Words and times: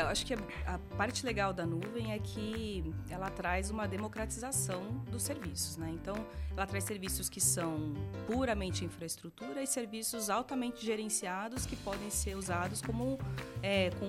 É, 0.00 0.02
eu 0.02 0.06
acho 0.06 0.24
que 0.24 0.32
a, 0.34 0.38
a, 0.66 0.78
parte 0.96 1.24
legal 1.26 1.52
da 1.52 1.66
nuvem 1.66 2.12
é 2.12 2.18
que 2.18 2.82
ela 3.10 3.28
traz 3.30 3.70
uma 3.70 3.86
democratização 3.86 4.82
dos 5.10 5.22
serviços, 5.22 5.76
né? 5.76 5.90
Então, 5.92 6.14
ela 6.56 6.66
traz 6.66 6.84
serviços 6.84 7.28
que 7.28 7.40
são 7.40 7.92
puramente 8.26 8.84
infraestrutura 8.84 9.62
e 9.62 9.66
serviços 9.66 10.30
altamente 10.30 10.84
gerenciados 10.84 11.66
que 11.66 11.76
podem 11.76 12.08
ser 12.08 12.34
usados 12.34 12.80
como 12.80 13.18
é, 13.62 13.90
com 13.90 14.08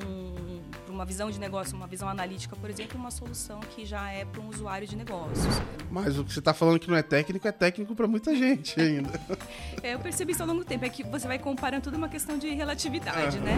uma 0.92 1.06
visão 1.06 1.32
de 1.32 1.40
negócio, 1.40 1.76
uma 1.76 1.88
visão 1.88 2.08
analítica, 2.08 2.56
por 2.56 2.70
exemplo, 2.70 3.00
uma 3.00 3.12
solução 3.12 3.60
que 3.60 3.86
já 3.86 4.10
é 4.12 4.26
para 4.26 4.42
um 4.42 4.50
usuário 4.50 4.88
de 4.88 4.96
negócios. 4.96 5.62
Mas 5.90 6.18
o 6.18 6.24
que 6.24 6.34
você 6.34 6.40
está 6.40 6.54
falando 6.54 6.80
que 6.80 6.90
não 6.90 6.98
é 6.98 7.04
técnico 7.04 7.48
é 7.48 7.52
técnico 7.52 7.96
para 7.96 8.08
muita 8.08 8.36
gente 8.36 8.80
ainda. 8.80 9.10
é, 9.84 9.94
eu 9.94 10.00
percebi 10.00 10.32
isso 10.32 10.42
ao 10.42 10.48
longo 10.48 10.60
do 10.60 10.66
tempo, 10.66 10.86
é 10.86 10.90
que 10.90 11.04
você 11.04 11.28
vai 11.28 11.40
comparando 11.40 11.84
tudo 11.84 11.98
uma 11.98 12.10
questão 12.10 12.38
de 12.38 12.50
relatividade, 12.50 13.38
é, 13.38 13.42
né? 13.42 13.58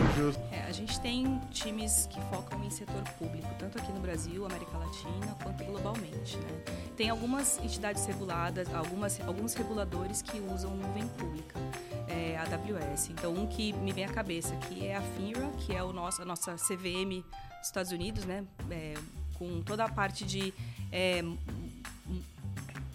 É, 0.52 0.68
a 0.68 0.72
gente 0.72 1.00
tem 1.00 1.40
times 1.52 2.08
que 2.10 2.20
focam 2.30 2.64
em 2.64 2.70
setor 2.70 3.04
público, 3.18 3.48
tanto 3.58 3.78
aqui 3.78 3.92
no 3.92 4.00
Brasil, 4.00 4.46
América 4.46 4.78
Latina, 4.78 5.36
quanto 5.42 5.64
globalmente. 5.64 6.38
Né? 6.38 6.64
Tem 6.96 7.10
algumas 7.10 7.60
entidades 7.60 8.06
reguladas, 8.06 8.74
algumas, 8.74 9.20
alguns 9.22 9.54
reguladores 9.54 10.22
que 10.22 10.40
usam 10.40 10.76
nuvem 10.76 11.08
pública, 11.08 11.60
é, 12.08 12.38
AWS. 12.38 13.10
Então, 13.10 13.34
um 13.34 13.48
que 13.48 13.74
me 13.74 13.92
vem 13.92 14.06
à 14.06 14.10
cabeça 14.10 14.54
aqui 14.56 14.86
é 14.86 14.96
a 14.96 15.02
FINRA, 15.02 15.50
que 15.60 15.76
é 15.76 15.84
o 15.84 15.94
nosso, 15.94 16.22
a 16.22 16.26
nossa 16.26 16.56
CVM 16.56 17.23
Estados 17.68 17.92
Unidos, 17.92 18.26
né? 18.26 18.46
É, 18.70 18.94
com 19.36 19.62
toda 19.62 19.86
a 19.86 19.92
parte 19.92 20.26
de 20.26 20.54
é, 20.92 21.22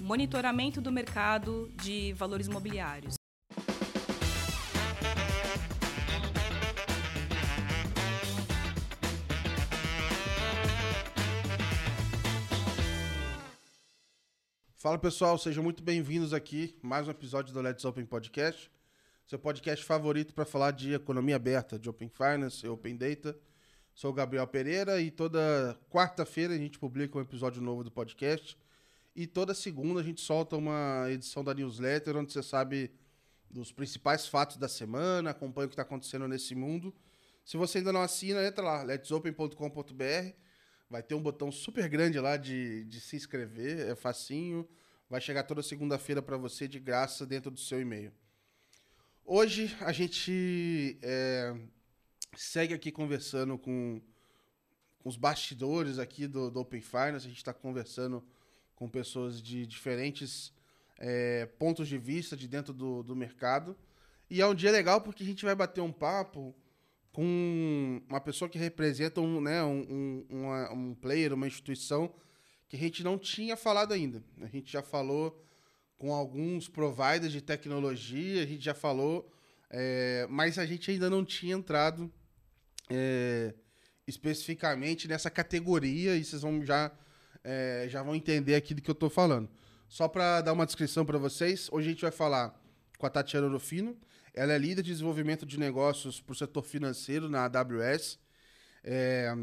monitoramento 0.00 0.80
do 0.80 0.92
mercado 0.92 1.70
de 1.82 2.12
valores 2.12 2.46
imobiliários. 2.46 3.14
Fala 14.76 14.96
pessoal, 14.96 15.36
sejam 15.36 15.62
muito 15.62 15.82
bem-vindos 15.82 16.32
aqui 16.32 16.78
mais 16.80 17.08
um 17.08 17.10
episódio 17.10 17.52
do 17.52 17.60
Let's 17.60 17.84
Open 17.84 18.06
Podcast, 18.06 18.70
seu 19.26 19.38
podcast 19.38 19.84
favorito 19.84 20.32
para 20.32 20.44
falar 20.44 20.70
de 20.70 20.94
economia 20.94 21.36
aberta, 21.36 21.78
de 21.78 21.90
Open 21.90 22.08
Finance 22.08 22.66
Open 22.66 22.96
Data. 22.96 23.36
Sou 23.98 24.12
o 24.12 24.14
Gabriel 24.14 24.46
Pereira 24.46 25.00
e 25.00 25.10
toda 25.10 25.76
quarta-feira 25.90 26.54
a 26.54 26.56
gente 26.56 26.78
publica 26.78 27.18
um 27.18 27.20
episódio 27.20 27.60
novo 27.60 27.82
do 27.82 27.90
podcast 27.90 28.56
e 29.12 29.26
toda 29.26 29.52
segunda 29.52 29.98
a 29.98 30.04
gente 30.04 30.20
solta 30.20 30.56
uma 30.56 31.06
edição 31.10 31.42
da 31.42 31.52
newsletter 31.52 32.16
onde 32.16 32.32
você 32.32 32.40
sabe 32.40 32.92
dos 33.50 33.72
principais 33.72 34.28
fatos 34.28 34.56
da 34.56 34.68
semana, 34.68 35.30
acompanha 35.30 35.66
o 35.66 35.68
que 35.68 35.72
está 35.72 35.82
acontecendo 35.82 36.28
nesse 36.28 36.54
mundo. 36.54 36.94
Se 37.44 37.56
você 37.56 37.78
ainda 37.78 37.92
não 37.92 38.00
assina, 38.00 38.46
entra 38.46 38.62
lá, 38.62 38.84
letsopen.com.br 38.84 40.32
Vai 40.88 41.02
ter 41.02 41.16
um 41.16 41.20
botão 41.20 41.50
super 41.50 41.88
grande 41.88 42.20
lá 42.20 42.36
de, 42.36 42.84
de 42.84 43.00
se 43.00 43.16
inscrever, 43.16 43.80
é 43.80 43.96
facinho. 43.96 44.64
Vai 45.10 45.20
chegar 45.20 45.42
toda 45.42 45.60
segunda-feira 45.60 46.22
para 46.22 46.36
você 46.36 46.68
de 46.68 46.78
graça 46.78 47.26
dentro 47.26 47.50
do 47.50 47.58
seu 47.58 47.80
e-mail. 47.80 48.12
Hoje 49.24 49.76
a 49.80 49.90
gente 49.90 51.00
é, 51.02 51.52
segue 52.36 52.74
aqui 52.74 52.90
conversando 52.90 53.58
com, 53.58 54.00
com, 54.98 55.08
os 55.08 55.16
bastidores 55.16 55.98
aqui 55.98 56.26
do, 56.26 56.50
do 56.50 56.60
Open 56.60 56.80
Finance. 56.80 57.26
A 57.26 57.28
gente 57.28 57.38
está 57.38 57.52
conversando 57.52 58.24
com 58.76 58.88
pessoas 58.88 59.42
de 59.42 59.66
diferentes 59.66 60.52
é, 60.98 61.46
pontos 61.58 61.88
de 61.88 61.98
vista 61.98 62.36
de 62.36 62.46
dentro 62.46 62.72
do, 62.72 63.02
do 63.02 63.16
mercado. 63.16 63.76
E 64.30 64.40
é 64.40 64.46
um 64.46 64.54
dia 64.54 64.70
legal 64.70 65.00
porque 65.00 65.22
a 65.22 65.26
gente 65.26 65.44
vai 65.44 65.54
bater 65.54 65.80
um 65.80 65.92
papo 65.92 66.54
com 67.12 68.00
uma 68.08 68.20
pessoa 68.20 68.48
que 68.48 68.58
representa 68.58 69.20
um, 69.20 69.40
né, 69.40 69.62
um, 69.64 69.80
um, 69.90 70.26
uma, 70.30 70.72
um 70.72 70.94
player, 70.94 71.32
uma 71.32 71.46
instituição 71.46 72.12
que 72.68 72.76
a 72.76 72.78
gente 72.78 73.02
não 73.02 73.18
tinha 73.18 73.56
falado 73.56 73.92
ainda. 73.92 74.22
A 74.40 74.46
gente 74.46 74.70
já 74.70 74.82
falou 74.82 75.42
com 75.96 76.14
alguns 76.14 76.68
providers 76.68 77.32
de 77.32 77.40
tecnologia, 77.40 78.42
a 78.42 78.46
gente 78.46 78.64
já 78.64 78.74
falou, 78.74 79.28
é, 79.68 80.26
mas 80.30 80.58
a 80.58 80.66
gente 80.66 80.90
ainda 80.90 81.10
não 81.10 81.24
tinha 81.24 81.56
entrado 81.56 82.12
é, 82.90 83.54
especificamente 84.06 85.06
nessa 85.06 85.30
categoria 85.30 86.16
e 86.16 86.24
vocês 86.24 86.42
vão 86.42 86.64
já, 86.64 86.90
é, 87.44 87.86
já 87.88 88.02
vão 88.02 88.14
entender 88.14 88.54
aqui 88.54 88.74
do 88.74 88.82
que 88.82 88.90
eu 88.90 88.94
estou 88.94 89.10
falando. 89.10 89.48
Só 89.88 90.08
para 90.08 90.40
dar 90.40 90.52
uma 90.52 90.66
descrição 90.66 91.04
para 91.04 91.18
vocês, 91.18 91.68
hoje 91.72 91.88
a 91.88 91.90
gente 91.90 92.02
vai 92.02 92.10
falar 92.10 92.58
com 92.98 93.06
a 93.06 93.10
Tatiana 93.10 93.46
Orofino, 93.46 93.96
ela 94.34 94.52
é 94.52 94.58
líder 94.58 94.82
de 94.82 94.92
desenvolvimento 94.92 95.44
de 95.44 95.58
negócios 95.58 96.20
para 96.20 96.32
o 96.32 96.36
setor 96.36 96.62
financeiro 96.62 97.28
na 97.28 97.44
AWS. 97.44 98.18
É, 98.84 99.34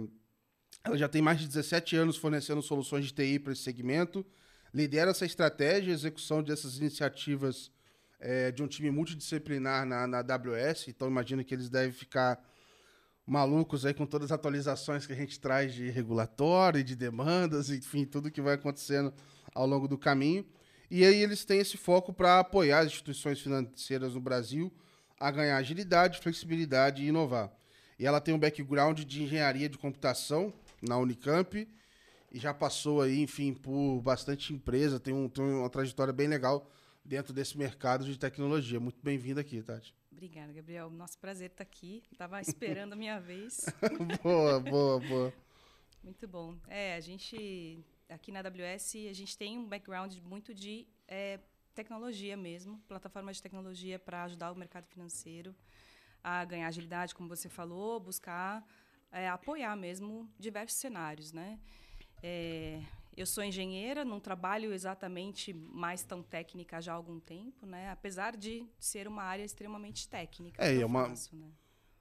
ela 0.84 0.98
já 0.98 1.08
tem 1.08 1.22
mais 1.22 1.40
de 1.40 1.48
17 1.48 1.96
anos 1.96 2.16
fornecendo 2.16 2.62
soluções 2.62 3.06
de 3.06 3.14
TI 3.14 3.40
para 3.40 3.54
esse 3.54 3.64
segmento. 3.64 4.26
Lidera 4.74 5.12
essa 5.12 5.26
estratégia 5.26 5.92
e 5.92 5.94
execução 5.94 6.44
dessas 6.44 6.78
iniciativas 6.78 7.72
é, 8.20 8.52
de 8.52 8.62
um 8.62 8.68
time 8.68 8.92
multidisciplinar 8.92 9.86
na, 9.86 10.06
na 10.06 10.20
AWS. 10.20 10.88
Então, 10.88 11.08
imagino 11.08 11.44
que 11.44 11.54
eles 11.54 11.70
devem 11.70 11.92
ficar 11.92 12.42
malucos 13.26 13.86
aí 13.86 13.94
com 13.94 14.06
todas 14.06 14.32
as 14.32 14.36
atualizações 14.36 15.06
que 15.06 15.14
a 15.14 15.16
gente 15.16 15.40
traz 15.40 15.74
de 15.74 15.90
regulatório, 15.90 16.84
de 16.84 16.96
demandas, 16.96 17.70
enfim, 17.70 18.06
tudo 18.06 18.32
que 18.32 18.42
vai 18.42 18.56
acontecendo 18.56 19.14
ao 19.54 19.66
longo 19.66 19.88
do 19.88 19.98
caminho. 19.98 20.46
E 20.90 21.04
aí 21.04 21.22
eles 21.22 21.44
têm 21.44 21.60
esse 21.60 21.78
foco 21.78 22.14
para 22.14 22.40
apoiar 22.40 22.80
as 22.80 22.88
instituições 22.88 23.40
financeiras 23.40 24.14
no 24.14 24.22
Brasil 24.22 24.72
a 25.20 25.32
ganhar 25.32 25.58
agilidade, 25.58 26.20
flexibilidade 26.20 27.04
e 27.04 27.08
inovar. 27.08 27.52
E 27.98 28.06
ela 28.06 28.22
tem 28.22 28.34
um 28.34 28.40
background 28.40 29.00
de 29.00 29.24
engenharia 29.24 29.70
de 29.70 29.78
computação 29.78 30.54
na 30.82 30.98
Unicamp 30.98 31.68
e 32.32 32.40
já 32.40 32.54
passou 32.54 33.02
aí, 33.02 33.22
enfim, 33.22 33.54
por 33.54 34.02
bastante 34.02 34.54
empresa, 34.54 35.00
tem, 35.00 35.14
um, 35.14 35.30
tem 35.30 35.44
uma 35.44 35.70
trajetória 35.70 36.14
bem 36.14 36.28
legal 36.28 36.70
dentro 37.04 37.34
desse 37.34 37.58
mercado 37.58 38.04
de 38.04 38.20
tecnologia. 38.20 38.80
Muito 38.80 39.00
bem-vinda 39.02 39.42
aqui, 39.42 39.62
Tati. 39.62 39.96
Obrigada, 40.16 40.54
Gabriel. 40.54 40.90
Nosso 40.90 41.20
prazer 41.20 41.52
estar 41.52 41.64
aqui. 41.64 42.02
Estava 42.10 42.40
esperando 42.40 42.94
a 42.94 42.96
minha 42.96 43.20
vez. 43.20 43.66
boa, 44.24 44.62
boa, 44.62 45.00
boa. 45.02 45.34
Muito 46.02 46.26
bom. 46.26 46.56
É, 46.70 46.96
a 46.96 47.02
gente 47.02 47.84
aqui 48.08 48.32
na 48.32 48.40
AWS 48.40 48.96
a 49.10 49.14
gente 49.14 49.38
tem 49.38 49.58
um 49.58 49.68
background 49.68 50.16
muito 50.20 50.54
de 50.54 50.88
é, 51.06 51.38
tecnologia 51.74 52.38
mesmo, 52.38 52.80
plataforma 52.88 53.34
de 53.34 53.42
tecnologia 53.42 54.00
para 54.00 54.24
ajudar 54.24 54.54
o 54.54 54.56
mercado 54.56 54.86
financeiro 54.86 55.54
a 56.24 56.46
ganhar 56.46 56.70
agilidade, 56.70 57.14
como 57.14 57.28
você 57.28 57.50
falou, 57.50 58.00
buscar 58.00 58.66
é, 59.12 59.28
apoiar 59.28 59.76
mesmo 59.76 60.30
diversos 60.40 60.78
cenários, 60.78 61.34
né? 61.34 61.60
É, 62.24 62.82
eu 63.18 63.26
sou 63.26 63.44
engenheira, 63.44 64.04
não 64.04 64.20
trabalho 64.20 64.74
exatamente 64.74 65.54
mais 65.54 66.04
tão 66.04 66.22
técnica 66.22 66.82
já 66.82 66.94
há 66.94 66.96
algum 66.96 67.20
tempo, 67.20 67.66
né? 67.66 67.90
Apesar 67.90 68.36
de 68.36 68.66
ser 68.78 69.08
uma 69.08 69.24
área 69.24 69.44
extremamente 69.44 70.08
técnica. 70.08 70.64
É, 70.64 70.82
é 70.82 70.86
uma 70.86 71.10
faço, 71.10 71.36
né? 71.36 71.48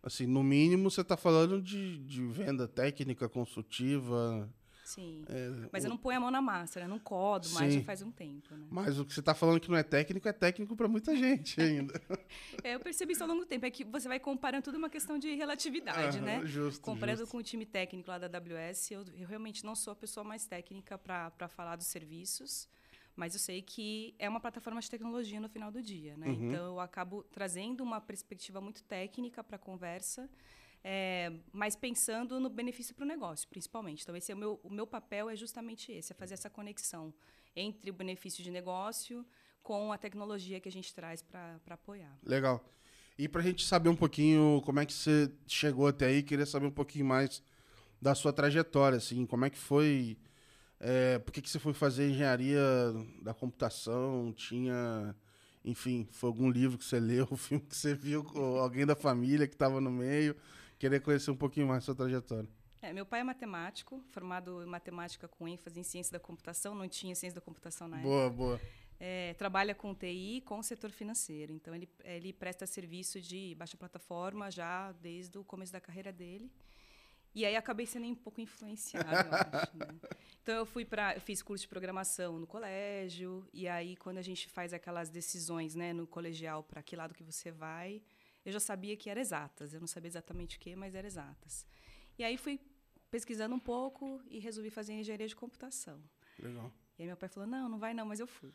assim, 0.03 0.27
no 0.27 0.43
mínimo 0.43 0.91
você 0.91 1.01
está 1.01 1.17
falando 1.17 1.63
de, 1.63 1.99
de 1.99 2.23
venda 2.27 2.69
técnica, 2.69 3.29
consultiva, 3.29 4.53
Sim. 4.84 5.25
É, 5.28 5.69
mas 5.72 5.83
o... 5.83 5.87
eu 5.87 5.91
não 5.91 5.97
ponho 5.97 6.19
a 6.19 6.21
mão 6.21 6.31
na 6.31 6.43
massa, 6.43 6.81
né? 6.81 6.87
Não 6.87 6.99
codo 6.99 7.49
mais 7.50 7.72
já 7.72 7.83
faz 7.83 8.03
um 8.03 8.11
tempo. 8.11 8.55
Né? 8.55 8.67
Mas 8.71 8.99
o 8.99 9.05
que 9.05 9.15
você 9.15 9.21
está 9.21 9.34
falando 9.34 9.59
que 9.59 9.71
não 9.71 9.77
é 9.77 9.83
técnico, 9.83 10.28
é 10.28 10.33
técnico 10.33 10.77
para 10.77 10.87
muita 10.87 11.17
gente 11.17 11.61
ainda. 11.61 12.00
é, 12.62 12.75
eu 12.75 12.81
percebi 12.81 13.15
isso 13.15 13.23
ao 13.23 13.28
longo 13.28 13.41
do 13.41 13.47
tempo. 13.47 13.65
É 13.65 13.71
que 13.71 13.83
você 13.83 14.06
vai 14.06 14.21
comparando 14.21 14.65
tudo 14.65 14.77
uma 14.77 14.91
questão 14.91 15.19
de 15.19 15.34
relatividade, 15.34 16.19
ah, 16.19 16.23
né? 16.23 16.47
Justo, 16.47 16.83
Comparando 16.83 17.21
justo. 17.21 17.33
com 17.33 17.39
o 17.39 17.43
time 17.43 17.65
técnico 17.65 18.11
lá 18.11 18.19
da 18.19 18.27
AWS, 18.27 18.91
eu, 18.91 19.05
eu 19.17 19.27
realmente 19.27 19.65
não 19.65 19.75
sou 19.75 19.93
a 19.93 19.97
pessoa 19.97 20.23
mais 20.23 20.47
técnica 20.47 20.99
para 20.99 21.49
falar 21.49 21.77
dos 21.77 21.87
serviços 21.87 22.69
mas 23.17 23.33
eu 23.33 23.39
sei 23.39 23.62
que 23.62 24.15
é 24.19 24.28
uma 24.28 24.41
plataforma 24.41 24.81
de 24.81 24.91
tecnologia 24.91 25.41
no 25.41 25.49
final 25.49 25.71
do 25.71 25.81
dia, 25.81 26.17
né? 26.17 26.27
Uhum. 26.27 26.49
Então 26.49 26.67
eu 26.67 26.81
acabo 26.81 27.23
trazendo 27.23 27.83
uma 27.83 28.00
perspectiva 28.00 28.61
muito 28.61 28.83
técnica 28.83 29.43
para 29.44 29.55
a 29.55 29.59
conversa 29.59 30.28
é, 30.87 31.33
mas 31.51 31.75
pensando 31.75 32.39
no 32.39 32.51
benefício 32.51 32.95
para 32.95 33.05
o 33.05 33.09
negócio, 33.09 33.49
principalmente. 33.49 34.03
Então, 34.03 34.15
esse 34.15 34.31
é 34.31 34.35
o 34.35 34.39
meu, 34.39 34.61
o 34.63 34.71
meu 34.71 34.87
papel 34.87 35.31
é 35.31 35.35
justamente 35.35 35.91
esse, 35.91 36.13
é 36.13 36.15
fazer 36.15 36.35
essa 36.35 36.51
conexão 36.51 37.13
entre 37.57 37.91
o 37.91 37.95
benefício 37.95 38.45
de 38.45 38.51
negócio 38.51 39.25
com 39.63 39.91
a 39.91 39.97
tecnologia 39.97 40.61
que 40.61 40.69
a 40.69 40.73
gente 40.73 40.95
traz 40.95 41.23
para 41.23 41.59
apoiar. 41.71 42.15
Legal. 42.23 42.63
E 43.17 43.27
para 43.27 43.41
a 43.41 43.45
gente 43.45 43.65
saber 43.65 43.89
um 43.89 43.97
pouquinho 43.97 44.61
como 44.67 44.79
é 44.79 44.85
que 44.85 44.93
você 44.93 45.33
chegou 45.47 45.87
até 45.87 46.07
aí, 46.07 46.23
queria 46.23 46.45
saber 46.45 46.67
um 46.67 46.71
pouquinho 46.71 47.07
mais 47.07 47.43
da 48.03 48.15
sua 48.15 48.33
trajetória, 48.33 48.99
assim, 48.99 49.25
como 49.25 49.47
é 49.47 49.51
que 49.51 49.57
foi, 49.57 50.19
é, 50.79 51.19
por 51.19 51.33
que, 51.33 51.41
que 51.41 51.49
você 51.49 51.59
foi 51.59 51.73
fazer 51.73 52.11
engenharia 52.11 52.61
da 53.23 53.33
computação, 53.33 54.35
tinha, 54.37 55.17
enfim, 55.65 56.07
foi 56.11 56.29
algum 56.29 56.51
livro 56.51 56.77
que 56.77 56.85
você 56.85 57.01
leu, 57.01 57.27
filme 57.39 57.65
que 57.65 57.75
você 57.75 57.95
viu, 57.95 58.27
alguém 58.61 58.85
da 58.85 58.95
família 58.95 59.47
que 59.47 59.55
estava 59.55 59.81
no 59.81 59.91
meio, 59.91 60.37
querer 60.85 61.01
conhecer 61.01 61.31
um 61.31 61.37
pouquinho 61.37 61.67
mais 61.67 61.83
sua 61.83 61.95
trajetória. 61.95 62.47
É, 62.83 62.93
meu 62.93 63.07
pai 63.07 63.21
é 63.21 63.25
matemático, 63.25 64.05
formado 64.11 64.63
em 64.63 64.67
matemática 64.67 65.27
com 65.27 65.49
ênfase 65.49 65.81
em 65.81 65.83
ciência 65.83 66.13
da 66.13 66.21
computação, 66.21 66.75
não 66.75 66.87
tinha 66.87 67.15
ciência 67.15 67.35
da 67.35 67.41
computação 67.41 67.89
na 67.89 67.97
boa, 67.97 68.27
época. 68.27 68.37
Boa, 68.37 68.57
boa. 68.59 68.61
É, 69.01 69.33
trabalha 69.35 69.75
com 69.75 69.95
TI 69.95 70.43
com 70.45 70.59
o 70.59 70.63
setor 70.63 70.91
financeiro. 70.91 71.55
Então, 71.55 71.75
ele, 71.75 71.89
ele 72.05 72.35
presta 72.35 72.67
serviço 72.67 73.19
de 73.19 73.55
baixa 73.55 73.79
plataforma 73.79 74.51
já 74.51 74.93
desde 74.93 75.39
o 75.39 75.43
começo 75.45 75.73
da 75.73 75.81
carreira 75.81 76.13
dele. 76.13 76.53
E 77.35 77.47
aí 77.47 77.57
acabei 77.57 77.87
sendo 77.87 78.07
um 78.07 78.15
pouco 78.15 78.43
influenciada, 78.43 79.27
eu 79.27 79.59
acho, 79.61 79.77
né? 79.79 79.87
Então 80.43 80.57
eu 80.57 80.67
fui 80.67 80.85
para, 80.85 81.19
fiz 81.19 81.41
curso 81.41 81.63
de 81.63 81.69
programação 81.69 82.39
no 82.39 82.47
colégio 82.47 83.49
e 83.51 83.67
aí 83.67 83.97
quando 83.97 84.19
a 84.19 84.23
gente 84.23 84.47
faz 84.51 84.75
aquelas 84.75 85.09
decisões, 85.09 85.75
né, 85.75 85.95
no 85.95 86.07
colegial 86.07 86.63
para 86.63 86.83
que 86.83 86.95
lado 86.95 87.15
que 87.15 87.25
você 87.25 87.51
vai, 87.51 88.03
eu 88.44 88.52
já 88.52 88.61
sabia 88.61 88.96
que 88.96 89.08
era 89.08 89.20
exatas. 89.20 89.73
Eu 89.73 89.81
não 89.81 89.87
sabia 89.87 90.08
exatamente 90.08 90.56
o 90.56 90.61
que, 90.61 90.76
mas 90.76 90.94
era 90.94 91.06
exatas. 91.06 91.67
E 92.19 92.25
aí 92.25 92.37
fui 92.37 92.61
pesquisando 93.11 93.55
um 93.55 93.61
pouco 93.61 94.20
e 94.29 94.38
resolvi 94.38 94.70
fazer 94.70 94.93
engenharia 94.93 95.29
de 95.29 95.37
computação. 95.37 96.02
Legal. 96.38 96.73
E 96.99 97.02
aí 97.02 97.08
meu 97.08 97.17
pai 97.17 97.29
falou: 97.29 97.49
"Não, 97.49 97.69
não 97.69 97.79
vai 97.79 97.94
não", 97.94 98.06
mas 98.06 98.20
eu 98.20 98.26
fui. 98.26 98.52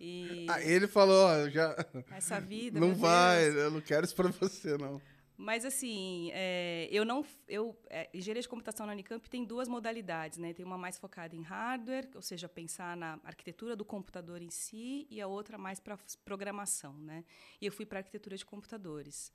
E 0.00 0.46
ah, 0.50 0.60
ele 0.62 0.86
falou, 0.86 1.50
já 1.50 1.74
essa 2.10 2.40
vida, 2.40 2.78
não 2.78 2.94
vai, 2.94 3.44
Deus. 3.44 3.56
eu 3.56 3.70
não 3.70 3.80
quero 3.80 4.04
isso 4.04 4.14
para 4.14 4.28
você 4.28 4.76
não. 4.76 5.00
Mas 5.42 5.64
assim, 5.64 6.30
é, 6.32 6.88
eu 6.92 7.04
não, 7.04 7.26
eu 7.48 7.76
é, 7.90 8.08
engenharia 8.14 8.40
de 8.40 8.48
computação 8.48 8.86
na 8.86 8.92
Unicamp 8.92 9.28
tem 9.28 9.44
duas 9.44 9.66
modalidades, 9.66 10.38
né? 10.38 10.52
Tem 10.52 10.64
uma 10.64 10.78
mais 10.78 10.98
focada 10.98 11.34
em 11.34 11.42
hardware, 11.42 12.08
ou 12.14 12.22
seja, 12.22 12.48
pensar 12.48 12.96
na 12.96 13.18
arquitetura 13.24 13.74
do 13.74 13.84
computador 13.84 14.40
em 14.40 14.50
si, 14.50 15.04
e 15.10 15.20
a 15.20 15.26
outra 15.26 15.58
mais 15.58 15.80
para 15.80 15.98
programação, 16.24 16.96
né? 16.96 17.24
E 17.60 17.66
eu 17.66 17.72
fui 17.72 17.84
para 17.84 17.98
arquitetura 17.98 18.36
de 18.36 18.46
computadores. 18.46 19.32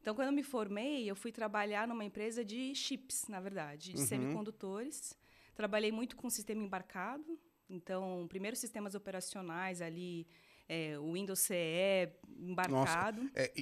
Então, 0.00 0.14
quando 0.14 0.28
eu 0.28 0.32
me 0.32 0.42
formei, 0.42 1.10
eu 1.10 1.14
fui 1.14 1.30
trabalhar 1.30 1.86
numa 1.86 2.06
empresa 2.06 2.42
de 2.42 2.74
chips, 2.74 3.26
na 3.28 3.38
verdade, 3.38 3.92
de 3.92 4.00
uhum. 4.00 4.06
semicondutores. 4.06 5.14
Trabalhei 5.54 5.92
muito 5.92 6.16
com 6.16 6.30
sistema 6.30 6.62
embarcado. 6.62 7.38
Então, 7.68 8.26
primeiro 8.30 8.56
sistemas 8.56 8.94
operacionais 8.94 9.82
ali, 9.82 10.26
é, 10.70 10.96
o 10.96 11.14
Windows 11.14 11.40
CE 11.40 12.12
embarcado. 12.38 13.22
Nossa, 13.24 13.32
é, 13.34 13.52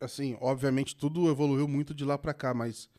assim, 0.00 0.36
obviamente 0.40 0.96
tudo 0.96 1.30
evoluiu 1.30 1.68
muito 1.68 1.94
de 1.94 2.04
lá 2.04 2.18
para 2.18 2.34
cá, 2.34 2.52
mas 2.52 2.90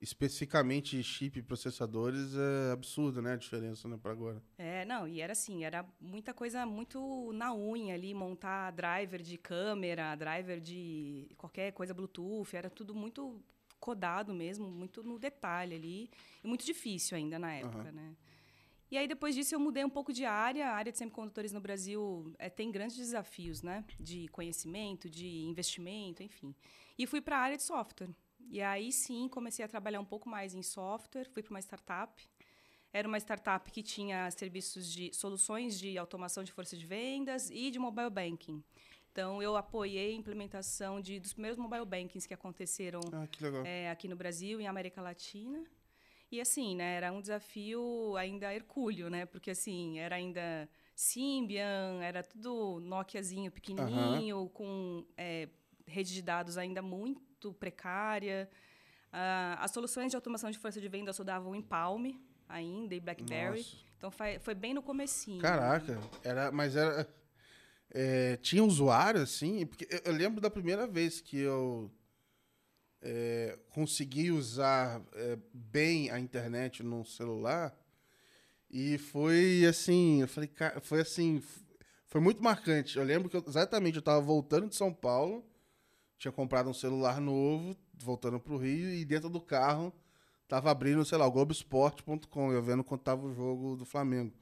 especificamente 0.00 1.02
chip 1.02 1.36
e 1.36 1.42
processadores 1.42 2.32
é 2.36 2.72
absurdo, 2.72 3.20
né, 3.20 3.32
a 3.32 3.36
diferença, 3.36 3.88
né, 3.88 3.98
para 4.00 4.12
agora. 4.12 4.40
É, 4.56 4.84
não, 4.84 5.08
e 5.08 5.20
era 5.20 5.32
assim, 5.32 5.64
era 5.64 5.84
muita 6.00 6.32
coisa 6.32 6.64
muito 6.64 7.32
na 7.32 7.52
unha 7.52 7.94
ali, 7.94 8.14
montar 8.14 8.70
driver 8.70 9.20
de 9.20 9.36
câmera, 9.36 10.14
driver 10.14 10.60
de 10.60 11.28
qualquer 11.36 11.72
coisa 11.72 11.92
Bluetooth, 11.92 12.54
era 12.54 12.70
tudo 12.70 12.94
muito 12.94 13.42
codado 13.80 14.32
mesmo, 14.32 14.70
muito 14.70 15.02
no 15.02 15.18
detalhe 15.18 15.74
ali, 15.74 16.10
e 16.44 16.46
muito 16.46 16.64
difícil 16.64 17.16
ainda 17.16 17.36
na 17.36 17.52
época, 17.52 17.88
uhum. 17.88 17.92
né? 17.92 18.16
E 18.90 18.96
aí, 18.96 19.06
depois 19.06 19.34
disso, 19.34 19.54
eu 19.54 19.60
mudei 19.60 19.84
um 19.84 19.90
pouco 19.90 20.12
de 20.12 20.24
área. 20.24 20.68
A 20.68 20.74
área 20.74 20.90
de 20.90 20.98
semicondutores 20.98 21.52
no 21.52 21.60
Brasil 21.60 22.32
é, 22.38 22.48
tem 22.48 22.70
grandes 22.70 22.96
desafios, 22.96 23.62
né? 23.62 23.84
De 24.00 24.28
conhecimento, 24.28 25.10
de 25.10 25.44
investimento, 25.44 26.22
enfim. 26.22 26.54
E 26.98 27.06
fui 27.06 27.20
para 27.20 27.36
a 27.36 27.40
área 27.40 27.56
de 27.56 27.62
software. 27.62 28.10
E 28.50 28.62
aí, 28.62 28.90
sim, 28.90 29.28
comecei 29.28 29.64
a 29.64 29.68
trabalhar 29.68 30.00
um 30.00 30.04
pouco 30.04 30.28
mais 30.28 30.54
em 30.54 30.62
software. 30.62 31.28
Fui 31.32 31.42
para 31.42 31.50
uma 31.50 31.60
startup. 31.60 32.26
Era 32.90 33.06
uma 33.06 33.18
startup 33.18 33.70
que 33.70 33.82
tinha 33.82 34.30
serviços 34.30 34.90
de 34.90 35.12
soluções 35.12 35.78
de 35.78 35.98
automação 35.98 36.42
de 36.42 36.50
força 36.50 36.74
de 36.74 36.86
vendas 36.86 37.50
e 37.50 37.70
de 37.70 37.78
mobile 37.78 38.08
banking. 38.08 38.64
Então, 39.12 39.42
eu 39.42 39.56
apoiei 39.56 40.12
a 40.12 40.14
implementação 40.14 41.00
de, 41.00 41.20
dos 41.20 41.32
primeiros 41.32 41.58
mobile 41.58 41.84
bankings 41.84 42.26
que 42.26 42.32
aconteceram 42.32 43.00
ah, 43.12 43.26
que 43.26 43.44
é, 43.64 43.90
aqui 43.90 44.08
no 44.08 44.16
Brasil 44.16 44.60
e 44.60 44.66
América 44.66 45.02
Latina. 45.02 45.62
E 46.30 46.40
assim, 46.40 46.76
né, 46.76 46.96
era 46.96 47.10
um 47.10 47.20
desafio 47.20 48.14
ainda 48.16 48.52
hercúleo, 48.52 49.08
né? 49.08 49.24
Porque 49.24 49.50
assim, 49.50 49.98
era 49.98 50.16
ainda 50.16 50.68
Symbian, 50.94 52.00
era 52.02 52.22
tudo 52.22 52.80
Nokiazinho 52.80 53.50
pequenininho, 53.50 54.38
uhum. 54.38 54.48
com 54.48 55.06
é, 55.16 55.48
rede 55.86 56.12
de 56.12 56.20
dados 56.20 56.58
ainda 56.58 56.82
muito 56.82 57.52
precária. 57.54 58.48
Uh, 59.08 59.56
as 59.58 59.70
soluções 59.70 60.10
de 60.10 60.16
automação 60.16 60.50
de 60.50 60.58
força 60.58 60.80
de 60.80 60.88
venda 60.88 61.12
só 61.14 61.24
davam 61.24 61.54
em 61.54 61.62
Palm 61.62 62.10
ainda, 62.46 62.94
e 62.94 63.00
BlackBerry. 63.00 63.58
Nossa. 63.58 63.76
Então 63.96 64.10
foi, 64.10 64.38
foi 64.38 64.54
bem 64.54 64.74
no 64.74 64.82
comecinho. 64.82 65.40
Caraca, 65.40 65.94
né? 65.94 66.02
era, 66.22 66.52
mas 66.52 66.76
era... 66.76 67.08
É, 67.90 68.36
tinha 68.36 68.62
usuário, 68.62 69.22
assim? 69.22 69.64
Porque 69.64 69.88
eu, 69.90 70.00
eu 70.04 70.12
lembro 70.12 70.42
da 70.42 70.50
primeira 70.50 70.86
vez 70.86 71.22
que 71.22 71.38
eu 71.38 71.90
é, 73.02 73.58
conseguir 73.70 74.32
usar 74.32 75.02
é, 75.14 75.38
bem 75.52 76.10
a 76.10 76.18
internet 76.18 76.82
no 76.82 77.04
celular 77.04 77.76
e 78.70 78.98
foi 78.98 79.64
assim, 79.64 80.20
eu 80.20 80.28
falei, 80.28 80.50
foi 80.82 81.00
assim, 81.00 81.42
foi 82.06 82.20
muito 82.20 82.42
marcante. 82.42 82.98
Eu 82.98 83.04
lembro 83.04 83.28
que 83.28 83.36
eu, 83.36 83.44
exatamente 83.46 83.96
eu 83.96 84.00
estava 84.00 84.20
voltando 84.20 84.68
de 84.68 84.76
São 84.76 84.92
Paulo, 84.92 85.44
tinha 86.18 86.32
comprado 86.32 86.68
um 86.68 86.74
celular 86.74 87.20
novo, 87.20 87.76
voltando 87.94 88.38
para 88.38 88.52
o 88.52 88.58
Rio 88.58 88.90
e 88.90 89.04
dentro 89.04 89.30
do 89.30 89.40
carro 89.40 89.92
tava 90.46 90.70
abrindo, 90.70 91.04
sei 91.04 91.18
lá, 91.18 91.26
o 91.26 91.30
Globoesporte.com, 91.30 92.52
eu 92.52 92.62
vendo 92.62 92.82
quanto 92.82 93.02
tava 93.02 93.26
o 93.26 93.34
jogo 93.34 93.76
do 93.76 93.84
Flamengo. 93.84 94.32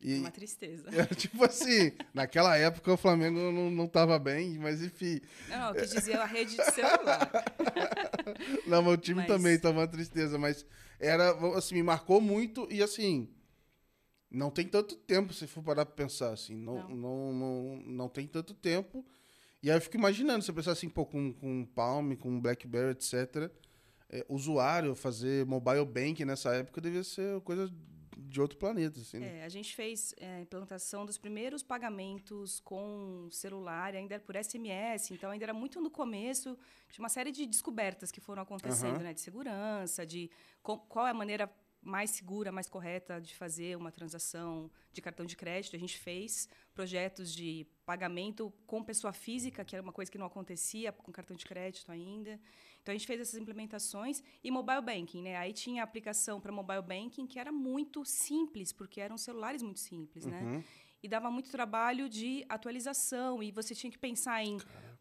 E, 0.00 0.20
Uma 0.20 0.30
tristeza. 0.30 0.88
É, 0.92 1.04
tipo 1.14 1.44
assim, 1.44 1.92
naquela 2.14 2.56
época 2.56 2.92
o 2.92 2.96
Flamengo 2.96 3.38
não, 3.50 3.70
não 3.70 3.88
tava 3.88 4.18
bem, 4.18 4.58
mas 4.58 4.80
enfim. 4.80 5.20
Não, 5.48 5.72
o 5.72 5.74
que 5.74 5.86
dizia 5.86 6.20
a 6.20 6.24
rede 6.24 6.56
de 6.56 6.64
celular. 6.70 7.30
não, 8.66 8.82
meu 8.82 8.96
time 8.96 9.20
mas... 9.20 9.26
também 9.26 9.58
tava 9.58 9.80
uma 9.80 9.88
tristeza, 9.88 10.38
mas 10.38 10.64
era, 11.00 11.30
assim, 11.56 11.74
me 11.74 11.82
marcou 11.82 12.20
muito 12.20 12.68
e 12.70 12.80
assim, 12.80 13.28
não 14.30 14.50
tem 14.50 14.66
tanto 14.66 14.94
tempo 14.94 15.32
se 15.32 15.46
for 15.48 15.62
parar 15.62 15.84
pra 15.84 15.94
pensar, 15.94 16.32
assim, 16.32 16.54
não, 16.54 16.88
não, 16.88 17.32
não, 17.32 17.32
não, 17.32 17.76
não 17.84 18.08
tem 18.08 18.26
tanto 18.26 18.54
tempo. 18.54 19.04
E 19.60 19.68
aí 19.68 19.76
eu 19.76 19.80
fico 19.80 19.96
imaginando, 19.96 20.44
você 20.44 20.52
pensar 20.52 20.72
assim, 20.72 20.88
pô, 20.88 21.04
com, 21.04 21.32
com 21.32 21.66
Palm, 21.66 22.14
com 22.14 22.40
BlackBerry, 22.40 22.92
etc., 22.92 23.50
é, 24.10 24.24
usuário 24.28 24.94
fazer 24.94 25.44
mobile 25.44 25.84
bank 25.84 26.24
nessa 26.24 26.54
época 26.54 26.80
devia 26.80 27.04
ser 27.04 27.40
coisa 27.42 27.70
de 28.18 28.40
outro 28.40 28.58
planeta. 28.58 29.00
Assim, 29.00 29.18
né? 29.18 29.38
é, 29.38 29.44
a 29.44 29.48
gente 29.48 29.74
fez 29.74 30.12
é, 30.18 30.36
a 30.36 30.40
implantação 30.40 31.06
dos 31.06 31.16
primeiros 31.16 31.62
pagamentos 31.62 32.58
com 32.60 33.28
celular, 33.30 33.94
ainda 33.94 34.14
era 34.14 34.22
por 34.22 34.34
SMS, 34.36 35.12
então 35.12 35.30
ainda 35.30 35.44
era 35.44 35.54
muito 35.54 35.80
no 35.80 35.90
começo 35.90 36.58
de 36.90 36.98
uma 36.98 37.08
série 37.08 37.30
de 37.30 37.46
descobertas 37.46 38.10
que 38.10 38.20
foram 38.20 38.42
acontecendo, 38.42 38.96
uhum. 38.96 39.02
né, 39.02 39.14
de 39.14 39.20
segurança, 39.20 40.04
de 40.04 40.30
qual 40.62 41.06
é 41.06 41.10
a 41.10 41.14
maneira 41.14 41.48
mais 41.80 42.10
segura, 42.10 42.50
mais 42.50 42.68
correta 42.68 43.20
de 43.20 43.34
fazer 43.34 43.76
uma 43.76 43.92
transação 43.92 44.70
de 44.92 45.00
cartão 45.00 45.24
de 45.24 45.36
crédito. 45.36 45.76
A 45.76 45.78
gente 45.78 45.96
fez 45.96 46.48
projetos 46.74 47.32
de 47.32 47.66
pagamento 47.86 48.52
com 48.66 48.82
pessoa 48.82 49.12
física, 49.12 49.64
que 49.64 49.76
era 49.76 49.82
uma 49.82 49.92
coisa 49.92 50.10
que 50.10 50.18
não 50.18 50.26
acontecia 50.26 50.90
com 50.92 51.12
cartão 51.12 51.36
de 51.36 51.46
crédito 51.46 51.90
ainda. 51.90 52.38
Então 52.88 52.94
a 52.94 52.96
gente 52.96 53.06
fez 53.06 53.20
essas 53.20 53.38
implementações 53.38 54.22
e 54.42 54.50
mobile 54.50 54.80
banking, 54.80 55.20
né? 55.20 55.36
Aí 55.36 55.52
tinha 55.52 55.82
aplicação 55.82 56.40
para 56.40 56.50
mobile 56.50 56.80
banking 56.80 57.26
que 57.26 57.38
era 57.38 57.52
muito 57.52 58.02
simples, 58.02 58.72
porque 58.72 58.98
eram 58.98 59.18
celulares 59.18 59.62
muito 59.62 59.78
simples, 59.78 60.24
né? 60.24 60.40
uhum. 60.40 60.52
né? 60.52 60.64
E 61.02 61.06
dava 61.06 61.30
muito 61.30 61.50
trabalho 61.50 62.08
de 62.08 62.46
atualização 62.48 63.42
e 63.42 63.52
você 63.52 63.74
tinha 63.74 63.90
que 63.90 63.98
pensar 63.98 64.42
em 64.42 64.56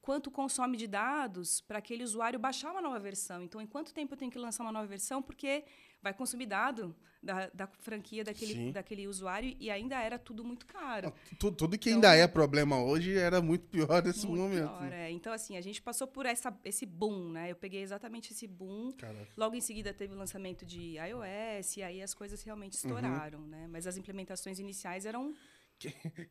quanto 0.07 0.31
consome 0.31 0.77
de 0.77 0.87
dados 0.87 1.59
para 1.59 1.79
aquele 1.79 2.01
usuário 2.01 2.39
baixar 2.39 2.71
uma 2.71 2.81
nova 2.81 2.97
versão. 2.97 3.43
Então, 3.43 3.59
em 3.59 3.67
quanto 3.67 3.93
tempo 3.93 4.13
eu 4.13 4.17
tenho 4.17 4.31
que 4.31 4.39
lançar 4.39 4.63
uma 4.63 4.71
nova 4.71 4.87
versão? 4.87 5.21
Porque 5.21 5.65
vai 6.01 6.13
consumir 6.13 6.45
dado 6.45 6.95
da, 7.21 7.49
da 7.53 7.67
franquia 7.67 8.23
daquele, 8.23 8.71
daquele 8.71 9.05
usuário 9.05 9.53
e 9.59 9.69
ainda 9.69 10.01
era 10.01 10.17
tudo 10.17 10.45
muito 10.45 10.65
caro. 10.65 11.13
Tudo, 11.37 11.57
tudo 11.57 11.77
que 11.77 11.89
então, 11.89 12.09
ainda 12.09 12.15
é 12.15 12.25
problema 12.25 12.81
hoje 12.81 13.17
era 13.17 13.41
muito 13.41 13.65
pior 13.65 14.01
nesse 14.01 14.25
muito 14.25 14.43
momento. 14.43 14.77
Pior, 14.77 14.93
é. 14.93 15.11
Então, 15.11 15.33
assim, 15.33 15.57
a 15.57 15.61
gente 15.61 15.81
passou 15.81 16.07
por 16.07 16.25
essa, 16.25 16.57
esse 16.63 16.85
boom, 16.85 17.27
né? 17.27 17.51
Eu 17.51 17.57
peguei 17.57 17.81
exatamente 17.81 18.31
esse 18.31 18.47
boom. 18.47 18.93
Caraca. 18.93 19.27
Logo 19.35 19.57
em 19.57 19.61
seguida 19.61 19.93
teve 19.93 20.13
o 20.13 20.17
lançamento 20.17 20.65
de 20.65 20.95
iOS 20.95 21.75
e 21.75 21.83
aí 21.83 22.01
as 22.01 22.13
coisas 22.13 22.41
realmente 22.43 22.75
uhum. 22.75 22.91
estouraram, 22.91 23.39
uhum. 23.39 23.47
né? 23.47 23.67
Mas 23.69 23.85
as 23.85 23.97
implementações 23.97 24.57
iniciais 24.57 25.05
eram 25.05 25.33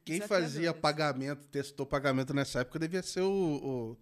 quem 0.05 0.21
fazia 0.21 0.75
pagamento, 0.75 1.47
testou 1.49 1.87
pagamento 1.87 2.35
nessa 2.35 2.61
época 2.61 2.79
devia 2.79 3.03
ser 3.03 3.23
o, 3.23 3.97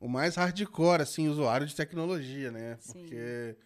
o, 0.00 0.06
o 0.06 0.08
mais 0.08 0.36
hardcore, 0.36 1.02
assim, 1.02 1.28
usuário 1.28 1.66
de 1.66 1.74
tecnologia, 1.74 2.50
né? 2.50 2.76
Sim. 2.80 2.92
Porque 2.92 3.56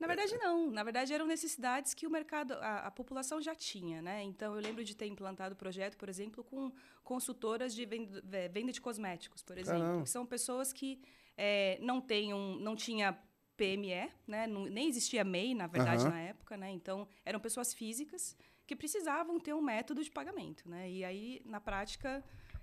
na 0.00 0.06
verdade, 0.06 0.34
não. 0.38 0.70
Na 0.70 0.82
verdade, 0.82 1.12
eram 1.12 1.26
necessidades 1.26 1.92
que 1.92 2.06
o 2.06 2.10
mercado, 2.10 2.54
a, 2.54 2.86
a, 2.86 2.90
população 2.90 3.40
já 3.42 3.54
tinha, 3.54 4.00
né? 4.00 4.22
Então, 4.22 4.54
eu 4.54 4.60
lembro 4.60 4.82
de 4.82 4.96
ter 4.96 5.06
implantado 5.06 5.54
projeto, 5.54 5.98
por 5.98 6.08
exemplo, 6.08 6.42
com 6.42 6.72
consultoras 7.04 7.74
de 7.74 7.84
venda, 7.84 8.22
venda 8.50 8.72
de 8.72 8.80
cosméticos, 8.80 9.42
por 9.42 9.58
exemplo. 9.58 9.82
Caramba. 9.82 10.02
Que 10.02 10.08
são 10.08 10.24
pessoas 10.24 10.72
que 10.72 11.02
é, 11.36 11.78
não, 11.82 12.00
têm 12.00 12.32
um, 12.32 12.58
não 12.58 12.74
tinha 12.74 13.12
PME, 13.58 14.10
né? 14.26 14.46
Não, 14.46 14.64
nem 14.64 14.88
existia 14.88 15.22
MEI, 15.22 15.54
na 15.54 15.66
verdade, 15.66 16.04
uhum. 16.04 16.10
na 16.10 16.20
época, 16.20 16.56
né? 16.56 16.70
Então, 16.70 17.06
eram 17.22 17.38
pessoas 17.38 17.74
físicas 17.74 18.34
que 18.70 18.76
precisavam 18.76 19.40
ter 19.40 19.52
um 19.52 19.60
método 19.60 20.00
de 20.04 20.08
pagamento, 20.08 20.68
né? 20.68 20.88
E 20.88 21.04
aí, 21.04 21.42
na 21.44 21.60
prática, 21.60 22.22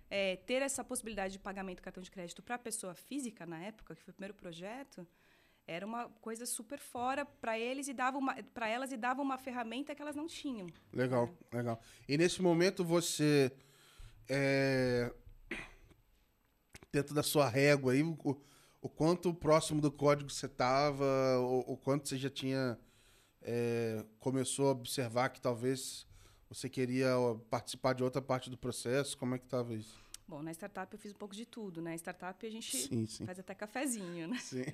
é, 0.10 0.38
ter 0.38 0.62
essa 0.62 0.82
possibilidade 0.82 1.34
de 1.34 1.40
pagamento 1.40 1.82
cartão 1.82 2.02
de 2.02 2.10
crédito 2.10 2.42
para 2.42 2.56
a 2.56 2.58
pessoa 2.58 2.96
física, 2.96 3.46
na 3.46 3.60
época, 3.62 3.94
que 3.94 4.02
foi 4.02 4.12
o 4.12 4.14
primeiro 4.14 4.34
projeto, 4.34 5.06
era 5.68 5.86
uma 5.86 6.08
coisa 6.22 6.46
super 6.46 6.80
fora 6.80 7.26
para 7.26 7.60
eles 7.60 7.90
e 7.90 7.94
dava 7.94 8.20
para 8.54 8.70
elas 8.70 8.94
e 8.94 8.96
dava 8.96 9.22
uma 9.22 9.38
ferramenta 9.38 9.94
que 9.94 10.02
elas 10.02 10.16
não 10.16 10.28
tinham. 10.28 10.68
Legal, 10.94 11.30
é. 11.52 11.58
legal. 11.58 11.82
E 12.08 12.18
nesse 12.18 12.42
momento 12.42 12.86
você 12.86 13.52
é, 14.30 15.14
dentro 16.90 17.14
da 17.14 17.22
sua 17.22 17.50
régua 17.50 17.92
aí 17.92 18.02
o, 18.02 18.42
o 18.82 18.88
quanto 18.88 19.34
próximo 19.34 19.82
do 19.82 19.92
código 19.92 20.30
você 20.30 20.46
estava, 20.46 21.06
o, 21.42 21.74
o, 21.74 21.76
quanto 21.76 22.08
você 22.08 22.18
já 22.18 22.30
tinha 22.30 22.80
é, 23.48 24.04
começou 24.20 24.68
a 24.68 24.72
observar 24.72 25.30
que 25.30 25.40
talvez 25.40 26.06
você 26.50 26.70
queria 26.70 27.16
participar 27.50 27.94
de 27.94 28.04
outra 28.04 28.22
parte 28.22 28.50
do 28.50 28.58
processo? 28.58 29.18
Como 29.18 29.36
é 29.36 29.38
que 29.40 29.46
estava 29.46 29.74
isso? 29.74 29.98
Bom, 30.28 30.44
na 30.44 30.52
startup 30.52 30.94
eu 30.94 31.00
fiz 31.00 31.14
um 31.14 31.18
pouco 31.18 31.34
de 31.34 31.46
tudo, 31.46 31.82
né? 31.82 31.96
Startup 31.96 32.46
a 32.46 32.50
gente 32.50 32.76
sim, 32.76 33.06
sim. 33.06 33.26
faz 33.26 33.40
até 33.40 33.56
cafezinho, 33.56 34.28
né? 34.28 34.38
Sim. 34.40 34.66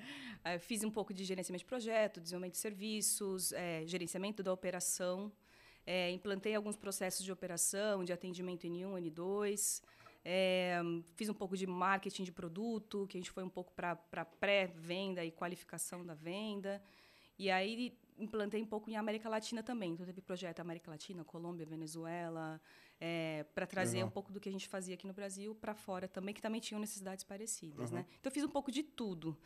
Eu 0.52 0.58
fiz 0.58 0.82
um 0.82 0.90
pouco 0.90 1.14
de 1.14 1.24
gerenciamento 1.24 1.60
de 1.62 1.68
projeto, 1.68 2.20
desenvolvimento 2.20 2.54
de 2.54 2.58
serviços, 2.58 3.52
é, 3.52 3.86
gerenciamento 3.86 4.42
da 4.42 4.52
operação. 4.52 5.30
É, 5.86 6.10
implantei 6.10 6.56
alguns 6.56 6.76
processos 6.76 7.24
de 7.24 7.30
operação, 7.30 8.02
de 8.02 8.12
atendimento 8.12 8.66
N1, 8.66 9.12
N2. 9.12 9.82
É, 10.24 10.80
fiz 11.14 11.28
um 11.28 11.34
pouco 11.34 11.56
de 11.56 11.66
marketing 11.66 12.24
de 12.24 12.32
produto, 12.32 13.06
que 13.06 13.16
a 13.16 13.20
gente 13.20 13.30
foi 13.30 13.44
um 13.44 13.48
pouco 13.48 13.72
para 13.72 14.24
pré-venda 14.24 15.24
e 15.24 15.30
qualificação 15.30 16.04
da 16.04 16.14
venda. 16.14 16.82
E 17.38 17.50
aí 17.50 17.96
implantei 18.18 18.62
um 18.62 18.66
pouco 18.66 18.90
em 18.90 18.96
América 18.96 19.28
Latina 19.28 19.62
também. 19.62 19.92
Então, 19.92 20.06
teve 20.06 20.20
projeto 20.20 20.60
América 20.60 20.90
Latina, 20.90 21.24
Colômbia, 21.24 21.66
Venezuela, 21.66 22.60
é, 23.00 23.44
para 23.54 23.66
trazer 23.66 24.02
uhum. 24.02 24.08
um 24.08 24.10
pouco 24.10 24.32
do 24.32 24.40
que 24.40 24.48
a 24.48 24.52
gente 24.52 24.68
fazia 24.68 24.94
aqui 24.94 25.06
no 25.06 25.12
Brasil 25.12 25.54
para 25.54 25.74
fora 25.74 26.06
também, 26.06 26.34
que 26.34 26.42
também 26.42 26.60
tinham 26.60 26.80
necessidades 26.80 27.24
parecidas. 27.24 27.90
Uhum. 27.90 27.98
Né? 27.98 28.06
Então, 28.20 28.30
eu 28.30 28.34
fiz 28.34 28.44
um 28.44 28.48
pouco 28.48 28.70
de 28.70 28.82
tudo. 28.82 29.36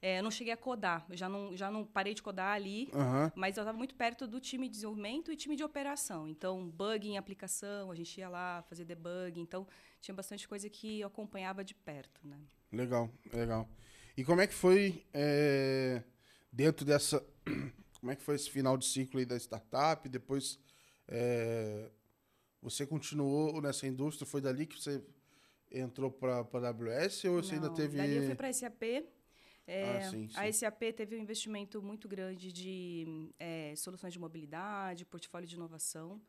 É, 0.00 0.20
eu 0.20 0.22
não 0.22 0.30
cheguei 0.30 0.52
a 0.52 0.56
codar, 0.56 1.04
eu 1.10 1.16
já 1.16 1.28
não, 1.28 1.56
já 1.56 1.72
não 1.72 1.84
parei 1.84 2.14
de 2.14 2.22
codar 2.22 2.54
ali, 2.54 2.88
uhum. 2.94 3.32
mas 3.34 3.56
eu 3.56 3.62
estava 3.62 3.76
muito 3.76 3.96
perto 3.96 4.28
do 4.28 4.38
time 4.38 4.68
de 4.68 4.74
desenvolvimento 4.74 5.32
e 5.32 5.36
time 5.36 5.56
de 5.56 5.64
operação. 5.64 6.28
Então, 6.28 6.68
bug 6.70 7.08
em 7.08 7.18
aplicação, 7.18 7.90
a 7.90 7.94
gente 7.96 8.16
ia 8.20 8.28
lá 8.28 8.62
fazer 8.62 8.84
debug. 8.84 9.40
Então, 9.40 9.66
tinha 10.00 10.14
bastante 10.14 10.46
coisa 10.46 10.70
que 10.70 11.00
eu 11.00 11.08
acompanhava 11.08 11.64
de 11.64 11.74
perto. 11.74 12.20
Né? 12.24 12.38
Legal, 12.72 13.10
legal. 13.32 13.68
E 14.16 14.24
como 14.24 14.40
é 14.40 14.46
que 14.46 14.54
foi 14.54 15.04
é, 15.12 16.02
dentro 16.52 16.84
dessa 16.84 17.24
como 18.00 18.12
é 18.12 18.16
que 18.16 18.22
foi 18.22 18.34
esse 18.34 18.50
final 18.50 18.76
de 18.76 18.86
ciclo 18.86 19.18
aí 19.18 19.26
da 19.26 19.36
startup? 19.36 20.08
Depois 20.08 20.58
é, 21.06 21.90
você 22.62 22.86
continuou 22.86 23.60
nessa 23.60 23.86
indústria? 23.86 24.26
Foi 24.26 24.40
dali 24.40 24.66
que 24.66 24.80
você 24.80 25.02
entrou 25.70 26.10
para 26.10 26.36
a 26.36 26.68
AWS 26.68 27.24
ou 27.24 27.42
você 27.42 27.56
Não, 27.56 27.64
ainda 27.64 27.74
teve. 27.74 27.96
Dali 27.96 28.16
eu 28.16 28.26
fui 28.26 28.34
para 28.34 28.48
a 28.48 28.52
SAP. 28.52 28.82
É, 29.66 29.98
ah, 29.98 30.10
sim, 30.10 30.28
sim. 30.28 30.34
A 30.34 30.50
SAP 30.50 30.82
teve 30.96 31.16
um 31.16 31.20
investimento 31.20 31.82
muito 31.82 32.08
grande 32.08 32.50
de 32.50 33.30
é, 33.38 33.74
soluções 33.76 34.12
de 34.12 34.18
mobilidade, 34.18 35.04
portfólio 35.04 35.46
de 35.46 35.56
inovação. 35.56 36.20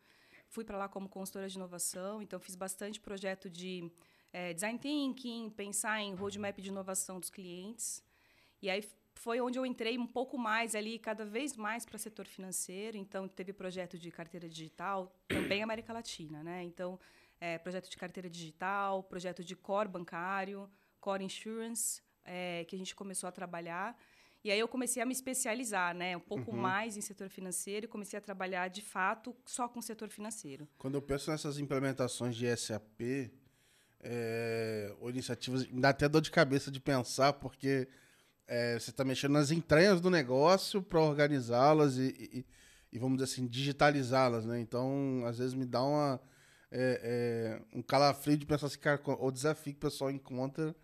Fui 0.50 0.66
para 0.66 0.78
lá 0.78 0.90
como 0.90 1.08
consultora 1.08 1.48
de 1.48 1.56
inovação, 1.56 2.22
então 2.22 2.40
fiz 2.40 2.56
bastante 2.56 3.00
projeto 3.00 3.50
de 3.50 3.90
é, 4.34 4.54
design 4.54 4.78
thinking, 4.78 5.50
pensar 5.52 6.02
em 6.02 6.16
roadmap 6.16 6.60
de 6.60 6.70
inovação 6.70 7.20
dos 7.20 7.30
clientes. 7.30 8.04
E 8.62 8.70
aí 8.70 8.84
foi 9.20 9.42
onde 9.42 9.60
eu 9.60 9.66
entrei 9.66 9.98
um 9.98 10.08
pouco 10.08 10.38
mais 10.38 10.76
ali, 10.76 10.98
cada 10.98 11.26
vez 11.26 11.58
mais 11.58 11.86
para 11.86 11.98
o 11.98 12.00
setor 12.00 12.26
financeiro. 12.26 12.96
Então, 12.96 13.28
teve 13.28 13.52
projeto 13.52 13.98
de 13.98 14.10
carteira 14.10 14.48
digital, 14.48 15.14
também 15.28 15.62
América 15.62 15.92
Latina, 15.92 16.42
né? 16.42 16.64
Então, 16.64 16.98
é, 17.40 17.58
projeto 17.58 17.90
de 17.90 17.98
carteira 17.98 18.30
digital, 18.30 19.04
projeto 19.04 19.44
de 19.44 19.58
core 19.58 19.90
bancário, 19.90 20.70
core 21.02 21.26
insurance, 21.26 22.02
é, 22.24 22.64
que 22.64 22.76
a 22.78 22.80
gente 22.80 22.96
começou 22.96 23.28
a 23.28 23.32
trabalhar. 23.32 23.98
E 24.42 24.52
aí 24.52 24.60
eu 24.60 24.70
comecei 24.70 25.04
a 25.04 25.06
me 25.06 25.12
especializar, 25.12 25.94
né, 25.94 26.16
um 26.16 26.22
pouco 26.22 26.52
uhum. 26.52 26.58
mais 26.58 26.96
em 26.96 27.02
setor 27.02 27.28
financeiro 27.28 27.86
e 27.86 27.90
comecei 27.90 28.18
a 28.18 28.22
trabalhar 28.22 28.70
de 28.70 28.82
fato 28.82 29.36
só 29.46 29.68
com 29.68 29.80
o 29.80 29.84
setor 29.84 30.08
financeiro. 30.10 30.66
Quando 30.78 30.96
eu 30.96 31.02
penso 31.02 31.30
nessas 31.30 31.60
implementações 31.60 32.38
de 32.38 32.56
SAP, 32.56 33.02
é, 34.00 34.96
ou 35.02 35.10
iniciativas, 35.10 35.68
me 35.68 35.82
dá 35.82 35.90
até 35.90 36.08
dor 36.08 36.22
de 36.22 36.32
cabeça 36.32 36.72
de 36.72 36.80
pensar, 36.80 37.34
porque 37.34 37.90
é, 38.50 38.80
você 38.80 38.90
está 38.90 39.06
mexendo 39.06 39.34
nas 39.34 39.52
entranhas 39.52 40.02
do 40.02 40.10
negócio 40.10 40.82
para 40.82 41.00
organizá-las 41.00 41.98
e, 41.98 42.08
e, 42.34 42.46
e, 42.92 42.98
vamos 42.98 43.20
dizer 43.20 43.32
assim, 43.32 43.46
digitalizá-las, 43.46 44.44
né? 44.44 44.60
Então, 44.60 45.24
às 45.28 45.38
vezes 45.38 45.54
me 45.54 45.68
dá 45.68 45.84
uma, 45.84 46.20
é, 46.72 47.62
é, 47.72 47.78
um 47.78 47.84
calafrio 47.84 48.36
de 48.36 48.48
pensar 48.48 48.66
assim, 48.66 48.80
cara, 48.80 49.00
o 49.06 49.30
desafio 49.30 49.74
que 49.74 49.78
o 49.78 49.82
pessoal 49.82 50.10
encontra, 50.10 50.76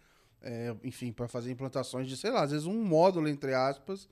é, 0.44 0.76
enfim, 0.84 1.12
para 1.12 1.28
fazer 1.28 1.50
implantações 1.52 2.08
de, 2.08 2.16
sei 2.16 2.30
lá, 2.30 2.44
às 2.44 2.52
vezes 2.52 2.68
um 2.68 2.84
módulo, 2.84 3.28
entre 3.28 3.56
aspas, 3.56 4.08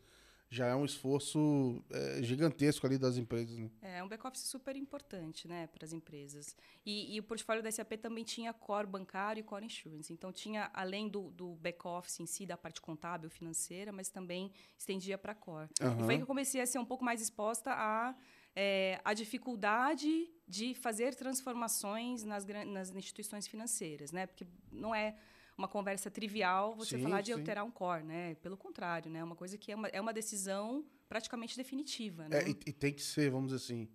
já 0.54 0.68
é 0.68 0.76
um 0.76 0.86
esforço 0.86 1.84
é, 1.90 2.22
gigantesco 2.22 2.86
ali 2.86 2.98
das 2.98 3.18
empresas. 3.18 3.58
Né? 3.58 3.70
É 3.82 4.04
um 4.04 4.08
back-office 4.08 4.44
super 4.44 4.76
importante 4.76 5.48
né, 5.48 5.66
para 5.66 5.84
as 5.84 5.94
empresas. 5.94 6.56
E, 6.86 7.16
e, 7.16 7.20
o 7.20 7.24
portfólio 7.24 7.64
da 7.64 7.72
SAP 7.72 7.94
também 7.94 8.24
tinha 8.24 8.54
core 8.54 8.86
bancário 8.86 9.40
e 9.40 9.44
core 9.44 9.66
insurance. 9.66 10.14
Então, 10.14 10.32
tinha, 10.32 10.70
além 10.72 11.10
do, 11.10 11.32
do 11.32 11.56
back-office 11.56 12.20
em 12.20 12.28
si, 12.28 12.46
da 12.46 12.56
parte 12.56 12.80
contábil, 12.80 13.32
financeira, 13.32 13.92
mas 13.92 14.10
também 14.10 14.52
estendia 14.78 15.18
para 15.18 15.34
core. 15.34 15.70
Uhum. 15.82 16.02
E 16.02 16.04
foi 16.04 16.18
que 16.18 16.24
eu 16.24 16.28
comecei 16.28 16.62
a 16.62 16.68
ser 16.68 16.78
um 16.78 16.86
pouco 16.86 17.04
mais 17.04 17.20
exposta 17.20 17.72
a, 17.72 18.16
é, 18.56 19.02
a 19.04 19.16
dificuldade 19.16 20.30
de 20.48 20.76
fazer 20.76 21.16
transformações 21.16 22.24
nas, 22.24 22.46
nas 22.46 22.94
instituições 22.96 23.48
financeiras. 23.48 24.12
Né? 24.12 24.28
Porque 24.28 24.46
não 24.72 24.94
é 24.94 25.16
uma 25.58 25.68
conversa 25.68 26.10
trivial 26.10 26.76
você 26.76 26.98
sim, 26.98 27.04
falar 27.04 27.22
de 27.22 27.34
sim. 27.34 27.40
alterar 27.40 27.64
um 27.64 27.72
core, 27.72 28.04
né? 28.04 28.36
Pelo 28.36 28.58
contrário, 28.58 29.12
né? 29.12 29.20
É 29.20 29.24
uma 29.24 29.36
coisa 29.36 29.58
que 29.58 29.72
é 29.72 29.76
uma, 29.76 29.88
é 29.88 30.02
uma 30.02 30.14
decisão 30.14 30.86
praticamente 31.08 31.56
definitiva, 31.56 32.28
né? 32.28 32.40
É, 32.40 32.50
e, 32.50 32.52
e, 32.52 32.74
tem 32.74 32.92
que 32.92 33.02
ser, 33.02 33.30
vamos 33.30 33.52
dizer 33.52 33.64
assim, 33.64 33.88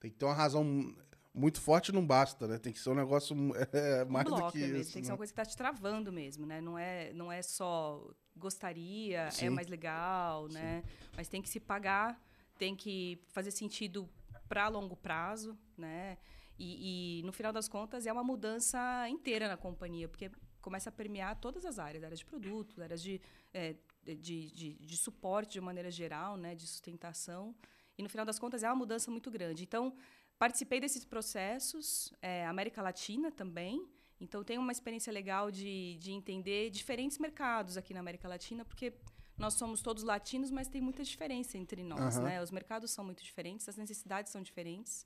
tem 0.00 0.10
que 0.10 0.16
ter 0.16 0.24
uma 0.24 0.34
razão 0.34 0.94
muito 1.34 1.60
forte 1.60 1.92
não 1.92 2.06
basta, 2.06 2.46
né? 2.46 2.58
Tem 2.58 2.72
que 2.72 2.78
ser 2.78 2.90
um 2.90 2.94
negócio 2.94 3.34
é, 3.72 4.04
mais 4.04 4.30
um 4.30 4.36
do 4.36 4.52
que 4.52 4.58
mesmo. 4.58 4.76
isso. 4.78 4.92
Tem 4.92 4.94
que 4.94 4.98
né? 5.00 5.04
ser 5.06 5.12
uma 5.12 5.16
coisa 5.16 5.32
que 5.32 5.40
está 5.40 5.50
te 5.50 5.56
travando 5.56 6.12
mesmo, 6.12 6.46
né? 6.46 6.60
Não 6.60 6.78
é, 6.78 7.12
não 7.12 7.32
é 7.32 7.42
só 7.42 8.06
gostaria, 8.36 9.22
é 9.22 9.30
sim. 9.30 9.46
é 9.46 9.50
mais 9.50 9.66
legal, 9.66 10.48
né? 10.48 10.82
Mas 11.16 11.28
tem 11.28 11.40
que 11.40 11.48
se 11.48 11.60
pagar, 11.60 12.20
tem 12.58 12.74
que 12.74 13.18
fazer 13.28 13.50
sentido 13.50 14.08
para 14.48 14.68
longo 14.68 14.96
prazo, 14.96 15.56
né? 15.76 16.18
E, 16.58 17.20
e, 17.20 17.22
no 17.24 17.32
final 17.32 17.52
das 17.52 17.66
contas 17.66 18.06
é 18.06 18.12
uma 18.12 18.22
mudança 18.22 19.08
inteira 19.08 19.48
na 19.48 19.56
companhia, 19.56 20.08
porque 20.08 20.30
começa 20.62 20.88
a 20.88 20.92
permear 20.92 21.36
todas 21.36 21.66
as 21.66 21.78
áreas, 21.78 22.02
áreas 22.04 22.20
de 22.20 22.24
produto, 22.24 22.80
áreas 22.80 23.02
de, 23.02 23.20
é, 23.52 23.74
de, 24.04 24.50
de, 24.50 24.74
de, 24.74 24.96
suporte 24.96 25.52
de 25.52 25.60
maneira 25.60 25.90
geral, 25.90 26.36
né, 26.36 26.54
de 26.54 26.66
sustentação. 26.66 27.54
E, 27.98 28.02
no 28.02 28.08
final 28.08 28.24
das 28.24 28.38
contas, 28.38 28.62
é 28.62 28.68
uma 28.68 28.76
mudança 28.76 29.10
muito 29.10 29.30
grande. 29.30 29.62
Então, 29.62 29.94
participei 30.38 30.80
desses 30.80 31.04
processos, 31.04 32.12
é, 32.22 32.46
América 32.46 32.80
Latina 32.80 33.30
também. 33.30 33.86
Então, 34.20 34.42
tenho 34.42 34.60
uma 34.60 34.72
experiência 34.72 35.12
legal 35.12 35.50
de, 35.50 35.96
de 35.98 36.12
entender 36.12 36.70
diferentes 36.70 37.18
mercados 37.18 37.76
aqui 37.76 37.92
na 37.92 38.00
América 38.00 38.28
Latina, 38.28 38.64
porque 38.64 38.94
nós 39.36 39.54
somos 39.54 39.82
todos 39.82 40.04
latinos, 40.04 40.50
mas 40.50 40.68
tem 40.68 40.80
muita 40.80 41.02
diferença 41.02 41.58
entre 41.58 41.82
nós. 41.82 42.16
Uhum. 42.16 42.22
Né? 42.22 42.42
Os 42.42 42.50
mercados 42.50 42.90
são 42.90 43.04
muito 43.04 43.22
diferentes, 43.22 43.68
as 43.68 43.76
necessidades 43.76 44.30
são 44.30 44.40
diferentes. 44.42 45.04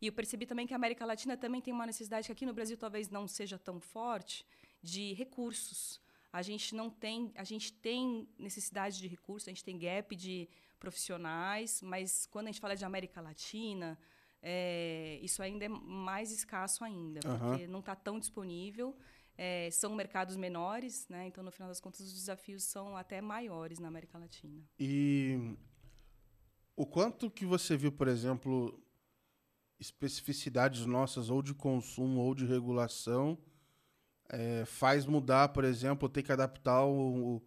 E 0.00 0.06
eu 0.08 0.12
percebi 0.12 0.46
também 0.46 0.66
que 0.66 0.72
a 0.72 0.76
América 0.76 1.06
Latina 1.06 1.36
também 1.36 1.60
tem 1.60 1.72
uma 1.72 1.86
necessidade 1.86 2.26
que 2.26 2.32
aqui 2.32 2.44
no 2.44 2.52
Brasil 2.52 2.76
talvez 2.76 3.08
não 3.08 3.28
seja 3.28 3.56
tão 3.56 3.80
forte, 3.80 4.44
de 4.82 5.12
recursos. 5.14 6.00
A 6.32 6.42
gente 6.42 6.74
não 6.74 6.90
tem, 6.90 7.30
a 7.36 7.44
gente 7.44 7.72
tem 7.72 8.28
necessidade 8.38 8.98
de 8.98 9.06
recursos, 9.06 9.48
a 9.48 9.50
gente 9.50 9.64
tem 9.64 9.78
gap 9.78 10.16
de 10.16 10.48
profissionais, 10.78 11.80
mas 11.82 12.26
quando 12.26 12.46
a 12.46 12.50
gente 12.50 12.60
fala 12.60 12.74
de 12.74 12.84
América 12.84 13.20
Latina, 13.20 13.98
é, 14.42 15.20
isso 15.22 15.42
ainda 15.42 15.64
é 15.64 15.68
mais 15.68 16.32
escasso 16.32 16.82
ainda, 16.82 17.20
uhum. 17.24 17.38
porque 17.38 17.66
não 17.66 17.80
está 17.80 17.94
tão 17.94 18.18
disponível. 18.18 18.96
É, 19.36 19.70
são 19.70 19.94
mercados 19.94 20.36
menores, 20.36 21.08
né? 21.08 21.26
então 21.26 21.42
no 21.42 21.50
final 21.50 21.68
das 21.68 21.80
contas 21.80 22.00
os 22.00 22.12
desafios 22.12 22.64
são 22.64 22.96
até 22.96 23.20
maiores 23.20 23.78
na 23.78 23.88
América 23.88 24.18
Latina. 24.18 24.62
E 24.78 25.56
o 26.76 26.84
quanto 26.84 27.30
que 27.30 27.46
você 27.46 27.76
viu, 27.76 27.90
por 27.90 28.08
exemplo, 28.08 28.78
especificidades 29.80 30.84
nossas 30.84 31.30
ou 31.30 31.42
de 31.42 31.54
consumo 31.54 32.20
ou 32.20 32.34
de 32.34 32.44
regulação 32.44 33.38
é, 34.32 34.64
faz 34.64 35.04
mudar, 35.04 35.50
por 35.50 35.62
exemplo, 35.62 36.08
ter 36.08 36.22
que 36.22 36.32
adaptar 36.32 36.84
o, 36.86 37.42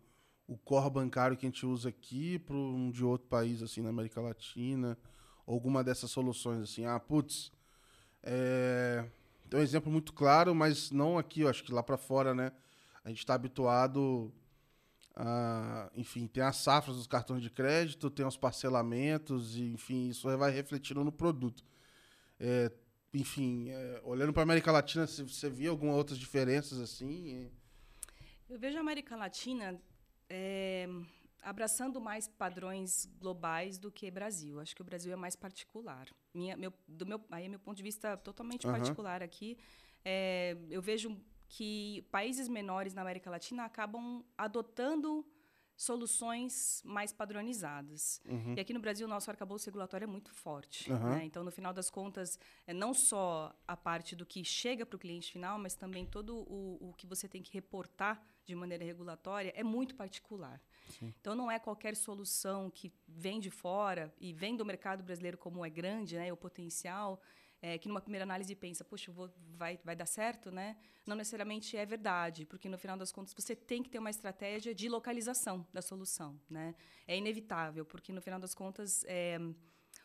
o 0.48 0.58
core 0.58 0.92
bancário 0.92 1.36
que 1.36 1.46
a 1.46 1.50
gente 1.50 1.66
usa 1.66 1.90
aqui 1.90 2.38
para 2.38 2.56
um 2.56 2.92
de 2.92 3.04
outro 3.04 3.28
país, 3.28 3.64
assim, 3.64 3.82
na 3.82 3.90
América 3.90 4.22
Latina, 4.22 4.96
alguma 5.48 5.84
dessas 5.84 6.12
soluções, 6.12 6.62
assim, 6.62 6.86
ah, 6.86 7.00
putz, 7.00 7.52
é, 8.22 9.04
tem 9.50 9.60
um 9.60 9.64
exemplo 9.64 9.92
muito 9.92 10.14
claro, 10.14 10.54
mas 10.54 10.92
não 10.92 11.18
aqui, 11.18 11.42
eu 11.42 11.50
acho 11.50 11.64
que 11.64 11.74
lá 11.74 11.82
para 11.82 11.98
fora, 11.98 12.36
né, 12.36 12.52
a 13.04 13.10
gente 13.10 13.20
está 13.20 13.34
habituado 13.34 14.32
a, 15.16 15.90
enfim, 15.96 16.28
tem 16.28 16.44
as 16.44 16.58
safras 16.58 16.98
dos 16.98 17.08
cartões 17.08 17.42
de 17.42 17.50
crédito, 17.50 18.10
tem 18.10 18.26
os 18.26 18.38
parcelamentos, 18.38 19.56
e, 19.56 19.74
enfim, 19.74 20.10
isso 20.10 20.28
vai 20.38 20.52
refletindo 20.52 21.04
no 21.04 21.12
produto. 21.12 21.64
É, 22.40 22.72
enfim, 23.16 23.70
é, 23.70 24.02
olhando 24.04 24.34
para 24.34 24.42
a 24.42 24.44
América 24.44 24.72
Latina, 24.72 25.08
você 25.08 25.50
via 25.50 25.70
algumas 25.70 25.96
outras 25.96 26.20
diferenças 26.20 26.80
assim? 26.80 27.50
Eu 28.50 28.60
vejo 28.60 28.78
a 28.78 28.82
América 28.82 29.16
Latina 29.16 29.80
é, 30.30 30.88
abraçando 31.42 32.02
mais 32.02 32.28
padrões 32.28 33.06
globais 33.18 33.78
do 33.78 33.90
que 33.90 34.12
Brasil. 34.12 34.60
Acho 34.60 34.76
que 34.76 34.82
o 34.82 34.86
Brasil 34.86 35.14
é 35.14 35.16
mais 35.16 35.36
particular. 35.36 36.08
Minha, 36.34 36.58
meu, 36.58 36.74
do 36.88 37.06
meu, 37.06 37.22
aí, 37.32 37.48
meu 37.48 37.60
ponto 37.60 37.78
de 37.78 37.84
vista 37.84 38.18
totalmente 38.18 38.68
uhum. 38.68 38.74
particular 38.74 39.24
aqui, 39.24 39.58
é, 40.04 40.58
eu 40.70 40.82
vejo 40.82 41.18
que 41.48 42.06
países 42.12 42.50
menores 42.50 42.94
na 42.94 43.02
América 43.02 43.30
Latina 43.30 43.64
acabam 43.64 44.26
adotando 44.38 45.26
soluções 45.76 46.82
mais 46.86 47.12
padronizadas. 47.12 48.22
Uhum. 48.26 48.54
E 48.56 48.60
aqui 48.60 48.74
no 48.74 48.80
Brasil, 48.80 49.06
o 49.06 49.10
nosso 49.10 49.30
arcabouço 49.30 49.66
regulatório 49.66 50.06
é 50.06 50.08
muito 50.08 50.32
forte. 50.34 50.92
Uhum. 50.92 51.10
Né? 51.10 51.26
Então, 51.26 51.44
no 51.44 51.52
final 51.52 51.74
das 51.74 51.90
contas, 51.90 52.40
é 52.66 52.74
não 52.74 52.94
só 52.94 53.54
a 53.68 53.76
parte 53.76 54.16
do 54.16 54.26
que 54.26 54.44
chega 54.44 54.86
para 54.86 54.96
o 54.96 55.00
cliente 55.00 55.32
final, 55.32 55.60
mas 55.60 55.76
também 55.76 56.06
todo 56.06 56.36
o, 56.36 56.90
o 56.90 56.94
que 56.94 57.06
você 57.06 57.28
tem 57.28 57.42
que 57.42 57.52
reportar 57.54 58.26
de 58.46 58.56
maneira 58.56 58.86
regulatória 58.86 59.52
é 59.56 59.64
muito 59.64 59.96
particular. 59.96 60.62
Sim. 61.00 61.14
Então, 61.20 61.36
não 61.36 61.52
é 61.52 61.60
qualquer 61.60 61.96
solução 61.96 62.70
que 62.70 62.94
vem 63.08 63.40
de 63.40 63.50
fora 63.50 64.14
e 64.20 64.32
vem 64.32 64.56
do 64.56 64.64
mercado 64.64 65.04
brasileiro 65.04 65.38
como 65.38 65.66
é 65.66 65.70
grande, 65.70 66.16
né, 66.16 66.32
o 66.32 66.38
potencial, 66.38 67.20
é, 67.66 67.80
que 67.80 67.88
numa 67.88 68.00
primeira 68.00 68.24
análise 68.24 68.54
pensa, 68.54 68.84
puxa, 68.84 69.12
vou, 69.12 69.28
vai, 69.58 69.80
vai 69.84 69.96
dar 69.96 70.06
certo, 70.06 70.52
né? 70.52 70.78
Não 71.04 71.16
necessariamente 71.16 71.76
é 71.76 71.84
verdade, 71.84 72.46
porque 72.46 72.70
no 72.70 72.78
final 72.78 72.96
das 72.96 73.12
contas 73.12 73.34
você 73.34 73.56
tem 73.56 73.82
que 73.82 73.90
ter 73.90 73.98
uma 73.98 74.12
estratégia 74.12 74.72
de 74.76 74.88
localização 74.88 75.66
da 75.74 75.82
solução, 75.82 76.40
né? 76.48 76.76
É 77.08 77.18
inevitável, 77.18 77.84
porque 77.84 78.14
no 78.14 78.22
final 78.22 78.40
das 78.40 78.54
contas 78.54 79.04
é, 79.08 79.40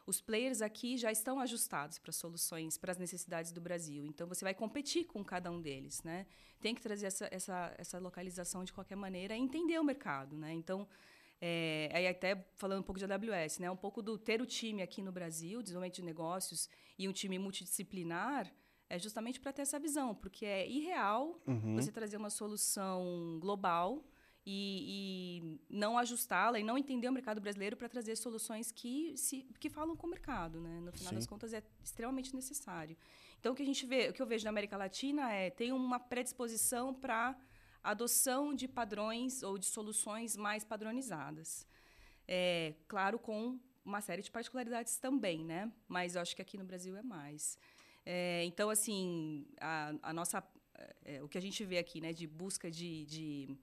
os 0.07 0.23
players 0.23 0.63
aqui 0.63 0.97
já 0.97 1.13
estão 1.13 1.39
ajustados 1.39 1.99
para 1.99 2.13
soluções, 2.13 2.79
para 2.79 2.93
as 2.93 2.99
necessidades 2.99 3.53
do 3.53 3.61
Brasil. 3.61 4.07
Então 4.07 4.27
você 4.27 4.43
vai 4.43 4.55
competir 4.55 5.05
com 5.05 5.23
cada 5.23 5.51
um 5.51 5.61
deles, 5.61 6.03
né? 6.03 6.27
Tem 6.63 6.75
que 6.75 6.81
trazer 6.81 7.09
essa, 7.09 7.29
essa, 7.31 7.75
essa 7.77 7.99
localização 7.99 8.65
de 8.65 8.73
qualquer 8.73 8.97
maneira 8.97 9.37
e 9.37 9.39
entender 9.39 9.79
o 9.79 9.85
mercado, 9.85 10.35
né? 10.35 10.55
Então 10.55 10.89
é, 11.41 11.91
aí 11.93 12.07
até 12.07 12.47
falando 12.57 12.81
um 12.81 12.83
pouco 12.83 12.99
de 12.99 13.05
AWS, 13.11 13.59
né? 13.59 13.71
Um 13.71 13.77
pouco 13.77 14.03
do 14.03 14.19
ter 14.19 14.43
o 14.43 14.47
time 14.47 14.83
aqui 14.83 15.01
no 15.03 15.11
Brasil, 15.13 15.63
desenvolvimento 15.63 15.97
de 15.97 16.03
negócios 16.03 16.69
e 16.99 17.09
um 17.09 17.13
time 17.13 17.39
multidisciplinar 17.39 18.53
é 18.89 18.99
justamente 18.99 19.39
para 19.41 19.53
ter 19.53 19.63
essa 19.63 19.79
visão, 19.79 20.15
porque 20.15 20.45
é 20.45 20.69
irreal 20.69 21.41
Uhum. 21.47 21.77
você 21.77 21.93
trazer 21.93 22.17
uma 22.17 22.29
solução 22.31 23.39
global 23.41 24.05
e, 24.45 25.61
e 25.71 25.75
não 25.75 25.97
ajustá-la 25.97 26.59
e 26.59 26.65
não 26.65 26.77
entender 26.77 27.09
o 27.09 27.13
mercado 27.13 27.41
brasileiro 27.41 27.77
para 27.77 27.89
trazer 27.89 28.17
soluções 28.17 28.73
que 28.73 29.17
se 29.17 29.47
que 29.61 29.71
falam 29.71 29.95
com 29.97 30.07
o 30.07 30.11
mercado, 30.11 30.61
né? 30.61 30.81
No 30.81 30.93
final 30.93 31.11
Sim. 31.11 31.15
das 31.17 31.27
contas 31.27 31.53
é 31.53 31.63
extremamente 31.85 32.35
necessário. 32.35 32.97
Então 33.39 33.53
o 33.53 33.55
que 33.55 33.63
a 33.63 33.67
gente 33.67 33.87
vê, 33.87 34.09
o 34.09 34.13
que 34.13 34.21
eu 34.21 34.27
vejo 34.27 34.45
na 34.45 34.51
América 34.51 34.77
Latina 34.77 35.31
é 35.33 35.51
tem 35.51 35.73
uma 35.73 35.99
predisposição 36.01 36.93
para 36.93 37.37
adoção 37.83 38.55
de 38.55 38.69
padrões 38.69 39.43
ou 39.43 39.59
de 39.59 39.67
soluções 39.67 40.37
mais 40.37 40.65
padronizadas. 40.65 41.67
É, 42.27 42.75
claro, 42.87 43.19
com 43.19 43.59
uma 43.85 44.01
série 44.01 44.23
de 44.23 44.31
particularidades 44.31 44.99
também, 44.99 45.45
né? 45.45 45.73
Mas 45.89 46.15
eu 46.15 46.23
acho 46.23 46.35
que 46.37 46.43
aqui 46.43 46.57
no 46.57 46.65
Brasil 46.65 46.97
é 46.97 47.03
mais. 47.03 47.59
É, 48.05 48.45
então, 48.45 48.71
assim, 48.71 49.47
a, 49.61 49.95
a 50.03 50.13
nossa, 50.13 50.43
é, 51.05 51.23
o 51.23 51.29
que 51.29 51.39
a 51.39 51.41
gente 51.41 51.65
vê 51.65 51.79
aqui, 51.79 52.01
né, 52.01 52.13
de 52.13 52.27
busca 52.27 52.71
de, 52.71 53.05
de, 53.05 53.57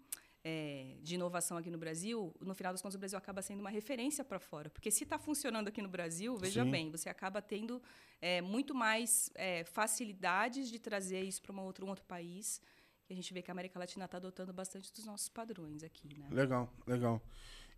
é, 0.44 0.96
de 1.02 1.16
inovação 1.16 1.58
aqui 1.58 1.70
no 1.70 1.78
Brasil, 1.78 2.36
no 2.40 2.54
final 2.54 2.74
das 2.74 2.82
contas, 2.82 2.96
o 2.96 3.00
Brasil 3.00 3.18
acaba 3.18 3.42
sendo 3.42 3.60
uma 3.60 3.70
referência 3.70 4.24
para 4.24 4.40
fora. 4.40 4.70
Porque 4.70 4.92
se 4.92 5.04
está 5.04 5.18
funcionando 5.18 5.68
aqui 5.68 5.82
no 5.82 5.90
Brasil, 5.90 6.36
veja 6.38 6.64
Sim. 6.64 6.72
bem, 6.72 6.92
você 6.92 7.10
acaba 7.10 7.42
tendo 7.42 7.82
é, 8.22 8.42
muito 8.42 8.74
mais 8.76 9.32
é, 9.36 9.64
facilidades 9.64 10.70
de 10.70 10.80
trazer 10.80 11.22
isso 11.22 11.42
para 11.42 11.54
um 11.54 11.62
outro, 11.62 11.86
um 11.86 11.90
outro 11.90 12.06
país. 12.06 12.62
E 13.10 13.14
a 13.14 13.16
gente 13.16 13.34
vê 13.34 13.42
que 13.42 13.50
a 13.50 13.54
América 13.54 13.80
Latina 13.80 14.06
está 14.06 14.18
adotando 14.18 14.52
bastante 14.54 14.92
dos 14.94 15.06
nossos 15.06 15.30
padrões 15.30 15.84
aqui, 15.84 16.18
né? 16.18 16.28
Legal, 16.30 16.72
legal. 16.86 17.22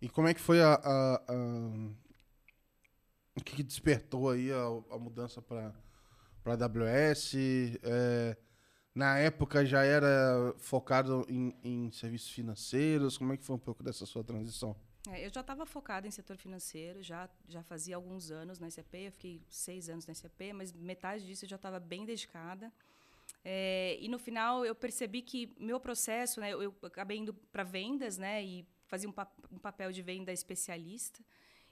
E 0.02 0.08
como 0.08 0.26
é 0.28 0.34
que 0.34 0.40
foi 0.40 0.60
a. 0.60 0.74
a- 0.74 1.22
a- 1.28 1.90
O 3.36 3.42
que, 3.44 3.62
despertou 3.62 4.28
aí 4.28 4.50
a, 4.50 4.64
a 4.94 4.98
mudança 4.98 5.40
para 5.40 5.72
a 6.44 6.52
AWS? 6.52 7.34
É, 7.82 8.36
na 8.94 9.18
época 9.18 9.64
já 9.64 9.84
era 9.84 10.52
focado 10.58 11.24
em, 11.28 11.56
em 11.62 11.90
serviços 11.92 12.30
financeiros? 12.30 13.16
Como 13.16 13.32
é 13.32 13.36
que 13.36 13.44
foi 13.44 13.54
um 13.56 13.58
pouco 13.60 13.82
dessa 13.82 14.04
sua 14.04 14.24
transição? 14.24 14.76
É, 15.08 15.24
eu 15.24 15.30
já 15.32 15.40
estava 15.40 15.64
focada 15.64 16.06
em 16.06 16.10
setor 16.10 16.36
financeiro, 16.36 17.02
já, 17.02 17.30
já 17.48 17.62
fazia 17.62 17.96
alguns 17.96 18.30
anos 18.30 18.58
na 18.58 18.66
SAP, 18.70 18.94
eu 18.94 19.12
fiquei 19.12 19.42
seis 19.48 19.88
anos 19.88 20.06
na 20.06 20.12
SAP, 20.14 20.52
mas 20.54 20.72
metade 20.72 21.24
disso 21.24 21.44
eu 21.44 21.48
já 21.48 21.56
estava 21.56 21.80
bem 21.80 22.04
dedicada. 22.04 22.70
É, 23.44 23.96
e 24.00 24.08
no 24.08 24.18
final 24.18 24.64
eu 24.64 24.74
percebi 24.74 25.22
que 25.22 25.52
meu 25.58 25.80
processo, 25.80 26.40
né, 26.40 26.52
eu, 26.52 26.62
eu 26.62 26.74
acabei 26.82 27.18
indo 27.18 27.32
para 27.32 27.62
vendas, 27.62 28.18
né, 28.18 28.44
e 28.44 28.66
fazia 28.86 29.08
um, 29.08 29.14
um 29.50 29.58
papel 29.58 29.90
de 29.92 30.02
venda 30.02 30.32
especialista. 30.32 31.22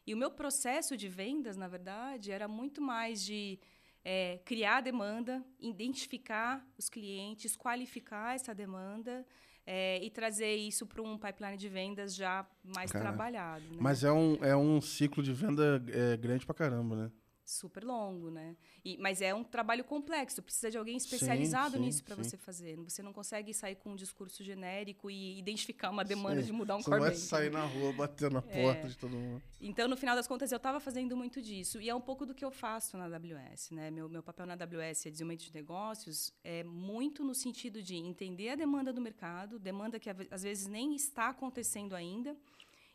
E 0.06 0.14
o 0.14 0.16
meu 0.16 0.30
processo 0.30 0.96
de 0.96 1.08
vendas, 1.08 1.56
na 1.56 1.68
verdade, 1.68 2.30
era 2.30 2.48
muito 2.48 2.80
mais 2.80 3.22
de 3.22 3.58
é, 4.02 4.40
criar 4.44 4.78
a 4.78 4.80
demanda, 4.80 5.44
identificar 5.60 6.66
os 6.78 6.88
clientes, 6.88 7.54
qualificar 7.54 8.34
essa 8.34 8.54
demanda 8.54 9.26
é, 9.66 10.02
e 10.02 10.08
trazer 10.08 10.54
isso 10.54 10.86
para 10.86 11.02
um 11.02 11.18
pipeline 11.18 11.58
de 11.58 11.68
vendas 11.68 12.14
já 12.14 12.46
mais 12.62 12.90
Cara, 12.90 13.04
trabalhado. 13.04 13.64
Né? 13.66 13.76
Mas 13.78 14.02
é 14.02 14.10
um, 14.10 14.42
é 14.42 14.56
um 14.56 14.80
ciclo 14.80 15.22
de 15.22 15.34
venda 15.34 15.84
é, 15.88 16.16
grande 16.16 16.46
pra 16.46 16.54
caramba, 16.54 16.96
né? 16.96 17.12
Super 17.48 17.82
longo, 17.82 18.30
né? 18.30 18.56
E, 18.84 18.96
mas 18.98 19.22
é 19.22 19.34
um 19.34 19.42
trabalho 19.42 19.82
complexo, 19.82 20.42
precisa 20.42 20.70
de 20.70 20.76
alguém 20.76 20.96
especializado 20.96 21.76
sim, 21.76 21.82
nisso 21.82 22.04
para 22.04 22.14
sim. 22.16 22.22
você 22.22 22.36
fazer. 22.36 22.76
Você 22.76 23.02
não 23.02 23.12
consegue 23.12 23.54
sair 23.54 23.76
com 23.76 23.92
um 23.92 23.96
discurso 23.96 24.44
genérico 24.44 25.10
e 25.10 25.38
identificar 25.38 25.90
uma 25.90 26.04
demanda 26.04 26.40
Sim. 26.40 26.46
de 26.46 26.52
mudar 26.52 26.76
um 26.76 26.82
Você 26.82 26.90
não 26.90 26.98
core 26.98 27.10
banking. 27.10 27.22
sair 27.22 27.50
na 27.50 27.64
rua 27.64 27.92
batendo 27.92 28.34
na 28.34 28.44
É. 28.48 28.62
porta 28.62 28.88
de 28.88 28.96
todo 28.96 29.10
mundo. 29.16 29.42
Então, 29.60 29.88
no 29.88 29.96
final 29.96 30.14
das 30.14 30.26
contas, 30.28 30.52
eu 30.52 30.56
estava 30.56 30.78
fazendo 30.78 31.16
muito 31.16 31.40
disso. 31.40 31.80
E 31.80 31.88
é 31.88 31.94
um 31.94 32.00
pouco 32.00 32.26
do 32.26 32.34
que 32.34 32.44
eu 32.44 32.50
faço 32.50 32.96
na 32.96 33.04
AWS. 33.06 33.70
Né? 33.70 33.90
Meu, 33.90 34.08
meu 34.08 34.22
papel 34.22 34.46
na 34.46 34.52
AWS 34.54 35.06
é 35.06 35.10
desenvolvimento 35.10 35.44
de 35.44 35.54
negócios, 35.54 36.32
é 36.44 36.62
muito 36.64 37.24
no 37.24 37.34
sentido 37.34 37.82
de 37.82 37.96
entender 37.96 38.50
a 38.50 38.54
demanda 38.54 38.92
do 38.92 39.00
mercado, 39.00 39.58
demanda 39.58 39.98
que 39.98 40.08
às 40.30 40.42
vezes 40.42 40.66
nem 40.66 40.94
está 40.94 41.28
acontecendo 41.30 41.94
ainda. 41.94 42.36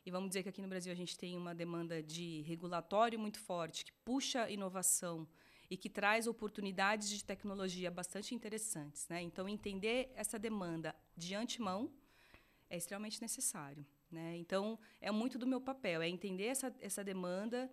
E 0.05 0.11
vamos 0.11 0.29
dizer 0.29 0.43
que 0.43 0.49
aqui 0.49 0.61
no 0.61 0.67
Brasil 0.67 0.91
a 0.91 0.95
gente 0.95 1.17
tem 1.17 1.37
uma 1.37 1.55
demanda 1.55 2.03
de 2.03 2.41
regulatório 2.41 3.17
muito 3.17 3.39
forte, 3.39 3.85
que 3.85 3.93
puxa 4.03 4.49
inovação 4.49 5.25
e 5.69 5.77
que 5.77 5.89
traz 5.89 6.27
oportunidades 6.27 7.09
de 7.09 7.23
tecnologia 7.23 7.89
bastante 7.89 8.35
interessantes. 8.35 9.07
Né? 9.07 9.21
Então, 9.21 9.47
entender 9.47 10.11
essa 10.13 10.37
demanda 10.37 10.93
de 11.15 11.33
antemão 11.33 11.89
é 12.69 12.75
extremamente 12.75 13.21
necessário. 13.21 13.85
Né? 14.11 14.35
Então, 14.37 14.77
é 14.99 15.09
muito 15.09 15.37
do 15.37 15.47
meu 15.47 15.61
papel, 15.61 16.01
é 16.01 16.09
entender 16.09 16.47
essa, 16.47 16.75
essa 16.81 17.01
demanda, 17.01 17.71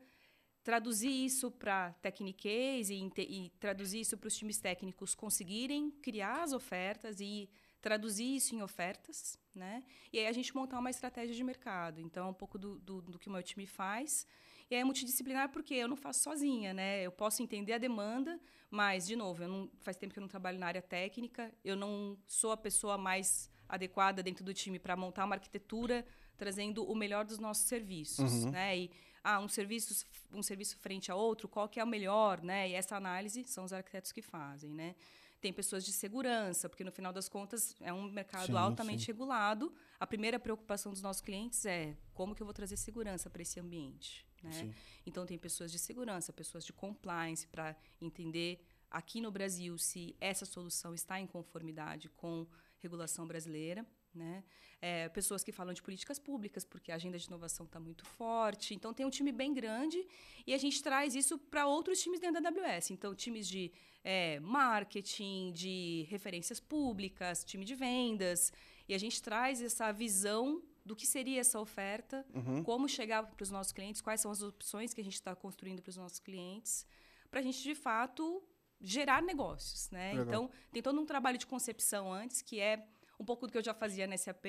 traduzir 0.62 1.10
isso 1.10 1.50
para 1.50 1.92
Technicase 1.94 2.94
e, 2.94 3.22
e 3.22 3.50
traduzir 3.58 4.00
isso 4.00 4.16
para 4.16 4.28
os 4.28 4.36
times 4.36 4.58
técnicos 4.58 5.14
conseguirem 5.16 5.90
criar 5.90 6.44
as 6.44 6.52
ofertas 6.52 7.20
e 7.20 7.50
traduzir 7.80 8.36
isso 8.36 8.54
em 8.54 8.62
ofertas, 8.62 9.38
né? 9.54 9.82
E 10.12 10.18
aí 10.18 10.26
a 10.26 10.32
gente 10.32 10.54
montar 10.54 10.78
uma 10.78 10.90
estratégia 10.90 11.34
de 11.34 11.42
mercado. 11.42 12.00
Então, 12.00 12.30
um 12.30 12.34
pouco 12.34 12.58
do, 12.58 12.78
do, 12.78 13.00
do 13.02 13.18
que 13.18 13.28
o 13.28 13.32
meu 13.32 13.42
time 13.42 13.66
faz. 13.66 14.26
E 14.70 14.74
é 14.74 14.84
multidisciplinar 14.84 15.50
porque 15.50 15.74
eu 15.74 15.88
não 15.88 15.96
faço 15.96 16.22
sozinha, 16.22 16.72
né? 16.72 17.02
Eu 17.02 17.10
posso 17.10 17.42
entender 17.42 17.72
a 17.72 17.78
demanda, 17.78 18.38
mas, 18.70 19.06
de 19.06 19.16
novo, 19.16 19.42
eu 19.42 19.48
não, 19.48 19.70
faz 19.80 19.96
tempo 19.96 20.12
que 20.12 20.18
eu 20.18 20.22
não 20.22 20.28
trabalho 20.28 20.58
na 20.58 20.66
área 20.66 20.82
técnica, 20.82 21.52
eu 21.64 21.74
não 21.74 22.16
sou 22.26 22.52
a 22.52 22.56
pessoa 22.56 22.96
mais 22.96 23.50
adequada 23.68 24.22
dentro 24.22 24.44
do 24.44 24.52
time 24.54 24.78
para 24.78 24.96
montar 24.96 25.24
uma 25.24 25.34
arquitetura 25.36 26.04
trazendo 26.36 26.84
o 26.84 26.94
melhor 26.94 27.24
dos 27.24 27.38
nossos 27.38 27.64
serviços, 27.66 28.44
Uhum. 28.44 28.50
né? 28.50 28.78
E 28.78 28.90
ah, 29.22 29.40
um 29.40 29.48
serviço 29.48 30.06
um 30.32 30.42
serviço 30.42 30.78
frente 30.78 31.10
a 31.10 31.14
outro, 31.16 31.48
qual 31.48 31.68
que 31.68 31.78
é 31.80 31.84
o 31.84 31.86
melhor, 31.86 32.40
né? 32.42 32.68
E 32.70 32.72
essa 32.74 32.96
análise 32.96 33.44
são 33.44 33.64
os 33.64 33.72
arquitetos 33.72 34.12
que 34.12 34.22
fazem, 34.22 34.72
né? 34.72 34.94
Tem 35.40 35.52
pessoas 35.52 35.84
de 35.84 35.92
segurança, 35.92 36.68
porque 36.68 36.84
no 36.84 36.92
final 36.92 37.12
das 37.12 37.28
contas 37.28 37.74
é 37.80 37.92
um 37.92 38.10
mercado 38.10 38.46
Sim, 38.46 38.56
altamente 38.56 39.02
sim. 39.02 39.06
regulado. 39.06 39.72
A 39.98 40.06
primeira 40.06 40.38
preocupação 40.38 40.92
dos 40.92 41.00
nossos 41.00 41.22
clientes 41.22 41.64
é 41.64 41.96
como 42.12 42.34
que 42.34 42.42
eu 42.42 42.46
vou 42.46 42.52
trazer 42.52 42.76
segurança 42.76 43.30
para 43.30 43.40
esse 43.40 43.58
ambiente, 43.58 44.26
né? 44.42 44.74
Então 45.06 45.24
tem 45.24 45.38
pessoas 45.38 45.72
de 45.72 45.78
segurança, 45.78 46.32
pessoas 46.32 46.64
de 46.64 46.72
compliance 46.72 47.46
para 47.46 47.74
entender 48.00 48.62
aqui 48.90 49.20
no 49.20 49.30
Brasil 49.30 49.78
se 49.78 50.14
essa 50.20 50.44
solução 50.44 50.92
está 50.94 51.18
em 51.18 51.26
conformidade 51.26 52.08
com 52.10 52.46
regulação 52.78 53.26
brasileira, 53.26 53.86
né? 54.14 54.44
É, 54.82 55.08
pessoas 55.10 55.44
que 55.44 55.52
falam 55.52 55.74
de 55.74 55.82
políticas 55.82 56.18
públicas, 56.18 56.64
porque 56.64 56.90
a 56.90 56.94
agenda 56.94 57.18
de 57.18 57.26
inovação 57.26 57.66
está 57.66 57.78
muito 57.78 58.04
forte. 58.06 58.74
Então 58.74 58.94
tem 58.94 59.04
um 59.04 59.10
time 59.10 59.30
bem 59.30 59.52
grande 59.52 60.06
e 60.46 60.54
a 60.54 60.58
gente 60.58 60.82
traz 60.82 61.14
isso 61.14 61.38
para 61.38 61.66
outros 61.66 62.00
times 62.00 62.18
dentro 62.18 62.40
da 62.42 62.48
AWS. 62.48 62.90
Então 62.90 63.14
times 63.14 63.46
de 63.46 63.70
é, 64.02 64.40
marketing, 64.40 65.52
de 65.52 66.06
referências 66.08 66.58
públicas, 66.60 67.44
time 67.44 67.64
de 67.64 67.74
vendas 67.74 68.52
e 68.88 68.94
a 68.94 68.98
gente 68.98 69.22
traz 69.22 69.60
essa 69.60 69.92
visão 69.92 70.62
do 70.84 70.96
que 70.96 71.06
seria 71.06 71.40
essa 71.40 71.60
oferta 71.60 72.24
Uhum. 72.34 72.62
como 72.64 72.88
chegar 72.88 73.22
para 73.22 73.42
os 73.42 73.50
nossos 73.50 73.72
clientes, 73.72 74.00
quais 74.00 74.20
são 74.20 74.30
as 74.30 74.42
opções 74.42 74.94
que 74.94 75.00
a 75.00 75.04
gente 75.04 75.14
está 75.14 75.36
construindo 75.36 75.82
para 75.82 75.90
os 75.90 75.96
nossos 75.96 76.18
clientes, 76.18 76.86
para 77.30 77.40
a 77.40 77.42
gente, 77.42 77.62
de 77.62 77.74
fato, 77.74 78.42
gerar 78.80 79.22
negócios. 79.22 79.90
Né? 79.90 80.14
Então, 80.14 80.50
tem 80.72 80.82
todo 80.82 81.00
um 81.00 81.06
trabalho 81.06 81.38
de 81.38 81.46
concepção 81.46 82.12
antes, 82.12 82.42
que 82.42 82.58
é 82.58 82.88
um 83.20 83.24
pouco 83.24 83.46
do 83.46 83.52
que 83.52 83.58
eu 83.58 83.62
já 83.62 83.74
fazia 83.74 84.06
na 84.06 84.16
SAP, 84.16 84.46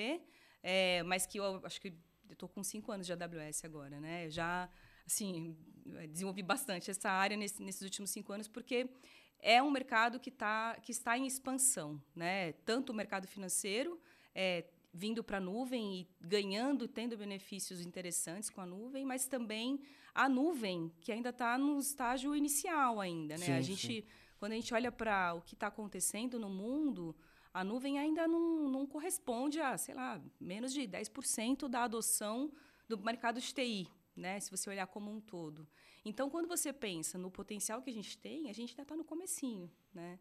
é, 0.64 1.04
mas 1.04 1.26
que 1.26 1.38
eu 1.40 1.62
acho 1.66 1.80
que 1.82 1.90
eu 1.90 2.34
estou 2.34 2.48
com 2.48 2.64
cinco 2.64 2.92
anos 2.92 3.06
de 3.06 3.12
AWS 3.14 3.66
agora. 3.66 4.00
Né? 4.00 4.26
Eu 4.28 4.32
já, 4.32 4.70
assim, 5.06 5.56
desenvolvi 6.10 6.42
bastante 6.42 6.90
essa 6.90 7.10
área 7.10 7.36
nesse- 7.36 7.62
nesses 7.62 7.82
últimos 7.82 8.10
cinco 8.10 8.32
anos, 8.32 8.48
porque 8.48 8.90
é 9.40 9.62
um 9.62 9.70
mercado 9.70 10.20
que, 10.20 10.32
tá, 10.32 10.78
que 10.82 10.92
está 10.92 11.18
em 11.18 11.28
expansão. 11.28 12.02
Né? 12.16 12.54
Tanto 12.66 12.92
o 12.92 12.96
mercado 12.96 13.28
financeiro, 13.28 14.00
é, 14.34 14.66
vindo 14.94 15.24
para 15.24 15.38
a 15.38 15.42
nuvem 15.42 16.02
e 16.02 16.08
ganhando, 16.22 16.88
tendo 16.88 17.18
benefícios 17.18 17.82
interessantes 17.82 18.50
com 18.50 18.62
a 18.62 18.66
nuvem, 18.66 19.04
mas 19.06 19.28
também 19.28 19.80
a 20.14 20.28
nuvem, 20.30 20.92
que 21.02 21.12
ainda 21.12 21.30
está 21.30 21.58
no 21.58 21.80
estágio 21.80 22.36
inicial 22.36 23.00
ainda. 23.02 23.38
Né? 23.38 23.46
Sim, 23.46 23.52
a 23.54 23.62
gente, 23.62 23.88
sim. 23.88 24.04
Quando 24.38 24.54
a 24.54 24.56
gente 24.56 24.74
olha 24.74 24.92
para 24.92 25.34
o 25.34 25.42
que 25.42 25.54
está 25.54 25.68
acontecendo 25.68 26.40
no 26.40 26.50
mundo, 26.50 27.16
a 27.54 27.64
nuvem 27.64 28.00
ainda 28.00 28.28
não, 28.28 28.70
não 28.70 28.86
corresponde 28.86 29.60
a, 29.60 29.78
sei 29.78 29.94
lá, 29.94 30.22
menos 30.40 30.74
de 30.74 30.82
10% 30.82 31.68
da 31.68 31.84
adoção 31.84 32.52
do 32.88 32.98
mercado 32.98 33.40
de 33.40 33.54
TI, 33.54 33.88
né? 34.16 34.40
se 34.40 34.50
você 34.50 34.70
olhar 34.70 34.88
como 34.88 35.12
um 35.12 35.20
todo. 35.20 35.68
Então, 36.04 36.30
quando 36.30 36.48
você 36.48 36.74
pensa 36.74 37.18
no 37.18 37.30
potencial 37.30 37.82
que 37.82 37.90
a 37.90 37.94
gente 37.94 38.18
tem, 38.18 38.50
a 38.50 38.54
gente 38.54 38.72
ainda 38.72 38.84
está 38.84 38.96
no 38.96 39.04
comecinho. 39.04 39.70
Né? 39.94 40.20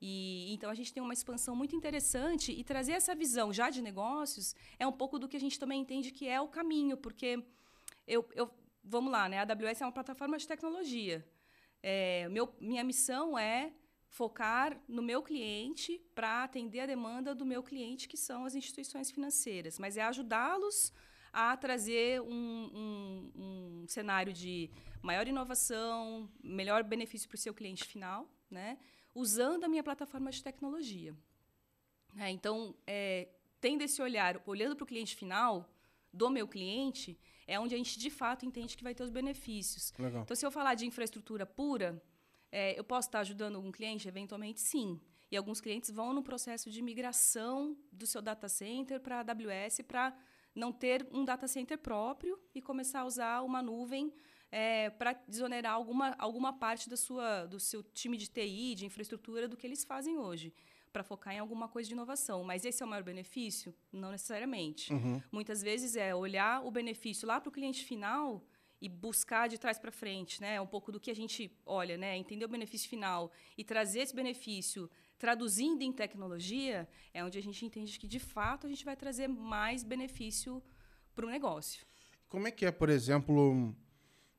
E 0.00 0.52
então 0.52 0.70
a 0.70 0.74
gente 0.74 0.92
tem 0.92 1.02
uma 1.02 1.12
expansão 1.12 1.54
muito 1.54 1.76
interessante 1.76 2.52
e 2.52 2.64
trazer 2.64 2.92
essa 2.92 3.14
visão 3.14 3.52
já 3.52 3.68
de 3.68 3.82
negócios 3.82 4.54
é 4.78 4.86
um 4.86 4.92
pouco 4.92 5.18
do 5.18 5.28
que 5.28 5.36
a 5.36 5.40
gente 5.40 5.58
também 5.58 5.82
entende 5.82 6.10
que 6.10 6.26
é 6.26 6.40
o 6.40 6.48
caminho, 6.48 6.96
porque 6.96 7.44
eu, 8.06 8.26
eu 8.34 8.50
vamos 8.82 9.12
lá, 9.12 9.28
né? 9.28 9.38
A 9.38 9.42
AWS 9.42 9.82
é 9.82 9.84
uma 9.84 9.92
plataforma 9.92 10.38
de 10.38 10.48
tecnologia. 10.48 11.24
É, 11.82 12.28
meu, 12.30 12.54
minha 12.58 12.82
missão 12.82 13.38
é 13.38 13.72
focar 14.10 14.78
no 14.88 15.02
meu 15.02 15.22
cliente 15.22 16.02
para 16.14 16.42
atender 16.42 16.80
a 16.80 16.86
demanda 16.86 17.34
do 17.34 17.46
meu 17.46 17.62
cliente, 17.62 18.08
que 18.08 18.16
são 18.16 18.44
as 18.44 18.54
instituições 18.54 19.10
financeiras, 19.10 19.78
mas 19.78 19.96
é 19.96 20.02
ajudá-los 20.02 20.92
a 21.32 21.56
trazer 21.56 22.20
um, 22.20 22.70
um, 22.74 23.32
um, 23.36 23.84
cenário 23.86 24.32
de 24.32 24.68
maior 25.00 25.28
inovação, 25.28 26.28
melhor 26.42 26.82
benefício 26.82 27.28
para 27.28 27.36
o 27.36 27.38
seu 27.38 27.54
cliente 27.54 27.84
final, 27.84 28.28
né? 28.50 28.78
usando 29.14 29.62
a 29.64 29.68
minha 29.68 29.82
plataforma 29.82 30.30
de 30.30 30.42
tecnologia. 30.42 31.14
É, 32.16 32.28
então, 32.30 32.74
é, 32.84 33.28
tendo 33.60 33.82
esse 33.82 34.02
olhar, 34.02 34.42
olhando 34.44 34.74
para 34.74 34.82
o 34.82 34.86
cliente 34.86 35.14
final, 35.14 35.72
do 36.12 36.28
meu 36.28 36.48
cliente, 36.48 37.16
é 37.46 37.58
onde 37.60 37.74
a 37.74 37.78
gente 37.78 37.96
de 37.96 38.10
fato 38.10 38.44
entende 38.44 38.76
que 38.76 38.82
vai 38.82 38.94
ter 38.94 39.04
os 39.04 39.10
benefícios. 39.10 39.92
Legal. 39.96 40.22
Então, 40.22 40.36
se 40.36 40.44
eu 40.44 40.50
falar 40.50 40.74
de 40.74 40.84
infraestrutura 40.84 41.46
pura, 41.46 42.02
é, 42.52 42.78
eu 42.78 42.84
posso 42.84 43.08
estar 43.08 43.20
ajudando 43.20 43.56
algum 43.56 43.72
cliente? 43.72 44.08
Eventualmente, 44.08 44.60
sim. 44.60 45.00
E 45.30 45.36
alguns 45.36 45.60
clientes 45.60 45.90
vão 45.90 46.12
no 46.12 46.22
processo 46.22 46.70
de 46.70 46.82
migração 46.82 47.76
do 47.92 48.06
seu 48.06 48.20
data 48.20 48.48
center 48.48 49.00
para 49.00 49.18
a 49.18 49.20
AWS 49.20 49.82
para 49.86 50.16
não 50.54 50.72
ter 50.72 51.06
um 51.12 51.24
data 51.24 51.46
center 51.46 51.78
próprio 51.78 52.38
e 52.54 52.60
começar 52.60 53.00
a 53.00 53.04
usar 53.04 53.42
uma 53.42 53.62
nuvem 53.62 54.12
é, 54.50 54.90
para 54.90 55.12
desonerar 55.28 55.74
alguma, 55.74 56.14
alguma 56.18 56.52
parte 56.52 56.90
da 56.90 56.96
sua, 56.96 57.46
do 57.46 57.60
seu 57.60 57.82
time 57.82 58.16
de 58.16 58.26
TI, 58.26 58.74
de 58.74 58.86
infraestrutura, 58.86 59.46
do 59.46 59.56
que 59.56 59.66
eles 59.66 59.84
fazem 59.84 60.18
hoje, 60.18 60.52
para 60.92 61.04
focar 61.04 61.32
em 61.32 61.38
alguma 61.38 61.68
coisa 61.68 61.86
de 61.86 61.94
inovação. 61.94 62.42
Mas 62.42 62.64
esse 62.64 62.82
é 62.82 62.86
o 62.86 62.88
maior 62.88 63.04
benefício? 63.04 63.72
Não 63.92 64.10
necessariamente. 64.10 64.92
Uhum. 64.92 65.22
Muitas 65.30 65.62
vezes 65.62 65.94
é 65.94 66.12
olhar 66.12 66.66
o 66.66 66.70
benefício 66.72 67.28
lá 67.28 67.40
para 67.40 67.48
o 67.48 67.52
cliente 67.52 67.84
final 67.84 68.44
e 68.80 68.88
buscar 68.88 69.48
de 69.48 69.58
trás 69.58 69.78
para 69.78 69.92
frente, 69.92 70.40
né? 70.40 70.60
Um 70.60 70.66
pouco 70.66 70.90
do 70.90 70.98
que 70.98 71.10
a 71.10 71.14
gente 71.14 71.50
olha, 71.66 71.96
né? 71.96 72.16
Entender 72.16 72.44
o 72.44 72.48
benefício 72.48 72.88
final 72.88 73.30
e 73.56 73.62
trazer 73.62 74.00
esse 74.00 74.14
benefício 74.14 74.90
traduzindo 75.18 75.82
em 75.82 75.92
tecnologia 75.92 76.88
é 77.12 77.22
onde 77.22 77.38
a 77.38 77.42
gente 77.42 77.64
entende 77.64 77.98
que 77.98 78.08
de 78.08 78.18
fato 78.18 78.66
a 78.66 78.70
gente 78.70 78.84
vai 78.84 78.96
trazer 78.96 79.28
mais 79.28 79.84
benefício 79.84 80.62
para 81.14 81.26
o 81.26 81.30
negócio. 81.30 81.84
Como 82.28 82.48
é 82.48 82.50
que 82.50 82.64
é, 82.64 82.70
por 82.70 82.88
exemplo, 82.88 83.74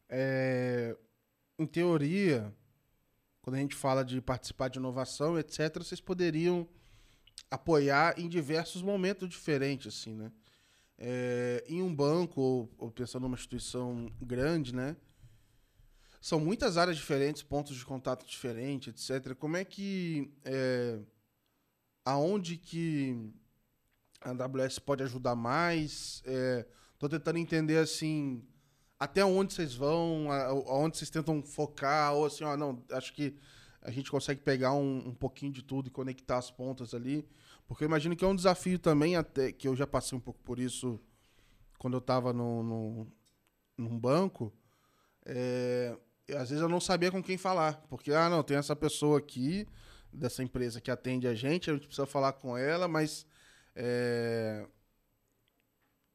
é, 0.10 0.98
em 1.60 1.68
teoria, 1.68 2.52
quando 3.42 3.58
a 3.58 3.60
gente 3.60 3.76
fala 3.76 4.04
de 4.04 4.20
participar 4.22 4.70
de 4.70 4.80
inovação, 4.80 5.38
etc., 5.38 5.78
vocês 5.78 6.02
poderiam 6.02 6.68
apoiar 7.50 8.18
em 8.18 8.28
diversos 8.28 8.82
momentos 8.82 9.30
diferentes, 9.30 9.94
assim, 9.94 10.16
né? 10.16 10.32
É, 10.98 11.64
em 11.68 11.82
um 11.82 11.94
banco, 11.94 12.40
ou, 12.40 12.70
ou 12.78 12.92
pensando 12.92 13.24
numa 13.24 13.36
instituição 13.36 14.12
grande, 14.22 14.74
né? 14.74 14.96
São 16.20 16.40
muitas 16.40 16.78
áreas 16.78 16.98
diferentes, 16.98 17.42
pontos 17.42 17.76
de 17.76 17.84
contato 17.84 18.26
diferentes, 18.26 19.10
etc. 19.10 19.36
Como 19.36 19.58
é 19.58 19.66
que... 19.66 20.32
É, 20.46 21.00
aonde 22.06 22.58
que 22.58 23.32
a 24.22 24.32
AWS 24.32 24.80
pode 24.80 25.04
ajudar 25.04 25.36
mais? 25.36 26.24
Estou 26.94 27.08
é, 27.08 27.10
tentando 27.10 27.38
entender, 27.38 27.78
assim 27.78 28.46
até 29.02 29.26
onde 29.26 29.52
vocês 29.52 29.74
vão, 29.74 30.32
aonde 30.32 30.96
vocês 30.96 31.10
tentam 31.10 31.42
focar, 31.42 32.14
ou 32.14 32.28
assim, 32.28 32.44
ó, 32.44 32.56
não, 32.56 32.86
acho 32.92 33.12
que 33.14 33.36
a 33.82 33.90
gente 33.90 34.12
consegue 34.12 34.42
pegar 34.42 34.74
um, 34.74 35.08
um, 35.08 35.16
pouquinho 35.16 35.52
de 35.52 35.64
tudo 35.64 35.88
e 35.88 35.90
conectar 35.90 36.38
as 36.38 36.52
pontas 36.52 36.94
ali. 36.94 37.28
Porque 37.72 37.86
eu 37.86 37.88
imagino 37.88 38.18
que 38.18 38.26
é 38.26 38.28
um 38.28 38.36
desafio 38.36 38.78
também, 38.78 39.16
até 39.16 39.50
que 39.50 39.66
eu 39.66 39.74
já 39.78 39.88
passei 39.88 40.18
um 40.18 40.20
pouco 40.20 40.42
por 40.44 40.60
isso 40.60 41.00
quando 41.80 41.94
eu 41.94 42.00
estava 42.00 42.34
no, 42.34 42.62
no, 42.62 43.08
num 43.78 43.98
banco. 43.98 44.52
É, 45.26 45.98
às 46.32 46.50
vezes 46.50 46.60
eu 46.60 46.68
não 46.68 46.82
sabia 46.82 47.10
com 47.10 47.24
quem 47.24 47.38
falar. 47.38 47.82
Porque, 47.88 48.12
ah, 48.12 48.30
não, 48.30 48.44
tem 48.44 48.58
essa 48.58 48.76
pessoa 48.76 49.20
aqui, 49.20 49.66
dessa 50.12 50.44
empresa 50.44 50.82
que 50.82 50.92
atende 50.92 51.30
a 51.30 51.34
gente, 51.34 51.70
a 51.70 51.74
gente 51.74 51.88
precisa 51.88 52.06
falar 52.06 52.34
com 52.34 52.58
ela, 52.58 52.90
mas. 52.90 53.26
É, 53.74 54.68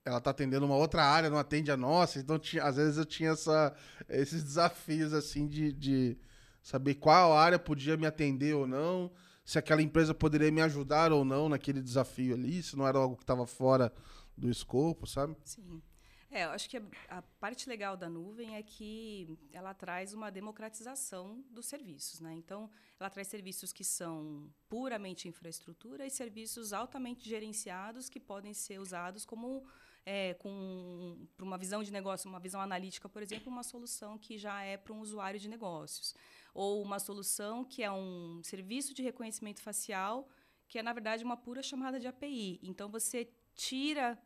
ela 0.04 0.20
tá 0.20 0.32
atendendo 0.32 0.66
uma 0.66 0.76
outra 0.76 1.04
área, 1.04 1.30
não 1.30 1.38
atende 1.38 1.70
a 1.70 1.76
nossa. 1.76 2.18
Então, 2.18 2.38
tinha, 2.38 2.64
às 2.64 2.76
vezes 2.76 2.98
eu 2.98 3.06
tinha 3.06 3.30
essa, 3.30 3.74
esses 4.10 4.44
desafios, 4.44 5.14
assim, 5.14 5.48
de, 5.48 5.72
de 5.72 6.18
saber 6.62 6.96
qual 6.96 7.34
área 7.34 7.58
podia 7.58 7.96
me 7.96 8.04
atender 8.06 8.54
ou 8.54 8.66
não, 8.66 9.10
se 9.46 9.60
aquela 9.60 9.80
empresa 9.80 10.12
poderia 10.12 10.50
me 10.50 10.60
ajudar 10.60 11.12
ou 11.12 11.24
não 11.24 11.48
naquele 11.48 11.80
desafio 11.80 12.34
ali, 12.34 12.60
se 12.64 12.76
não 12.76 12.86
era 12.86 12.98
algo 12.98 13.16
que 13.16 13.22
estava 13.22 13.46
fora 13.46 13.92
do 14.36 14.50
escopo, 14.50 15.06
sabe? 15.06 15.36
Sim. 15.44 15.80
É, 16.28 16.44
eu 16.44 16.50
acho 16.50 16.68
que 16.68 16.76
a, 16.76 16.82
a, 17.08 17.22
parte 17.22 17.68
legal 17.68 17.96
da 17.96 18.10
nuvem 18.10 18.56
é 18.56 18.62
que 18.62 19.38
ela 19.52 19.72
traz 19.72 20.12
uma 20.12 20.30
democratização 20.30 21.44
dos 21.48 21.66
serviços, 21.66 22.20
né? 22.20 22.34
Então, 22.34 22.68
ela 22.98 23.08
traz 23.08 23.28
serviços 23.28 23.72
que 23.72 23.84
são 23.84 24.52
puramente 24.68 25.28
infraestrutura 25.28 26.04
e 26.04 26.10
serviços 26.10 26.72
altamente 26.72 27.28
gerenciados 27.28 28.08
que 28.08 28.18
podem 28.18 28.52
ser 28.52 28.80
usados 28.80 29.24
como 29.24 29.64
é, 30.04 30.34
com 30.34 31.26
para 31.36 31.44
uma 31.44 31.56
visão 31.56 31.82
de 31.82 31.92
negócio, 31.92 32.28
uma 32.28 32.40
visão 32.40 32.60
analítica, 32.60 33.08
por 33.08 33.22
exemplo, 33.22 33.50
uma 33.50 33.62
solução 33.62 34.18
que 34.18 34.36
já 34.36 34.62
é 34.62 34.76
para 34.76 34.92
um 34.92 35.00
usuário 35.00 35.38
de 35.38 35.48
negócios, 35.48 36.14
ou 36.56 36.82
uma 36.82 36.98
solução 36.98 37.64
que 37.64 37.82
é 37.82 37.92
um 37.92 38.40
serviço 38.42 38.94
de 38.94 39.02
reconhecimento 39.02 39.60
facial, 39.60 40.26
que 40.66 40.78
é 40.78 40.82
na 40.82 40.92
verdade 40.92 41.22
uma 41.22 41.36
pura 41.36 41.62
chamada 41.62 42.00
de 42.00 42.08
API. 42.08 42.58
Então 42.62 42.88
você 42.88 43.28
tira 43.54 44.18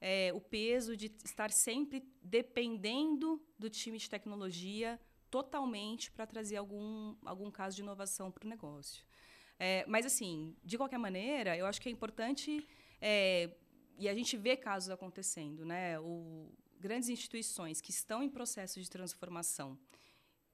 é, 0.00 0.30
o 0.34 0.40
peso 0.40 0.94
de 0.96 1.06
estar 1.24 1.50
sempre 1.50 2.06
dependendo 2.22 3.42
do 3.58 3.70
time 3.70 3.96
de 3.96 4.08
tecnologia 4.08 5.00
totalmente 5.30 6.10
para 6.10 6.26
trazer 6.26 6.56
algum, 6.56 7.16
algum 7.24 7.50
caso 7.50 7.76
de 7.76 7.82
inovação 7.82 8.30
para 8.30 8.44
o 8.44 8.48
negócio. 8.48 9.04
É, 9.58 9.84
mas, 9.88 10.06
assim, 10.06 10.54
de 10.62 10.76
qualquer 10.76 10.98
maneira, 10.98 11.56
eu 11.56 11.66
acho 11.66 11.80
que 11.80 11.88
é 11.88 11.92
importante 11.92 12.66
é, 13.00 13.50
e 13.98 14.08
a 14.08 14.14
gente 14.14 14.36
vê 14.36 14.56
casos 14.56 14.90
acontecendo, 14.90 15.64
né? 15.64 15.98
O, 16.00 16.52
grandes 16.78 17.08
instituições 17.08 17.80
que 17.80 17.90
estão 17.90 18.22
em 18.22 18.30
processo 18.30 18.80
de 18.80 18.88
transformação, 18.88 19.76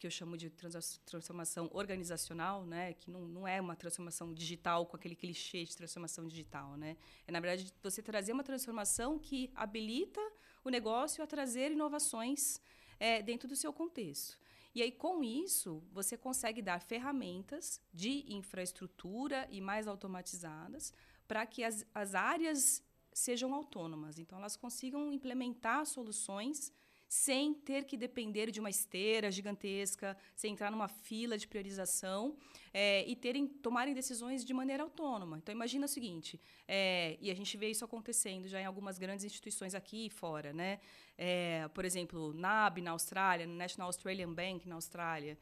que 0.05 0.07
eu 0.07 0.11
chamo 0.11 0.37
de 0.37 0.51
trans, 0.51 1.01
transformação 1.07 1.71
organizacional, 1.73 2.67
né? 2.67 2.93
Que 2.93 3.11
não, 3.11 3.27
não 3.27 3.49
é 3.49 3.59
uma 3.59 3.75
transformação 3.75 4.35
digital 4.35 4.85
com 4.85 4.97
aquele 4.97 5.17
clichê 5.17 5.65
de 5.65 5.75
transformação 5.75 6.27
digital, 6.27 6.77
né? 6.77 6.99
É 7.27 7.33
na 7.33 7.41
verdade 7.41 7.73
você 7.83 8.03
trazer 8.03 8.35
uma 8.35 8.45
transformação 8.45 9.19
que 9.19 9.51
habilita 9.55 10.21
o 10.63 10.69
negócio 10.69 11.25
a 11.25 11.27
trazer 11.27 11.73
inovações 11.73 12.61
é, 13.01 13.23
dentro 13.23 13.49
do 13.49 13.57
seu 13.57 13.73
contexto. 13.73 14.39
E 14.75 14.83
aí, 14.83 14.93
com 14.93 15.25
isso, 15.25 15.83
você 15.91 16.19
consegue 16.19 16.61
dar 16.61 16.83
ferramentas 16.83 17.81
de 17.91 18.31
infraestrutura 18.31 19.49
e 19.51 19.59
mais 19.59 19.89
automatizadas 19.89 20.93
para 21.27 21.47
que 21.47 21.65
as, 21.65 21.87
as 21.95 22.15
áreas 22.15 22.83
sejam 23.11 23.55
autônomas. 23.55 24.19
Então, 24.19 24.37
elas 24.37 24.55
consigam 24.55 25.11
implementar 25.11 25.87
soluções 25.87 26.71
sem 27.15 27.55
ter 27.55 27.85
que 27.85 27.97
depender 27.97 28.51
de 28.51 28.59
uma 28.59 28.69
esteira 28.69 29.31
gigantesca, 29.31 30.17
sem 30.35 30.53
entrar 30.53 30.69
numa 30.73 30.89
fila 30.89 31.39
de 31.39 31.47
priorização 31.47 32.37
é, 32.73 33.07
e 33.07 33.15
terem 33.15 33.47
tomarem 33.47 33.95
decisões 33.95 34.45
de 34.45 34.53
maneira 34.53 34.83
autônoma. 34.83 35.39
Então 35.39 35.55
imagina 35.55 35.85
o 35.87 35.89
seguinte, 35.89 36.41
é, 36.67 37.17
e 37.21 37.31
a 37.31 37.35
gente 37.35 37.57
vê 37.57 37.69
isso 37.71 37.85
acontecendo 37.85 38.49
já 38.49 38.61
em 38.61 38.65
algumas 38.65 38.99
grandes 38.99 39.25
instituições 39.25 39.77
aqui 39.77 40.07
e 40.07 40.11
fora, 40.11 40.53
né? 40.53 40.81
É, 41.17 41.69
por 41.69 41.85
exemplo, 41.85 42.33
NAB 42.35 42.79
na 42.79 42.91
Austrália, 42.91 43.47
National 43.47 43.87
Australian 43.87 44.33
Bank 44.33 44.69
na 44.69 44.75
Austrália, 44.75 45.39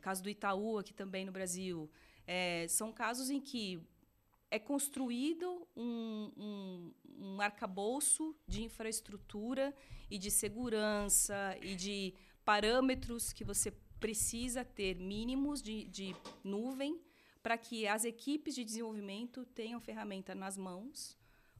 caso 0.00 0.20
do 0.20 0.28
Itaú 0.28 0.78
aqui 0.78 0.92
também 0.92 1.24
no 1.24 1.30
Brasil, 1.30 1.88
são 2.68 2.92
casos 2.92 3.30
em 3.30 3.40
que 3.40 3.80
é 4.52 4.58
construído 4.58 5.66
um, 5.74 6.30
um, 6.36 6.94
um 7.18 7.40
arcabouço 7.40 8.36
de 8.46 8.62
infraestrutura 8.62 9.74
e 10.10 10.18
de 10.18 10.30
segurança 10.30 11.56
e 11.62 11.74
de 11.74 12.14
parâmetros 12.44 13.32
que 13.32 13.44
você 13.44 13.70
precisa 13.98 14.62
ter 14.62 14.96
mínimos 14.96 15.62
de, 15.62 15.84
de 15.84 16.14
nuvem 16.44 17.00
para 17.42 17.56
que 17.56 17.86
as 17.86 18.04
equipes 18.04 18.54
de 18.54 18.62
desenvolvimento 18.62 19.46
tenham 19.46 19.80
ferramenta 19.80 20.34
nas 20.34 20.58
mãos 20.58 21.16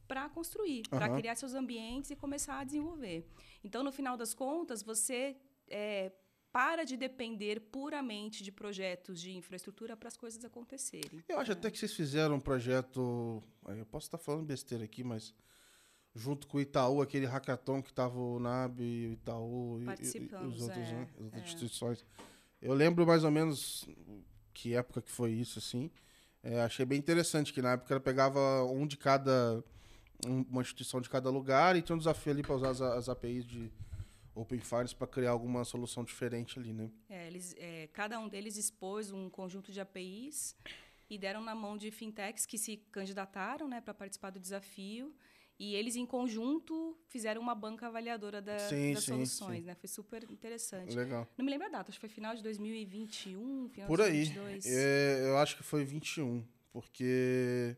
para 0.06 0.28
construir, 0.28 0.82
Aham. 0.92 0.98
para 0.98 1.16
criar 1.16 1.34
seus 1.34 1.54
ambientes 1.54 2.10
e 2.10 2.16
começar 2.16 2.58
a 2.58 2.64
desenvolver. 2.64 3.26
Então, 3.64 3.82
no 3.82 3.90
final 3.90 4.18
das 4.18 4.34
contas, 4.34 4.82
você 4.82 5.34
é, 5.66 6.12
para 6.52 6.84
de 6.84 6.96
depender 6.96 7.60
puramente 7.60 8.42
de 8.42 8.52
projetos 8.52 9.20
de 9.20 9.32
infraestrutura 9.36 9.96
para 9.96 10.08
as 10.08 10.16
coisas 10.16 10.44
acontecerem. 10.44 11.22
Eu 11.28 11.38
acho 11.38 11.52
até 11.52 11.70
que 11.70 11.78
vocês 11.78 11.92
fizeram 11.94 12.34
um 12.36 12.40
projeto. 12.40 13.42
aí 13.66 13.78
Eu 13.78 13.86
posso 13.86 14.06
estar 14.06 14.18
falando 14.18 14.44
besteira 14.46 14.84
aqui, 14.84 15.02
mas. 15.02 15.34
Junto 16.14 16.46
com 16.46 16.58
o 16.58 16.60
Itaú, 16.60 17.00
aquele 17.00 17.24
hackathon 17.24 17.80
que 17.82 17.90
tava 17.90 18.18
o 18.18 18.38
NAB, 18.38 18.80
o 18.80 19.12
Itaú 19.14 19.80
e- 19.80 19.84
e, 19.84 19.88
e 19.88 20.46
os 20.46 20.60
outros, 20.60 20.76
é, 20.88 20.92
né, 20.92 21.08
as 21.16 21.24
outras 21.24 21.40
é. 21.42 21.44
instituições. 21.46 22.04
Eu 22.60 22.74
lembro 22.74 23.06
mais 23.06 23.24
ou 23.24 23.30
menos 23.30 23.88
que 24.52 24.74
época 24.74 25.00
que 25.00 25.10
foi 25.10 25.30
isso, 25.32 25.58
assim. 25.58 25.90
É, 26.42 26.60
achei 26.60 26.84
bem 26.84 26.98
interessante 26.98 27.50
que 27.50 27.62
na 27.62 27.72
época 27.72 27.94
ela 27.94 28.00
pegava 28.00 28.62
um 28.64 28.86
de 28.86 28.98
cada. 28.98 29.64
um- 30.26 30.42
uma 30.50 30.60
instituição 30.60 31.00
de 31.00 31.08
cada 31.08 31.30
lugar 31.30 31.74
e 31.76 31.82
tinha 31.82 31.96
um 31.96 31.98
desafio 31.98 32.30
ali 32.32 32.42
para 32.42 32.54
usar 32.56 32.68
as, 32.70 32.80
as 32.82 33.08
APIs 33.08 33.46
de 33.46 33.72
Open 34.34 34.60
Finance 34.60 34.94
para 34.94 35.06
criar 35.06 35.30
alguma 35.30 35.64
solução 35.64 36.04
diferente 36.04 36.58
ali, 36.58 36.72
né? 36.72 36.90
É, 37.08 37.26
eles, 37.26 37.54
é, 37.58 37.88
cada 37.92 38.18
um 38.18 38.28
deles 38.28 38.56
expôs 38.56 39.10
um 39.12 39.28
conjunto 39.28 39.70
de 39.72 39.80
APIs 39.80 40.56
e 41.10 41.18
deram 41.18 41.42
na 41.42 41.54
mão 41.54 41.76
de 41.76 41.90
fintechs 41.90 42.46
que 42.46 42.56
se 42.56 42.78
candidataram 42.90 43.68
né, 43.68 43.80
para 43.80 43.92
participar 43.92 44.30
do 44.30 44.40
desafio. 44.40 45.14
E 45.58 45.74
eles, 45.74 45.94
em 45.94 46.06
conjunto, 46.06 46.98
fizeram 47.08 47.40
uma 47.40 47.54
banca 47.54 47.86
avaliadora 47.86 48.40
da- 48.40 48.58
Sim, 48.58 48.94
das 48.94 49.04
sim, 49.04 49.12
soluções. 49.12 49.58
sim. 49.60 49.64
Né? 49.66 49.74
Foi 49.74 49.88
super 49.88 50.24
interessante. 50.30 50.96
Legal. 50.96 51.28
Não 51.36 51.44
me 51.44 51.50
lembro 51.50 51.66
a 51.66 51.70
data, 51.70 51.90
acho 51.90 51.98
que 52.00 52.06
foi 52.06 52.08
final 52.08 52.34
de 52.34 52.42
2021, 52.42 53.68
final 53.68 53.86
Por 53.86 53.98
de 53.98 54.02
aí. 54.04 54.24
2022. 54.24 54.66
É, 54.66 55.28
eu 55.28 55.36
acho 55.38 55.56
que 55.56 55.62
foi 55.62 55.84
21, 55.84 56.42
porque 56.72 57.76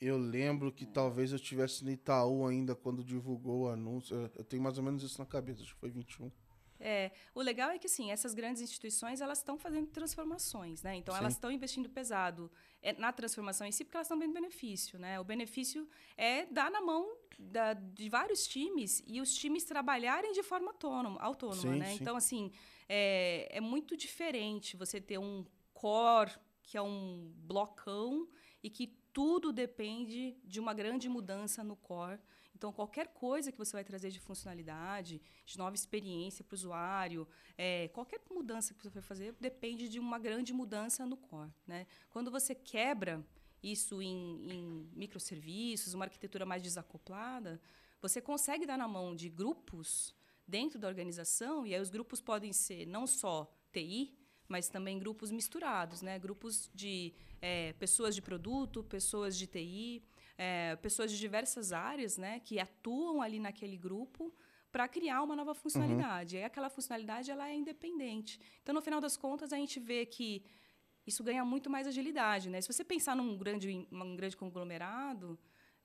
eu 0.00 0.16
lembro 0.16 0.70
que 0.72 0.86
talvez 0.86 1.30
eu 1.32 1.36
estivesse 1.36 1.84
no 1.84 1.90
Itaú 1.90 2.46
ainda 2.46 2.74
quando 2.74 3.02
divulgou 3.04 3.62
o 3.62 3.68
anúncio. 3.68 4.16
Eu- 4.36 4.44
tenho 4.44 4.62
mais 4.62 4.78
ou 4.78 4.84
menos 4.84 5.02
isso 5.02 5.18
na 5.18 5.26
cabeça, 5.26 5.62
acho 5.62 5.74
que 5.74 5.80
foi 5.80 5.90
21. 5.90 6.30
É, 6.80 7.10
o 7.34 7.42
legal 7.42 7.70
é 7.70 7.78
que 7.78 7.86
assim, 7.88 8.12
essas 8.12 8.34
grandes 8.34 8.62
instituições 8.62 9.20
elas 9.20 9.38
estão 9.38 9.58
fazendo 9.58 9.88
transformações, 9.88 10.80
né? 10.82 10.94
Então 10.94 11.12
Sim. 11.12 11.20
elas 11.20 11.32
estão 11.32 11.50
investindo 11.50 11.88
pesado 11.88 12.48
é, 12.80 12.92
na 12.92 13.10
transformação 13.12 13.66
em 13.66 13.72
si 13.72 13.84
porque 13.84 13.96
elas 13.96 14.06
estão 14.06 14.16
vendo 14.18 14.32
benefício, 14.32 14.96
né? 14.96 15.18
O 15.18 15.24
benefício 15.24 15.88
é 16.16 16.46
dar 16.46 16.70
na 16.70 16.80
mão 16.80 17.16
da- 17.36 17.74
de 17.74 18.08
vários 18.08 18.46
times 18.46 19.02
e 19.08 19.20
os 19.20 19.34
times 19.34 19.64
trabalharem 19.64 20.30
de 20.32 20.42
forma 20.44 20.68
autônoma, 20.70 21.20
autônoma 21.20 21.72
Sim, 21.72 21.78
né? 21.80 21.90
sim. 21.90 21.98
Então 22.00 22.14
assim 22.16 22.52
é, 22.88 23.48
é 23.50 23.60
muito 23.60 23.96
diferente 23.96 24.76
você 24.76 25.00
ter 25.00 25.18
um 25.18 25.44
core 25.74 26.30
que 26.62 26.76
é 26.76 26.82
um 26.82 27.32
blocão 27.38 28.28
e 28.62 28.70
que 28.70 28.86
tudo 29.12 29.52
depende 29.52 30.36
de 30.44 30.60
uma 30.60 30.74
grande 30.74 31.08
mudança 31.08 31.64
no 31.64 31.76
core. 31.76 32.20
Então, 32.54 32.72
qualquer 32.72 33.08
coisa 33.08 33.52
que 33.52 33.58
você 33.58 33.72
vai 33.72 33.84
trazer 33.84 34.10
de 34.10 34.18
funcionalidade, 34.18 35.22
de 35.46 35.56
nova 35.56 35.76
experiência 35.76 36.44
para 36.44 36.54
o 36.54 36.58
usuário, 36.58 37.28
é, 37.56 37.88
qualquer 37.88 38.20
mudança 38.30 38.74
que 38.74 38.82
você 38.82 38.90
vai 38.90 39.02
fazer 39.02 39.32
depende 39.40 39.88
de 39.88 40.00
uma 40.00 40.18
grande 40.18 40.52
mudança 40.52 41.06
no 41.06 41.16
core. 41.16 41.52
Né? 41.66 41.86
Quando 42.10 42.30
você 42.30 42.54
quebra 42.54 43.24
isso 43.62 44.02
em, 44.02 44.50
em 44.50 44.90
microserviços, 44.92 45.94
uma 45.94 46.04
arquitetura 46.06 46.44
mais 46.44 46.62
desacoplada, 46.62 47.60
você 48.00 48.20
consegue 48.20 48.66
dar 48.66 48.76
na 48.76 48.88
mão 48.88 49.14
de 49.14 49.28
grupos 49.28 50.14
dentro 50.46 50.78
da 50.78 50.88
organização, 50.88 51.66
e 51.66 51.74
aí 51.74 51.80
os 51.80 51.90
grupos 51.90 52.20
podem 52.20 52.52
ser 52.52 52.86
não 52.86 53.06
só 53.06 53.52
TI, 53.72 54.16
mas 54.48 54.68
também 54.68 54.98
grupos 54.98 55.30
misturados, 55.30 56.00
né? 56.00 56.18
grupos 56.18 56.70
de 56.74 57.14
é, 57.40 57.72
pessoas 57.74 58.14
de 58.14 58.22
produto, 58.22 58.82
pessoas 58.84 59.36
de 59.36 59.46
TI, 59.46 60.02
é, 60.36 60.76
pessoas 60.76 61.10
de 61.10 61.18
diversas 61.18 61.72
áreas 61.72 62.16
né, 62.16 62.40
que 62.40 62.58
atuam 62.58 63.20
ali 63.20 63.38
naquele 63.38 63.76
grupo 63.76 64.32
para 64.70 64.86
criar 64.86 65.22
uma 65.22 65.34
nova 65.34 65.54
funcionalidade. 65.54 66.36
E 66.36 66.38
aí 66.38 66.44
aquela 66.44 66.68
funcionalidade 66.68 67.30
ela 67.30 67.48
é 67.48 67.54
independente. 67.54 68.38
Então, 68.62 68.74
no 68.74 68.82
final 68.82 69.00
das 69.00 69.16
contas, 69.16 69.52
a 69.52 69.56
gente 69.56 69.80
vê 69.80 70.04
que 70.06 70.44
isso 71.06 71.24
ganha 71.24 71.44
muito 71.44 71.70
mais 71.70 71.86
agilidade. 71.86 72.50
Né? 72.50 72.60
Se 72.60 72.70
você 72.70 72.84
pensar 72.84 73.16
num 73.16 73.36
grande, 73.36 73.86
um 73.90 74.16
grande 74.16 74.36
conglomerado, 74.36 75.38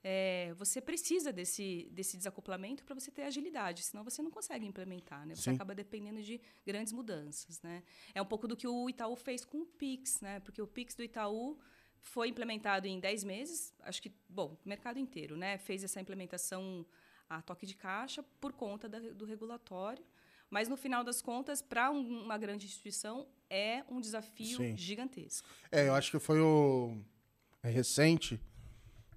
é, 0.06 0.52
você 0.54 0.82
precisa 0.82 1.32
desse, 1.32 1.88
desse 1.90 2.18
desacoplamento 2.18 2.84
para 2.84 2.94
você 2.94 3.10
ter 3.10 3.22
agilidade, 3.22 3.82
senão 3.82 4.04
você 4.04 4.20
não 4.20 4.30
consegue 4.30 4.66
implementar. 4.66 5.26
Né? 5.26 5.34
Você 5.34 5.44
Sim. 5.50 5.54
acaba 5.56 5.74
dependendo 5.74 6.22
de 6.22 6.38
grandes 6.66 6.92
mudanças. 6.92 7.62
Né? 7.62 7.82
É 8.14 8.20
um 8.20 8.26
pouco 8.26 8.46
do 8.46 8.54
que 8.54 8.68
o 8.68 8.90
Itaú 8.90 9.16
fez 9.16 9.46
com 9.46 9.62
o 9.62 9.66
Pix, 9.66 10.20
né? 10.20 10.40
porque 10.40 10.60
o 10.60 10.66
Pix 10.66 10.94
do 10.94 11.02
Itaú 11.02 11.58
foi 12.02 12.28
implementado 12.28 12.86
em 12.86 13.00
10 13.00 13.24
meses, 13.24 13.74
acho 13.80 14.02
que, 14.02 14.12
bom, 14.28 14.58
o 14.62 14.68
mercado 14.68 14.98
inteiro, 14.98 15.38
né, 15.38 15.56
fez 15.56 15.82
essa 15.82 15.98
implementação 15.98 16.84
a 17.30 17.40
toque 17.40 17.64
de 17.64 17.74
caixa 17.74 18.22
por 18.38 18.52
conta 18.52 18.86
da, 18.86 18.98
do 18.98 19.24
regulatório, 19.24 20.04
mas 20.50 20.68
no 20.68 20.76
final 20.76 21.02
das 21.02 21.22
contas, 21.22 21.62
para 21.62 21.90
um, 21.90 22.24
uma 22.24 22.36
grande 22.36 22.66
instituição, 22.66 23.26
é 23.48 23.82
um 23.88 24.02
desafio 24.02 24.58
Sim. 24.58 24.76
gigantesco. 24.76 25.48
É, 25.72 25.88
eu 25.88 25.94
acho 25.94 26.10
que 26.10 26.18
foi 26.18 26.40
o. 26.40 26.96
É 27.62 27.70
recente. 27.70 28.38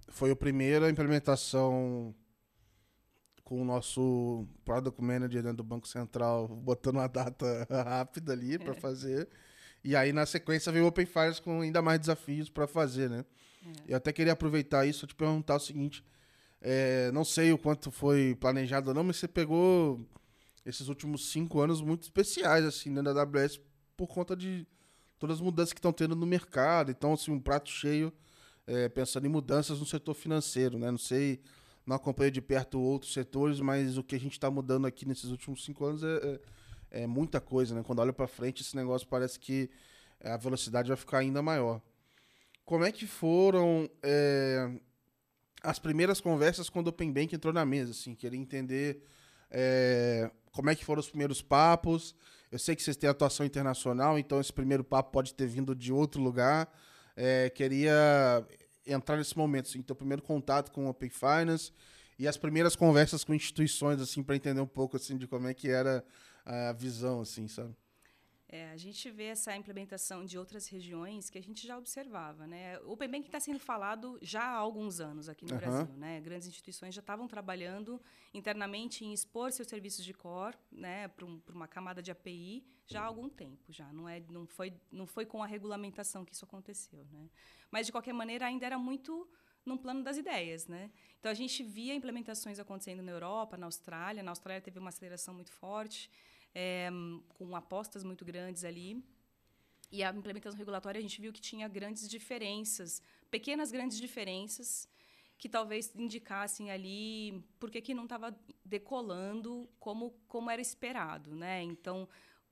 Foi 0.10 0.32
a 0.32 0.36
primeira 0.36 0.90
implementação 0.90 2.14
com 3.44 3.62
o 3.62 3.66
nosso 3.66 4.46
Product 4.66 5.02
Manager 5.02 5.42
dentro 5.42 5.58
do 5.58 5.64
Banco 5.64 5.88
Central, 5.88 6.48
botando 6.48 6.96
uma 6.96 7.08
data 7.08 7.68
rápida 7.72 8.34
ali 8.34 8.58
para 8.60 8.74
fazer. 8.74 9.30
E 9.84 9.96
aí, 9.96 10.12
na 10.12 10.26
sequência, 10.26 10.72
veio 10.72 10.86
o 10.86 10.88
Open 10.90 11.06
Finance 11.06 11.42
com 11.42 11.62
ainda 11.62 11.82
mais 11.82 12.00
desafios 12.00 12.50
para 12.50 12.68
fazer, 12.68 13.10
né? 13.10 13.24
Eu 13.88 13.98
até 13.98 14.12
queria 14.12 14.34
aproveitar 14.34 14.86
isso 14.86 15.06
e 15.06 15.08
te 15.08 15.16
perguntar 15.16 15.56
o 15.56 15.60
seguinte. 15.60 16.04
é, 16.62 17.12
não 17.12 17.24
sei 17.24 17.52
o 17.52 17.58
quanto 17.58 17.92
foi 17.92 18.36
planejado 18.36 18.90
ou 18.90 18.96
não, 18.96 19.04
mas 19.04 19.18
você 19.18 19.28
pegou 19.28 20.06
esses 20.66 20.88
últimos 20.90 21.32
cinco 21.32 21.62
anos 21.62 21.82
muito 21.82 22.04
especiais, 22.04 22.66
assim, 22.66 22.94
dentro 22.94 23.14
da 23.14 23.22
AWS, 23.22 23.60
por 23.96 24.08
conta 24.08 24.36
de 24.36 24.68
todas 25.20 25.38
as 25.38 25.42
mudanças 25.42 25.72
que 25.72 25.80
estão 25.80 25.94
tendo 25.94 26.16
no 26.16 26.26
mercado. 26.26 26.92
Então, 26.92 27.14
assim, 27.14 27.32
um 27.32 27.40
prato 27.40 27.70
cheio, 27.70 28.12
é, 28.68 28.90
pensando 28.90 29.26
em 29.26 29.30
mudanças 29.30 29.80
no 29.80 29.86
setor 29.86 30.14
financeiro, 30.14 30.78
né? 30.78 30.92
Não 30.92 30.98
sei, 30.98 31.40
não 31.86 31.96
acompanho 31.96 32.30
de 32.30 32.42
perto 32.42 32.80
outros 32.80 33.14
setores, 33.14 33.60
mas 33.62 33.98
o 33.98 34.04
que 34.04 34.16
a 34.16 34.20
gente 34.20 34.34
está 34.34 34.52
mudando 34.52 34.86
aqui 34.86 35.08
nesses 35.08 35.32
últimos 35.32 35.64
cinco 35.64 35.86
anos 35.86 36.04
é, 36.04 36.18
é- 36.18 36.40
é 37.04 37.08
muita 37.08 37.40
coisa, 37.42 37.74
né? 37.76 37.84
Quando 37.84 38.00
olha 38.00 38.14
para 38.14 38.28
frente, 38.28 38.62
esse 38.62 38.76
negócio 38.76 39.08
parece 39.08 39.40
que 39.40 39.70
a 40.24 40.38
velocidade 40.38 40.88
vai 40.90 40.98
ficar 40.98 41.20
ainda 41.20 41.42
maior. 41.42 41.82
Como 42.66 42.84
é 42.84 42.92
que 42.92 43.08
foram 43.08 43.90
é, 44.04 44.70
as 45.64 45.80
primeiras 45.80 46.20
conversas 46.20 46.70
quando 46.70 46.88
o 46.88 46.90
Open 46.90 47.12
Bank 47.12 47.34
entrou 47.34 47.54
na 47.54 47.66
mesa? 47.66 47.92
Assim, 47.92 48.14
queria 48.14 48.40
entender 48.40 49.04
é, 49.50 50.30
como 50.52 50.70
é 50.70 50.76
que 50.76 50.84
foram 50.84 51.00
os 51.00 51.10
primeiros 51.10 51.42
papos. 51.42 52.16
Eu 52.52 52.60
sei 52.60 52.76
que 52.76 52.82
vocês 52.84 52.98
têm 52.98 53.10
atuação 53.10 53.46
internacional, 53.46 54.18
então 54.18 54.40
esse 54.40 54.52
primeiro 54.52 54.84
papo 54.84 55.12
pode 55.12 55.34
ter 55.34 55.48
vindo 55.48 55.76
de 55.76 55.92
outro 55.94 56.22
lugar. 56.22 56.70
É, 57.20 57.50
queria 57.50 58.46
entrar 58.86 59.18
nesse 59.18 59.36
momento, 59.36 59.68
assim, 59.68 59.82
teu 59.82 59.96
primeiro 59.96 60.22
contato 60.22 60.72
com 60.72 60.86
o 60.86 60.90
Open 60.90 61.10
Finance 61.10 61.72
e 62.20 62.28
as 62.28 62.38
primeiras 62.38 62.76
conversas 62.76 63.24
com 63.24 63.34
instituições, 63.34 64.00
assim, 64.00 64.22
para 64.22 64.36
entender 64.36 64.62
um 64.62 64.68
pouco 64.68 64.96
assim 64.98 65.18
de 65.18 65.28
como 65.28 65.48
é 65.48 65.54
que 65.54 65.68
era 65.68 66.06
a 66.46 66.72
visão, 66.74 67.22
assim, 67.22 67.48
sabe? 67.48 67.76
É, 68.50 68.70
a 68.72 68.78
gente 68.78 69.12
vê 69.12 69.26
essa 69.26 69.54
implementação 69.58 70.24
de 70.24 70.38
outras 70.38 70.68
regiões 70.70 71.30
que 71.30 71.38
a 71.38 71.42
gente 71.42 71.68
já 71.68 71.78
observava. 71.78 72.48
Né? 72.48 72.80
O 72.80 72.94
Open 72.94 73.10
Bank 73.10 73.26
está 73.26 73.42
sendo 73.42 73.60
falado 73.60 74.18
já 74.22 74.42
há 74.42 74.56
alguns 74.56 75.02
anos 75.02 75.28
aqui 75.28 75.44
no 75.44 75.52
Aham. 75.52 75.60
Brasil. 75.60 75.98
Né? 75.98 76.22
Grandes 76.22 76.48
instituições 76.48 76.96
já 76.96 77.02
estavam 77.02 77.28
trabalhando 77.28 78.02
internamente 78.34 79.04
em 79.04 79.12
expor 79.12 79.52
seus 79.52 79.68
serviços 79.68 80.04
de 80.04 80.14
core 80.14 80.56
né, 80.72 81.10
para 81.10 81.26
um, 81.26 81.42
uma 81.50 81.68
camada 81.68 82.02
de 82.02 82.10
API 82.10 82.66
já 82.86 83.02
há 83.02 83.06
algum 83.06 83.28
tempo. 83.28 83.66
já 83.70 83.92
Não, 83.92 84.08
é, 84.08 84.22
não, 84.30 84.48
foi, 84.48 84.74
não 84.90 85.06
foi 85.06 85.26
com 85.26 85.44
a 85.44 85.46
regulamentação 85.46 86.24
que 86.24 86.34
isso 86.34 86.46
aconteceu. 86.46 87.06
Né? 87.12 87.30
Mas, 87.70 87.86
de 87.86 87.92
qualquer 87.92 88.14
maneira, 88.14 88.46
ainda 88.46 88.66
era 88.66 88.78
muito 88.78 89.30
num 89.66 89.78
plano 89.78 90.02
das 90.02 90.16
ideias. 90.16 90.68
Né? 90.68 90.90
Então, 91.20 91.30
a 91.30 91.36
gente 91.36 91.62
via 91.64 91.94
implementações 91.94 92.60
acontecendo 92.60 93.04
na 93.04 93.12
Europa, 93.12 93.58
na 93.58 93.66
Austrália. 93.66 94.24
Na 94.24 94.32
Austrália 94.32 94.62
teve 94.62 94.80
uma 94.80 94.88
aceleração 94.88 95.34
muito 95.34 95.52
forte 95.52 96.10
é, 96.60 96.90
com 97.30 97.56
apostas 97.56 98.04
muito 98.04 98.26
grandes 98.26 98.64
ali. 98.64 99.04
E 99.92 100.04
a 100.04 100.10
implementação 100.10 100.58
regulatória, 100.58 100.98
a 100.98 101.02
gente 101.02 101.22
viu 101.22 101.32
que 101.32 101.40
tinha 101.40 101.68
grandes 101.68 102.10
diferenças, 102.10 103.00
pequenas 103.30 103.72
grandes 103.72 104.00
diferenças, 104.00 104.90
que 105.38 105.48
talvez 105.48 105.94
indicassem 105.96 106.72
ali 106.72 107.46
por 107.60 107.70
que, 107.70 107.80
que 107.80 107.94
não 107.94 108.06
estava 108.06 108.36
decolando 108.66 109.70
como, 109.80 110.16
como 110.28 110.50
era 110.50 110.60
esperado. 110.60 111.36
Né? 111.36 111.62
Então, 111.62 112.10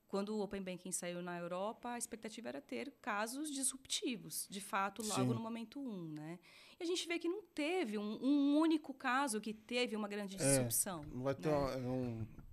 quando 0.07 0.35
o 0.35 0.41
Open 0.41 0.61
Banking 0.61 0.91
saiu 0.91 1.23
na 1.23 1.39
Europa, 1.39 1.89
a 1.89 1.97
expectativa 1.97 2.49
era 2.49 2.61
ter 2.61 2.93
casos 3.01 3.51
disruptivos, 3.51 4.47
de 4.47 4.61
fato, 4.61 5.01
logo 5.01 5.31
Sim. 5.31 5.33
no 5.33 5.39
momento 5.39 5.79
um. 5.79 6.09
Né? 6.09 6.37
E 6.79 6.83
a 6.83 6.85
gente 6.85 7.07
vê 7.07 7.17
que 7.17 7.27
não 7.27 7.41
teve 7.41 7.97
um, 7.97 8.23
um 8.23 8.59
único 8.59 8.93
caso 8.93 9.41
que 9.41 9.51
teve 9.51 9.95
uma 9.95 10.07
grande 10.07 10.37
disrupção. 10.37 11.03
Não 11.11 11.23
vai 11.23 11.33
ter 11.33 11.49
né? 11.49 11.73
é 11.73 11.77
um... 11.79 12.44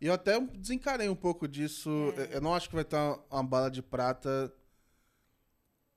E 0.00 0.06
eu 0.06 0.14
até 0.14 0.38
desencarei 0.40 1.08
um 1.08 1.16
pouco 1.16 1.48
disso. 1.48 1.90
É. 2.30 2.36
Eu 2.36 2.40
não 2.40 2.54
acho 2.54 2.68
que 2.68 2.74
vai 2.74 2.84
ter 2.84 2.96
uma, 2.96 3.20
uma 3.30 3.42
bala 3.42 3.70
de 3.70 3.82
prata 3.82 4.52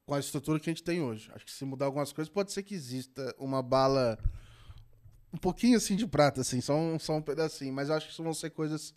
com 0.05 0.13
a 0.13 0.19
estrutura 0.19 0.59
que 0.59 0.69
a 0.69 0.73
gente 0.73 0.83
tem 0.83 1.01
hoje. 1.01 1.29
Acho 1.33 1.45
que 1.45 1.51
se 1.51 1.65
mudar 1.65 1.85
algumas 1.85 2.13
coisas, 2.13 2.33
pode 2.33 2.51
ser 2.51 2.63
que 2.63 2.73
exista 2.73 3.35
uma 3.37 3.61
bala 3.61 4.17
um 5.33 5.37
pouquinho 5.37 5.77
assim 5.77 5.95
de 5.95 6.07
prata, 6.07 6.41
assim, 6.41 6.61
só 6.61 6.75
um, 6.75 6.97
só 6.97 7.13
um 7.13 7.21
pedacinho. 7.21 7.73
Mas 7.73 7.89
eu 7.89 7.95
acho 7.95 8.07
que 8.07 8.13
isso 8.13 8.23
vão 8.23 8.33
ser 8.33 8.51
coisas 8.51 8.95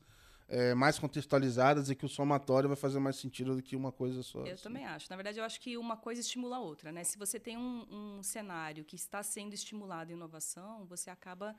é, 0.48 0.74
mais 0.74 0.98
contextualizadas 0.98 1.90
e 1.90 1.94
que 1.94 2.04
o 2.04 2.08
somatório 2.08 2.68
vai 2.68 2.76
fazer 2.76 2.98
mais 2.98 3.16
sentido 3.16 3.54
do 3.54 3.62
que 3.62 3.76
uma 3.76 3.92
coisa 3.92 4.22
só. 4.22 4.40
Eu 4.40 4.54
assim. 4.54 4.62
também 4.62 4.84
acho. 4.84 5.06
Na 5.10 5.16
verdade, 5.16 5.38
eu 5.38 5.44
acho 5.44 5.60
que 5.60 5.76
uma 5.76 5.96
coisa 5.96 6.20
estimula 6.20 6.56
a 6.56 6.60
outra, 6.60 6.92
né? 6.92 7.04
Se 7.04 7.18
você 7.18 7.38
tem 7.38 7.56
um, 7.56 8.18
um 8.18 8.22
cenário 8.22 8.84
que 8.84 8.96
está 8.96 9.22
sendo 9.22 9.54
estimulado 9.54 10.12
em 10.12 10.14
inovação, 10.14 10.84
você 10.86 11.10
acaba 11.10 11.56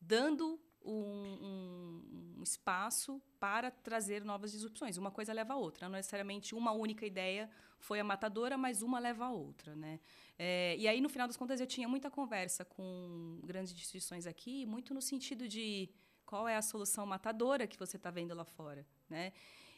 dando 0.00 0.58
um, 0.84 2.38
um, 2.38 2.42
espaço 2.42 3.20
para 3.38 3.70
trazer 3.70 4.24
novas 4.24 4.52
disrupções. 4.52 4.96
Uma 4.96 5.10
coisa 5.10 5.32
leva 5.32 5.54
a 5.54 5.56
outra. 5.56 5.88
Não 5.88 5.96
necessariamente 5.96 6.54
uma 6.54 6.72
única 6.72 7.04
ideia 7.04 7.50
foi 7.78 8.00
a 8.00 8.04
matadora, 8.04 8.56
mas 8.56 8.82
uma 8.82 8.98
leva 8.98 9.26
a 9.26 9.30
outra. 9.30 9.76
Né? 9.76 10.00
É, 10.38 10.76
e 10.78 10.88
aí, 10.88 11.00
no 11.00 11.08
final 11.08 11.26
das 11.26 11.36
contas, 11.36 11.60
eu 11.60 11.66
tinha 11.66 11.88
muita 11.88 12.10
conversa 12.10 12.64
com 12.64 13.40
grandes 13.44 13.72
instituições 13.72 14.26
aqui, 14.26 14.64
muito 14.66 14.94
no 14.94 15.02
sentido 15.02 15.46
de 15.46 15.90
qual 16.24 16.48
é 16.48 16.56
a 16.56 16.62
solução 16.62 17.04
matadora 17.04 17.66
que 17.66 17.78
você 17.78 17.96
está 17.96 18.10
vendo 18.10 18.34
lá 18.34 18.44
fora. 18.44 18.86
Né? 19.08 19.32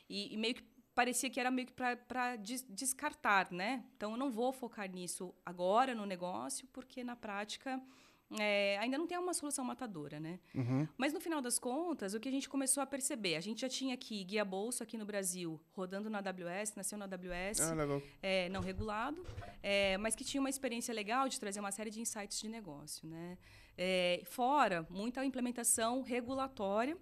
E, 0.08 0.34
e, 0.34 0.36
meio 0.36 0.54
que 0.54 0.62
parecia 0.94 1.30
que 1.30 1.40
era 1.40 1.50
meio 1.50 1.66
que 1.66 1.72
para 1.72 2.36
des 2.36 2.62
descartar. 2.68 3.50
Né? 3.50 3.84
Então, 3.96 4.12
eu 4.12 4.16
não 4.16 4.30
vou 4.30 4.52
focar 4.52 4.88
nisso 4.90 5.34
agora 5.44 5.94
no 5.94 6.06
negócio, 6.06 6.68
porque, 6.72 7.02
na 7.02 7.16
prática 7.16 7.82
é, 8.38 8.78
ainda 8.78 8.98
não 8.98 9.06
tem 9.06 9.18
uma 9.18 9.34
solução 9.34 9.64
matadora, 9.64 10.18
né? 10.18 10.38
Uhum. 10.54 10.86
Mas 10.96 11.12
no 11.12 11.20
final 11.20 11.40
das 11.40 11.58
contas, 11.58 12.14
o 12.14 12.20
que 12.20 12.28
a 12.28 12.32
gente 12.32 12.48
começou 12.48 12.82
a 12.82 12.86
perceber, 12.86 13.36
a 13.36 13.40
gente 13.40 13.60
já 13.60 13.68
tinha 13.68 13.94
aqui 13.94 14.24
guia 14.24 14.44
bolso 14.44 14.82
aqui 14.82 14.96
no 14.96 15.04
Brasil, 15.04 15.60
rodando 15.72 16.08
na 16.08 16.18
AWS, 16.18 16.74
nasceu 16.74 16.98
na 16.98 17.04
AWS, 17.04 17.60
ah, 17.60 17.74
é, 18.22 18.48
não 18.48 18.60
regulado, 18.60 19.24
é, 19.62 19.96
mas 19.98 20.14
que 20.14 20.24
tinha 20.24 20.40
uma 20.40 20.50
experiência 20.50 20.94
legal 20.94 21.28
de 21.28 21.38
trazer 21.38 21.60
uma 21.60 21.72
série 21.72 21.90
de 21.90 22.00
insights 22.00 22.40
de 22.40 22.48
negócio, 22.48 23.06
né? 23.08 23.38
É, 23.76 24.22
fora 24.24 24.86
muita 24.90 25.24
implementação 25.24 26.02
regulatória 26.02 26.96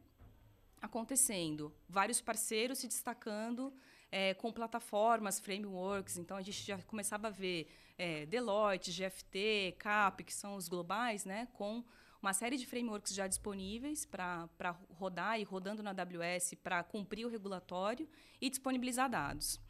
acontecendo, 0.80 1.74
vários 1.88 2.20
parceiros 2.20 2.78
se 2.78 2.88
destacando 2.88 3.72
é, 4.10 4.34
com 4.34 4.52
plataformas, 4.52 5.38
frameworks. 5.38 6.16
Então 6.16 6.36
a 6.36 6.42
gente 6.42 6.62
já 6.62 6.78
começava 6.78 7.28
a 7.28 7.30
ver 7.30 7.68
é, 8.00 8.24
Deloitte, 8.24 8.90
GFT, 8.90 9.76
CAP, 9.78 10.24
que 10.24 10.32
são 10.32 10.56
os 10.56 10.68
globais, 10.68 11.26
né, 11.26 11.46
com 11.52 11.84
uma 12.22 12.32
série 12.32 12.56
de 12.56 12.64
frameworks 12.66 13.14
já 13.14 13.26
disponíveis 13.26 14.06
para 14.06 14.48
rodar 14.88 15.38
e 15.38 15.42
rodando 15.42 15.82
na 15.82 15.90
AWS 15.90 16.54
para 16.62 16.82
cumprir 16.82 17.26
o 17.26 17.28
regulatório 17.28 18.08
e 18.40 18.48
disponibilizar 18.48 19.10
dados. 19.10 19.60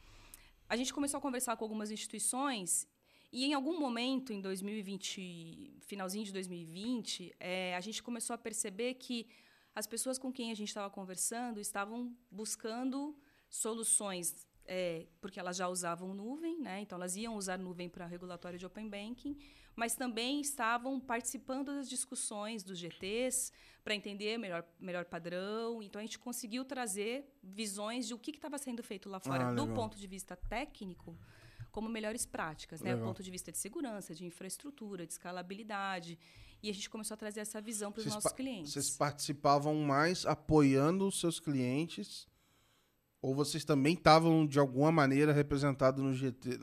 A 0.68 0.76
gente 0.76 0.94
começou 0.94 1.18
a 1.18 1.20
conversar 1.20 1.56
com 1.56 1.64
algumas 1.64 1.90
instituições 1.90 2.86
e 3.32 3.46
em 3.46 3.52
algum 3.52 3.80
momento, 3.80 4.32
em 4.32 4.40
2020, 4.40 5.78
finalzinho 5.80 6.24
de 6.24 6.32
2020, 6.32 7.34
é, 7.40 7.74
a 7.74 7.80
gente 7.80 8.00
começou 8.00 8.34
a 8.34 8.38
perceber 8.38 8.94
que 8.94 9.26
as 9.74 9.88
pessoas 9.88 10.18
com 10.18 10.32
quem 10.32 10.52
a 10.52 10.54
gente 10.54 10.68
estava 10.68 10.88
conversando 10.88 11.58
estavam 11.58 12.16
buscando 12.30 13.16
soluções 13.48 14.46
é, 14.72 15.04
porque 15.20 15.40
elas 15.40 15.56
já 15.56 15.66
usavam 15.66 16.14
nuvem, 16.14 16.60
né? 16.60 16.80
então 16.80 16.94
elas 16.94 17.16
iam 17.16 17.34
usar 17.34 17.58
nuvem 17.58 17.88
para 17.88 18.06
regulatório 18.06 18.56
de 18.56 18.64
Open 18.64 18.88
Banking, 18.88 19.36
mas 19.74 19.96
também 19.96 20.40
estavam 20.40 21.00
participando 21.00 21.74
das 21.74 21.88
discussões 21.90 22.62
dos 22.62 22.78
GTs 22.78 23.50
para 23.82 23.96
entender 23.96 24.38
melhor, 24.38 24.64
melhor 24.78 25.04
padrão. 25.06 25.82
Então 25.82 25.98
a 25.98 26.04
gente 26.04 26.20
conseguiu 26.20 26.64
trazer 26.64 27.28
visões 27.42 28.06
de 28.06 28.14
o 28.14 28.18
que 28.18 28.30
estava 28.30 28.58
sendo 28.58 28.80
feito 28.80 29.08
lá 29.08 29.18
fora 29.18 29.48
ah, 29.48 29.52
do 29.52 29.66
ponto 29.74 29.98
de 29.98 30.06
vista 30.06 30.36
técnico 30.36 31.18
como 31.72 31.88
melhores 31.88 32.24
práticas, 32.24 32.80
né? 32.80 32.94
Do 32.94 33.02
ponto 33.02 33.22
de 33.24 33.30
vista 33.30 33.50
de 33.50 33.58
segurança, 33.58 34.14
de 34.14 34.24
infraestrutura, 34.24 35.04
de 35.04 35.12
escalabilidade. 35.12 36.16
E 36.62 36.70
a 36.70 36.74
gente 36.74 36.88
começou 36.90 37.14
a 37.14 37.18
trazer 37.18 37.40
essa 37.40 37.60
visão 37.60 37.90
para 37.90 38.00
os 38.00 38.06
nossos 38.06 38.32
clientes. 38.32 38.72
Vocês 38.72 38.90
participavam 38.96 39.74
mais 39.76 40.26
apoiando 40.26 41.06
os 41.06 41.18
seus 41.18 41.40
clientes 41.40 42.28
ou 43.22 43.34
vocês 43.34 43.64
também 43.64 43.94
estavam, 43.94 44.46
de 44.46 44.58
alguma 44.58 44.90
maneira, 44.90 45.32
representados 45.32 46.02
no 46.02 46.12
GT? 46.12 46.58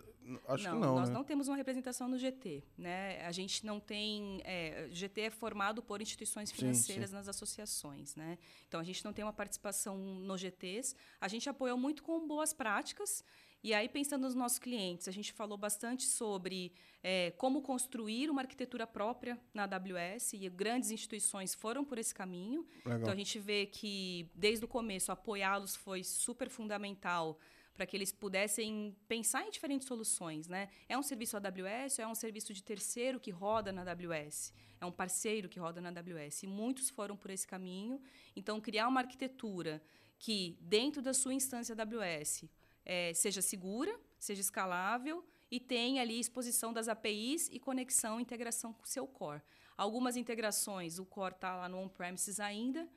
Acho 0.48 0.64
não, 0.66 0.72
que 0.72 0.80
não. 0.80 0.96
Nós 0.96 1.10
né? 1.10 1.16
não 1.16 1.24
temos 1.24 1.48
uma 1.48 1.58
representação 1.58 2.08
no 2.08 2.18
GT. 2.18 2.64
Né? 2.78 3.26
A 3.26 3.32
gente 3.32 3.66
não 3.66 3.80
tem. 3.80 4.42
É, 4.44 4.88
GT 4.92 5.22
é 5.22 5.30
formado 5.30 5.82
por 5.82 6.02
instituições 6.02 6.52
financeiras 6.52 7.10
sim, 7.10 7.12
sim. 7.12 7.16
nas 7.16 7.28
associações. 7.28 8.16
Né? 8.16 8.38
Então, 8.68 8.80
a 8.80 8.84
gente 8.84 9.04
não 9.06 9.14
tem 9.14 9.24
uma 9.24 9.34
participação 9.34 9.98
nos 9.98 10.42
GTs. 10.42 10.96
A 11.20 11.28
gente 11.28 11.50
apoiou 11.50 11.78
muito 11.78 12.04
com 12.04 12.28
boas 12.28 12.54
práticas 12.54 13.24
e 13.64 13.74
aí, 13.74 13.90
pensando 13.90 14.22
nos 14.22 14.36
nossos 14.36 14.60
clientes, 14.60 15.08
a 15.08 15.12
gente 15.12 15.34
falou 15.34 15.58
bastante 15.58 16.06
sobre 16.06 16.72
é, 17.04 17.32
como 17.32 17.62
construir 17.62 18.30
uma 18.30 18.42
arquitetura 18.42 18.86
própria 18.86 19.40
na 19.54 19.64
AWS 19.64 20.34
e 20.34 20.50
grandes 20.50 20.92
instituições 20.92 21.56
foram 21.56 21.84
por 21.84 21.98
esse 21.98 22.14
caminho. 22.14 22.66
Legal. 22.86 23.00
Então, 23.02 23.12
a 23.12 23.16
gente 23.16 23.40
vê 23.40 23.66
que, 23.66 24.30
desde 24.36 24.64
o 24.64 24.68
começo, 24.68 25.12
apoiá-los 25.12 25.76
foi 25.76 26.04
super 26.04 26.50
fundamental 26.50 27.40
para 27.78 27.86
que 27.86 27.96
eles 27.96 28.12
pudessem 28.12 28.98
pensar 29.08 29.46
em 29.46 29.52
diferentes 29.52 29.88
soluções. 29.88 30.48
Né? 30.48 30.68
É 30.90 30.98
um 30.98 31.04
serviço 31.04 31.38
AWS 31.38 32.00
ou 32.00 32.06
é 32.06 32.08
um 32.08 32.16
serviço 32.16 32.52
de 32.52 32.64
terceiro 32.64 33.20
que 33.20 33.30
roda 33.30 33.72
na 33.72 33.84
AWS? 33.84 34.52
É 34.82 34.86
um 34.86 34.92
parceiro 34.92 35.48
que 35.48 35.60
roda 35.60 35.80
na 35.80 35.90
AWS? 35.90 36.44
E 36.44 36.48
muitos 36.48 36.90
foram 36.90 37.16
por 37.16 37.30
esse 37.30 37.46
caminho. 37.48 38.02
Então, 38.36 38.60
criar 38.60 38.88
uma 38.88 39.00
arquitetura 39.00 39.82
que, 40.18 40.58
dentro 40.60 41.02
da 41.02 41.14
sua 41.14 41.36
instância 41.36 41.76
AWS, 41.78 42.46
é, 42.84 43.14
seja 43.14 43.42
segura, 43.42 43.96
seja 44.18 44.42
escalável 44.42 45.24
e 45.52 45.60
tenha 45.60 46.02
ali 46.02 46.20
exposição 46.20 46.74
das 46.74 46.88
APIs 46.88 47.48
e 47.52 47.60
conexão, 47.60 48.20
integração 48.20 48.74
com 48.74 48.84
o 48.84 48.88
seu 48.88 49.06
core. 49.08 49.42
Algumas 49.78 50.18
integrações, 50.18 50.98
o 50.98 51.06
core 51.06 51.36
está 51.36 51.56
lá 51.56 51.70
no 51.70 51.78
on-premises 51.78 52.40
ainda, 52.40 52.90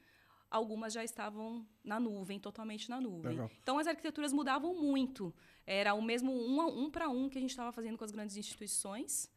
algumas 0.50 0.92
já 0.92 1.04
estavam 1.04 1.66
na 1.84 2.00
nuvem, 2.00 2.40
totalmente 2.40 2.90
na 2.90 3.00
nuvem. 3.00 3.32
Legal. 3.32 3.50
Então, 3.62 3.78
as 3.78 3.86
arquiteturas 3.86 4.32
mudavam 4.32 4.74
muito. 4.74 5.32
Era 5.66 5.94
o 5.94 6.02
mesmo 6.02 6.32
um, 6.32 6.84
um 6.84 6.90
para 6.90 7.08
um 7.08 7.28
que 7.28 7.38
a 7.38 7.40
gente 7.40 7.50
estava 7.50 7.70
fazendo 7.70 7.96
com 7.96 8.04
as 8.04 8.10
grandes 8.10 8.36
instituições. 8.36 9.30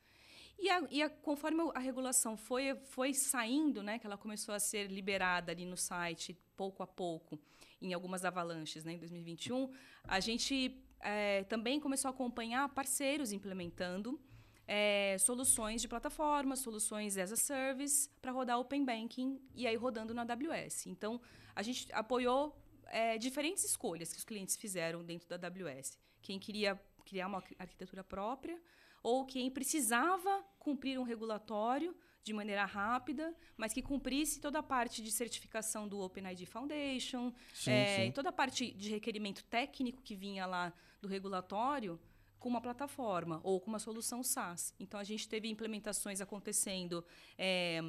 E, 0.58 0.69
a, 0.69 0.88
e 0.89 1.02
a, 1.02 1.10
conforme 1.10 1.62
a 1.76 1.80
regulação 1.80 2.38
foi, 2.38 2.76
foi 2.86 3.13
saindo, 3.13 3.84
né, 3.84 3.99
que 3.99 4.06
ela 4.06 4.17
começou 4.17 4.54
a 4.56 4.60
ser 4.60 4.88
liberada 4.88 5.52
ali 5.52 5.65
no 5.65 5.78
site, 5.78 6.38
pouco 6.56 6.82
a 6.82 6.88
pouco, 6.88 7.39
em 7.82 7.93
algumas 7.93 8.23
avalanches 8.23 8.84
né, 8.84 8.93
em 8.93 8.97
2021, 8.97 9.71
a 10.06 10.19
gente 10.19 10.82
é, 10.99 11.43
também 11.43 11.80
começou 11.80 12.08
a 12.08 12.12
acompanhar 12.12 12.69
parceiros 12.69 13.32
implementando 13.32 14.19
é, 14.67 15.17
soluções 15.19 15.82
de 15.82 15.88
plataforma, 15.88 16.56
soluções 16.56 17.17
as 17.17 17.32
a 17.32 17.36
service 17.36 18.10
para 18.21 18.32
rodar 18.32 18.60
Open 18.60 18.86
Banking 18.86 19.39
e 19.54 19.67
aí 19.67 19.76
rodando 19.76 20.13
na 20.13 20.21
AWS. 20.21 20.88
Então, 20.88 21.19
a 21.56 21.62
gente 21.62 21.88
apoiou 21.91 22.58
é, 22.88 23.17
diferentes 23.17 23.63
escolhas 23.63 24.12
que 24.12 24.17
os 24.17 24.23
clientes 24.23 24.56
fizeram 24.56 25.04
dentro 25.04 25.28
da 25.28 25.36
AWS. 25.36 25.97
Quem 26.21 26.39
queria 26.39 26.80
criar 27.06 27.28
uma 27.28 27.43
arquitetura 27.60 28.04
própria 28.04 28.60
ou 29.02 29.26
quem 29.26 29.52
precisava 29.52 30.43
cumprir 30.58 30.97
um 30.97 31.04
regulatório 31.04 31.95
de 32.23 32.32
maneira 32.32 32.63
rápida, 32.63 33.36
mas 33.58 33.73
que 33.73 33.82
cumprisse 33.82 34.39
toda 34.39 34.60
a 34.60 34.63
parte 34.63 35.04
de 35.04 35.12
certificação 35.12 35.88
do 35.89 35.99
OpenID 35.99 36.45
Foundation, 36.45 37.34
sim, 37.54 37.71
é, 37.71 38.06
sim. 38.06 38.12
toda 38.13 38.30
a 38.30 38.32
parte 38.32 38.71
de 38.71 38.89
requerimento 38.89 39.43
técnico 39.43 40.02
que 40.02 40.15
vinha 40.15 40.45
lá 40.45 40.71
do 41.02 41.08
regulatório 41.10 41.99
com 42.43 42.49
uma 42.49 42.60
plataforma 42.60 43.39
ou 43.41 43.62
com 43.62 43.69
uma 43.69 43.79
solução 43.79 44.21
SaaS. 44.21 44.75
Então, 44.77 44.99
a 44.99 45.03
gente 45.06 45.29
teve 45.29 45.47
implementações 45.47 46.19
acontecendo 46.19 47.01
é, 47.38 47.79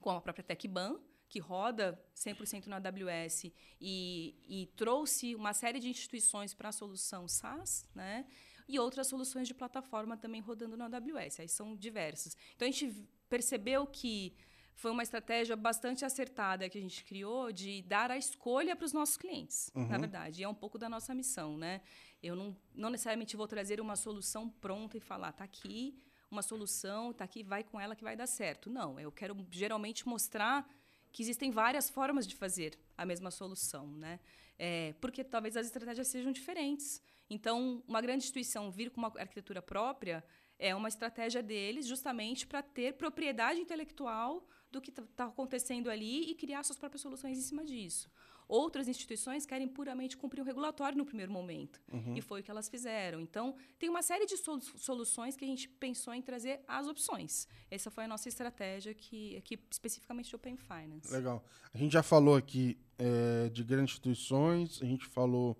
com 0.00 0.10
a 0.10 0.20
própria 0.20 0.42
TechBan, 0.42 0.98
que 1.28 1.38
roda 1.38 1.96
100% 2.16 2.66
na 2.66 2.78
AWS 2.78 3.52
e, 3.80 4.34
e, 4.48 4.66
trouxe 4.74 5.36
uma 5.36 5.54
série 5.54 5.78
de 5.78 5.88
instituições 5.88 6.52
para 6.52 6.70
a 6.70 6.72
solução 6.72 7.28
SaaS, 7.28 7.88
né? 7.94 8.26
E 8.68 8.80
outras 8.80 9.06
soluções 9.06 9.46
de 9.46 9.54
plataforma 9.54 10.16
também 10.16 10.40
rodando 10.40 10.76
na 10.76 10.86
AWS. 10.86 11.38
Aí 11.38 11.48
são 11.48 11.76
diversas. 11.76 12.36
Então, 12.56 12.66
a 12.66 12.70
gente 12.70 13.08
percebeu 13.28 13.86
que 13.86 14.34
foi 14.74 14.90
uma 14.90 15.04
estratégia 15.04 15.54
bastante 15.54 16.04
acertada 16.04 16.68
que 16.68 16.78
a 16.78 16.80
gente 16.80 17.04
criou 17.04 17.52
de 17.52 17.82
dar 17.82 18.10
a 18.10 18.16
escolha 18.16 18.74
para 18.74 18.84
os 18.84 18.92
nossos 18.92 19.16
clientes, 19.16 19.70
uhum. 19.74 19.86
na 19.86 19.98
verdade. 19.98 20.40
E 20.40 20.44
é 20.44 20.48
um 20.48 20.54
pouco 20.54 20.78
da 20.78 20.88
nossa 20.88 21.14
missão, 21.14 21.56
né? 21.56 21.80
Eu 22.22 22.36
não, 22.36 22.56
não 22.74 22.90
necessariamente 22.90 23.36
vou 23.36 23.48
trazer 23.48 23.80
uma 23.80 23.96
solução 23.96 24.48
pronta 24.48 24.96
e 24.96 25.00
falar, 25.00 25.32
tá 25.32 25.44
aqui 25.44 25.98
uma 26.32 26.42
solução, 26.42 27.12
tá 27.12 27.24
aqui, 27.24 27.42
vai 27.42 27.62
com 27.62 27.78
ela 27.78 27.94
que 27.94 28.02
vai 28.02 28.16
dar 28.16 28.26
certo. 28.26 28.70
Não, 28.70 28.98
eu 28.98 29.12
quero 29.12 29.36
geralmente 29.50 30.08
mostrar 30.08 30.66
que 31.12 31.22
existem 31.22 31.50
várias 31.50 31.90
formas 31.90 32.26
de 32.26 32.34
fazer 32.34 32.78
a 32.96 33.04
mesma 33.04 33.30
solução, 33.30 33.86
né? 33.86 34.18
É, 34.58 34.94
porque 35.00 35.22
talvez 35.22 35.56
as 35.56 35.66
estratégias 35.66 36.08
sejam 36.08 36.32
diferentes. 36.32 37.02
Então, 37.28 37.82
uma 37.86 38.00
grande 38.00 38.24
instituição 38.24 38.70
vir 38.70 38.90
com 38.90 38.98
uma 38.98 39.12
arquitetura 39.16 39.60
própria 39.60 40.24
é 40.58 40.74
uma 40.74 40.88
estratégia 40.88 41.42
deles 41.42 41.86
justamente 41.86 42.46
para 42.46 42.62
ter 42.62 42.94
propriedade 42.94 43.60
intelectual 43.60 44.46
do 44.70 44.80
que 44.80 44.90
está 44.90 45.02
tá 45.14 45.24
acontecendo 45.26 45.90
ali 45.90 46.30
e 46.30 46.34
criar 46.34 46.62
suas 46.62 46.78
próprias 46.78 47.02
soluções 47.02 47.36
em 47.38 47.42
cima 47.42 47.64
disso. 47.64 48.10
Outras 48.52 48.86
instituições 48.86 49.46
querem 49.46 49.66
puramente 49.66 50.14
cumprir 50.14 50.42
o 50.42 50.44
regulatório 50.44 50.98
no 50.98 51.06
primeiro 51.06 51.32
momento. 51.32 51.80
Uhum. 51.90 52.14
E 52.14 52.20
foi 52.20 52.42
o 52.42 52.44
que 52.44 52.50
elas 52.50 52.68
fizeram. 52.68 53.18
Então, 53.18 53.56
tem 53.78 53.88
uma 53.88 54.02
série 54.02 54.26
de 54.26 54.36
soluções 54.36 55.34
que 55.34 55.42
a 55.42 55.48
gente 55.48 55.66
pensou 55.66 56.12
em 56.12 56.20
trazer 56.20 56.60
as 56.68 56.86
opções. 56.86 57.48
Essa 57.70 57.90
foi 57.90 58.04
a 58.04 58.06
nossa 58.06 58.28
estratégia 58.28 58.92
aqui, 58.92 59.34
aqui 59.38 59.58
especificamente 59.70 60.28
de 60.28 60.36
Open 60.36 60.58
Finance. 60.58 61.10
Legal. 61.10 61.42
A 61.72 61.78
gente 61.78 61.92
já 61.92 62.02
falou 62.02 62.36
aqui 62.36 62.78
é, 62.98 63.48
de 63.48 63.64
grandes 63.64 63.94
instituições, 63.94 64.82
a 64.82 64.84
gente 64.84 65.06
falou 65.06 65.58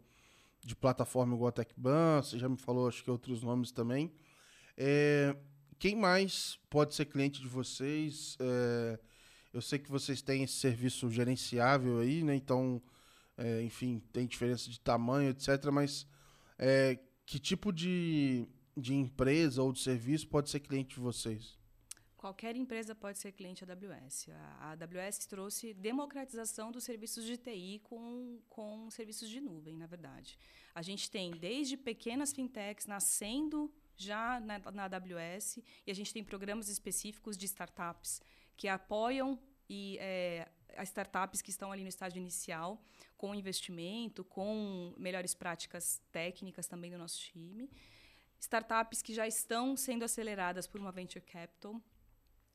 de 0.61 0.76
plataforma 0.76 1.34
igual 1.34 1.49
a 1.49 1.53
TechBan, 1.53 2.20
você 2.22 2.38
já 2.38 2.47
me 2.47 2.59
falou, 2.59 2.88
acho 2.88 3.03
que 3.03 3.11
outros 3.11 3.43
nomes 3.43 3.72
também. 3.72 4.12
É, 4.76 5.34
quem 5.78 5.97
mais 5.97 6.59
pode 6.68 6.95
ser 6.95 7.07
cliente 7.07 7.40
de 7.40 7.49
vocês? 7.49 8.36
É, 8.38 8.99
eu 9.53 9.61
sei 9.61 9.78
que 9.78 9.90
vocês 9.90 10.22
têm 10.22 10.42
esse 10.42 10.55
serviço 10.55 11.11
gerenciável 11.11 12.00
aí, 12.00 12.22
né? 12.22 12.34
Então, 12.34 12.80
é, 13.36 13.62
enfim, 13.62 14.03
tem 14.12 14.26
diferença 14.26 14.70
de 14.70 14.80
tamanho, 14.80 15.30
etc. 15.30 15.70
Mas 15.70 16.07
é, 16.59 16.98
que 17.26 17.38
tipo 17.38 17.72
de, 17.72 18.46
de 18.76 18.94
empresa 18.94 19.62
ou 19.62 19.72
de 19.72 19.80
serviço 19.80 20.26
pode 20.28 20.48
ser 20.48 20.61
cliente 20.61 20.94
de 20.94 21.00
vocês? 21.00 21.59
Qualquer 22.16 22.55
empresa 22.55 22.94
pode 22.94 23.18
ser 23.18 23.32
cliente 23.32 23.66
da 23.66 23.72
AWS. 23.72 24.28
A 24.61 24.70
AWS 24.70 25.26
trouxe 25.26 25.74
democratização 25.74 26.70
dos 26.70 26.84
serviços 26.84 27.24
de 27.24 27.36
TI 27.36 27.80
com, 27.82 28.38
com 28.48 28.88
serviços 28.90 29.28
de 29.28 29.40
nuvem, 29.40 29.76
na 29.76 29.88
verdade. 29.88 30.38
A 30.72 30.82
gente 30.82 31.11
tem 31.11 31.32
desde 31.32 31.76
pequenas 31.76 32.32
fintechs 32.32 32.86
nascendo 32.86 33.68
já 33.96 34.38
na, 34.38 34.61
na 34.70 34.84
AWS 34.84 35.59
e 35.84 35.90
a 35.90 35.94
gente 35.94 36.12
tem 36.12 36.22
programas 36.22 36.68
específicos 36.68 37.36
de 37.36 37.46
startups 37.46 38.20
que 38.57 38.68
apoiam 38.68 39.38
e 39.68 39.96
é, 40.00 40.48
as 40.76 40.88
startups 40.88 41.40
que 41.40 41.50
estão 41.50 41.72
ali 41.72 41.82
no 41.82 41.88
estágio 41.88 42.18
inicial 42.18 42.82
com 43.16 43.34
investimento, 43.34 44.24
com 44.24 44.94
melhores 44.98 45.34
práticas 45.34 46.03
técnicas 46.11 46.66
também 46.66 46.90
do 46.90 46.98
nosso 46.98 47.20
time. 47.20 47.70
Startups 48.40 49.00
que 49.00 49.14
já 49.14 49.26
estão 49.26 49.76
sendo 49.76 50.05
aceleradas 50.05 50.66
por 50.66 50.80
uma 50.80 50.90
venture 50.90 51.24
capital 51.24 51.80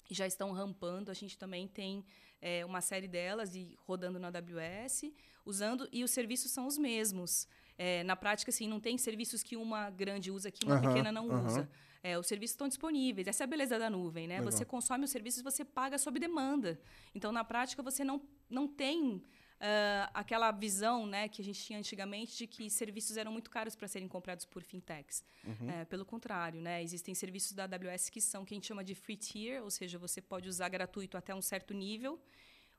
e 0.10 0.14
já 0.14 0.28
estão 0.28 0.52
rampando. 0.52 1.10
A 1.10 1.14
gente 1.14 1.38
também 1.38 1.68
tem 1.68 2.06
é, 2.42 2.66
uma 2.66 2.82
série 2.82 3.08
delas 3.08 3.56
e 3.56 3.78
rodando 3.80 4.20
na 4.20 4.28
AWS, 4.28 5.14
usando 5.46 5.88
e 5.92 6.04
os 6.04 6.12
serviços 6.12 6.52
são 6.52 6.68
os 6.68 6.78
mesmos. 6.78 7.48
É, 7.78 8.04
na 8.04 8.16
prática, 8.16 8.50
assim, 8.50 8.68
não 8.68 8.80
tem 8.80 8.98
serviços 8.98 9.44
que 9.44 9.56
uma 9.56 9.90
grande 9.90 10.32
usa 10.32 10.52
que 10.52 10.66
uma 10.66 10.76
uhum, 10.76 10.82
pequena 10.82 11.12
não 11.12 11.28
uhum. 11.28 11.46
usa. 11.46 11.70
É, 12.08 12.18
os 12.18 12.26
serviços 12.26 12.54
estão 12.54 12.68
disponíveis. 12.68 13.28
Essa 13.28 13.44
é 13.44 13.46
a 13.46 13.48
beleza 13.48 13.78
da 13.78 13.90
nuvem, 13.90 14.28
né? 14.28 14.38
Legal. 14.38 14.52
Você 14.52 14.64
consome 14.64 15.04
os 15.04 15.12
serviços, 15.12 15.42
você 15.42 15.66
paga 15.66 15.98
sob 15.98 16.20
demanda. 16.20 16.80
Então, 17.14 17.32
na 17.32 17.44
prática, 17.44 17.84
você 17.84 18.04
não, 18.04 18.22
não 18.50 18.68
tem 18.68 19.22
Uh, 19.58 20.06
aquela 20.14 20.52
visão 20.52 21.08
né, 21.08 21.28
que 21.28 21.42
a 21.42 21.44
gente 21.44 21.60
tinha 21.60 21.80
antigamente 21.80 22.38
de 22.38 22.46
que 22.46 22.70
serviços 22.70 23.18
eram 23.18 23.32
muito 23.32 23.50
caros 23.50 23.76
para 23.76 23.88
serem 23.88 24.08
comprados 24.08 24.46
por 24.46 24.62
fintechs. 24.62 25.24
Uhum. 25.44 25.68
É, 25.72 25.84
pelo 25.86 26.06
contrário, 26.06 26.62
né, 26.62 26.84
existem 26.84 27.16
serviços 27.16 27.54
da 27.54 27.64
AWS 27.64 28.12
que 28.12 28.22
são 28.22 28.46
que 28.46 28.54
a 28.54 28.56
gente 28.56 28.68
chama 28.68 28.84
de 28.84 28.94
free 28.94 29.18
tier, 29.18 29.64
ou 29.64 29.72
seja, 29.72 29.98
você 29.98 30.22
pode 30.22 30.48
usar 30.48 30.70
gratuito 30.70 31.18
até 31.18 31.34
um 31.34 31.42
certo 31.42 31.74
nível, 31.74 32.22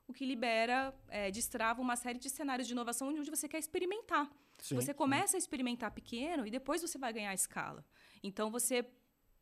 o 0.07 0.13
que 0.13 0.25
libera, 0.25 0.95
é, 1.09 1.29
destrava 1.29 1.81
uma 1.81 1.97
série 1.97 2.17
de 2.17 2.29
cenários 2.29 2.65
de 2.65 2.73
inovação 2.73 3.09
onde 3.09 3.29
você 3.29 3.49
quer 3.49 3.59
experimentar. 3.59 4.31
Sim, 4.57 4.75
você 4.75 4.93
começa 4.93 5.31
sim. 5.31 5.35
a 5.35 5.39
experimentar 5.39 5.91
pequeno 5.91 6.47
e 6.47 6.49
depois 6.49 6.81
você 6.81 6.97
vai 6.97 7.11
ganhar 7.11 7.33
escala. 7.33 7.85
Então, 8.23 8.49
você 8.49 8.85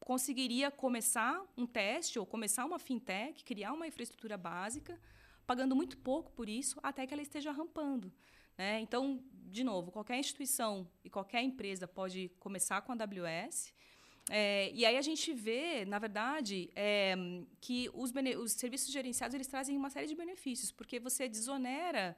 conseguiria 0.08 0.72
começar 0.72 1.46
um 1.58 1.66
teste 1.66 2.18
ou 2.18 2.26
começar 2.26 2.64
uma 2.64 2.80
fintech, 2.80 3.44
criar 3.44 3.74
uma 3.74 3.86
infraestrutura 3.86 4.38
básica, 4.38 4.98
pagando 5.46 5.76
muito 5.76 5.98
pouco 5.98 6.32
por 6.32 6.48
isso, 6.48 6.80
até 6.82 7.06
que 7.06 7.14
ela 7.14 7.22
esteja 7.22 7.52
rampando. 7.52 8.10
Né? 8.58 8.80
Então, 8.80 9.22
de 9.58 9.66
novo, 9.66 9.92
qualquer 9.92 10.18
instituição 10.18 10.90
e 11.04 11.10
qualquer 11.10 11.42
empresa 11.42 11.86
pode 11.90 12.32
começar 12.40 12.82
com 12.84 12.94
a 12.94 12.96
AWS 12.96 13.74
é, 14.30 14.72
e 14.74 14.86
aí 14.86 14.96
a 14.96 15.02
gente 15.02 15.34
vê, 15.34 15.84
na 15.84 16.00
verdade, 16.00 16.70
é, 16.74 17.14
que 17.60 17.90
os, 17.94 18.14
os, 18.42 18.54
serviços 18.54 18.94
gerenciados 18.94 19.36
eles 19.36 19.48
trazem 19.48 19.76
uma 19.76 19.90
série 19.90 20.08
de 20.08 20.16
benefícios, 20.16 20.72
porque 20.72 21.02
você 21.02 21.28
desonera 21.28 22.18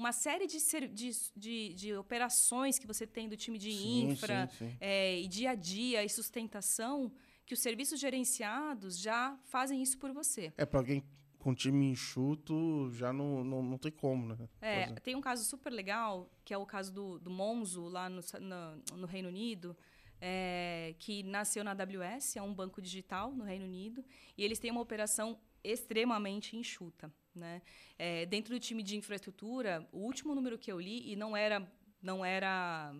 uma 0.00 0.12
série 0.12 0.46
de, 0.46 0.58
de, 0.88 1.10
de, 1.36 1.74
de 1.74 1.94
operações 1.94 2.78
que 2.78 2.86
você 2.86 3.06
tem 3.06 3.28
do 3.28 3.36
time 3.36 3.58
de 3.58 3.70
sim, 3.70 4.08
infra 4.08 4.48
sim, 4.48 4.70
sim. 4.70 4.76
É, 4.80 5.20
e 5.20 5.28
dia 5.28 5.50
a 5.50 5.54
dia 5.54 6.02
e 6.02 6.08
sustentação, 6.08 7.12
que 7.44 7.52
os 7.52 7.60
serviços 7.60 8.00
gerenciados 8.00 8.98
já 8.98 9.38
fazem 9.44 9.82
isso 9.82 9.98
por 9.98 10.10
você. 10.12 10.52
É, 10.56 10.64
para 10.64 10.80
alguém 10.80 11.04
com 11.38 11.54
time 11.54 11.86
enxuto, 11.86 12.90
já 12.92 13.12
não, 13.12 13.44
não, 13.44 13.62
não 13.62 13.78
tem 13.78 13.92
como, 13.92 14.28
né? 14.28 14.48
É, 14.60 14.86
tem 15.00 15.14
um 15.14 15.20
caso 15.20 15.44
super 15.44 15.70
legal, 15.70 16.30
que 16.44 16.54
é 16.54 16.58
o 16.58 16.66
caso 16.66 16.92
do, 16.92 17.18
do 17.18 17.30
Monzo, 17.30 17.82
lá 17.88 18.08
no, 18.08 18.22
no, 18.40 18.96
no 18.98 19.06
Reino 19.06 19.28
Unido, 19.28 19.76
é, 20.18 20.94
que 20.98 21.22
nasceu 21.22 21.62
na 21.62 21.72
AWS, 21.72 22.36
é 22.36 22.42
um 22.42 22.54
banco 22.54 22.80
digital 22.80 23.32
no 23.32 23.44
Reino 23.44 23.66
Unido, 23.66 24.04
e 24.36 24.44
eles 24.44 24.58
têm 24.58 24.70
uma 24.70 24.80
operação 24.80 25.38
extremamente 25.62 26.56
enxuta. 26.56 27.12
Né? 27.34 27.62
É, 27.98 28.26
dentro 28.26 28.54
do 28.54 28.60
time 28.60 28.82
de 28.82 28.96
infraestrutura, 28.96 29.86
o 29.92 29.98
último 29.98 30.34
número 30.34 30.58
que 30.58 30.70
eu 30.70 30.80
li, 30.80 31.10
e 31.10 31.16
não 31.16 31.36
era. 31.36 31.66
Não 32.02 32.24
era 32.24 32.94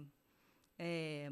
é, 0.78 1.30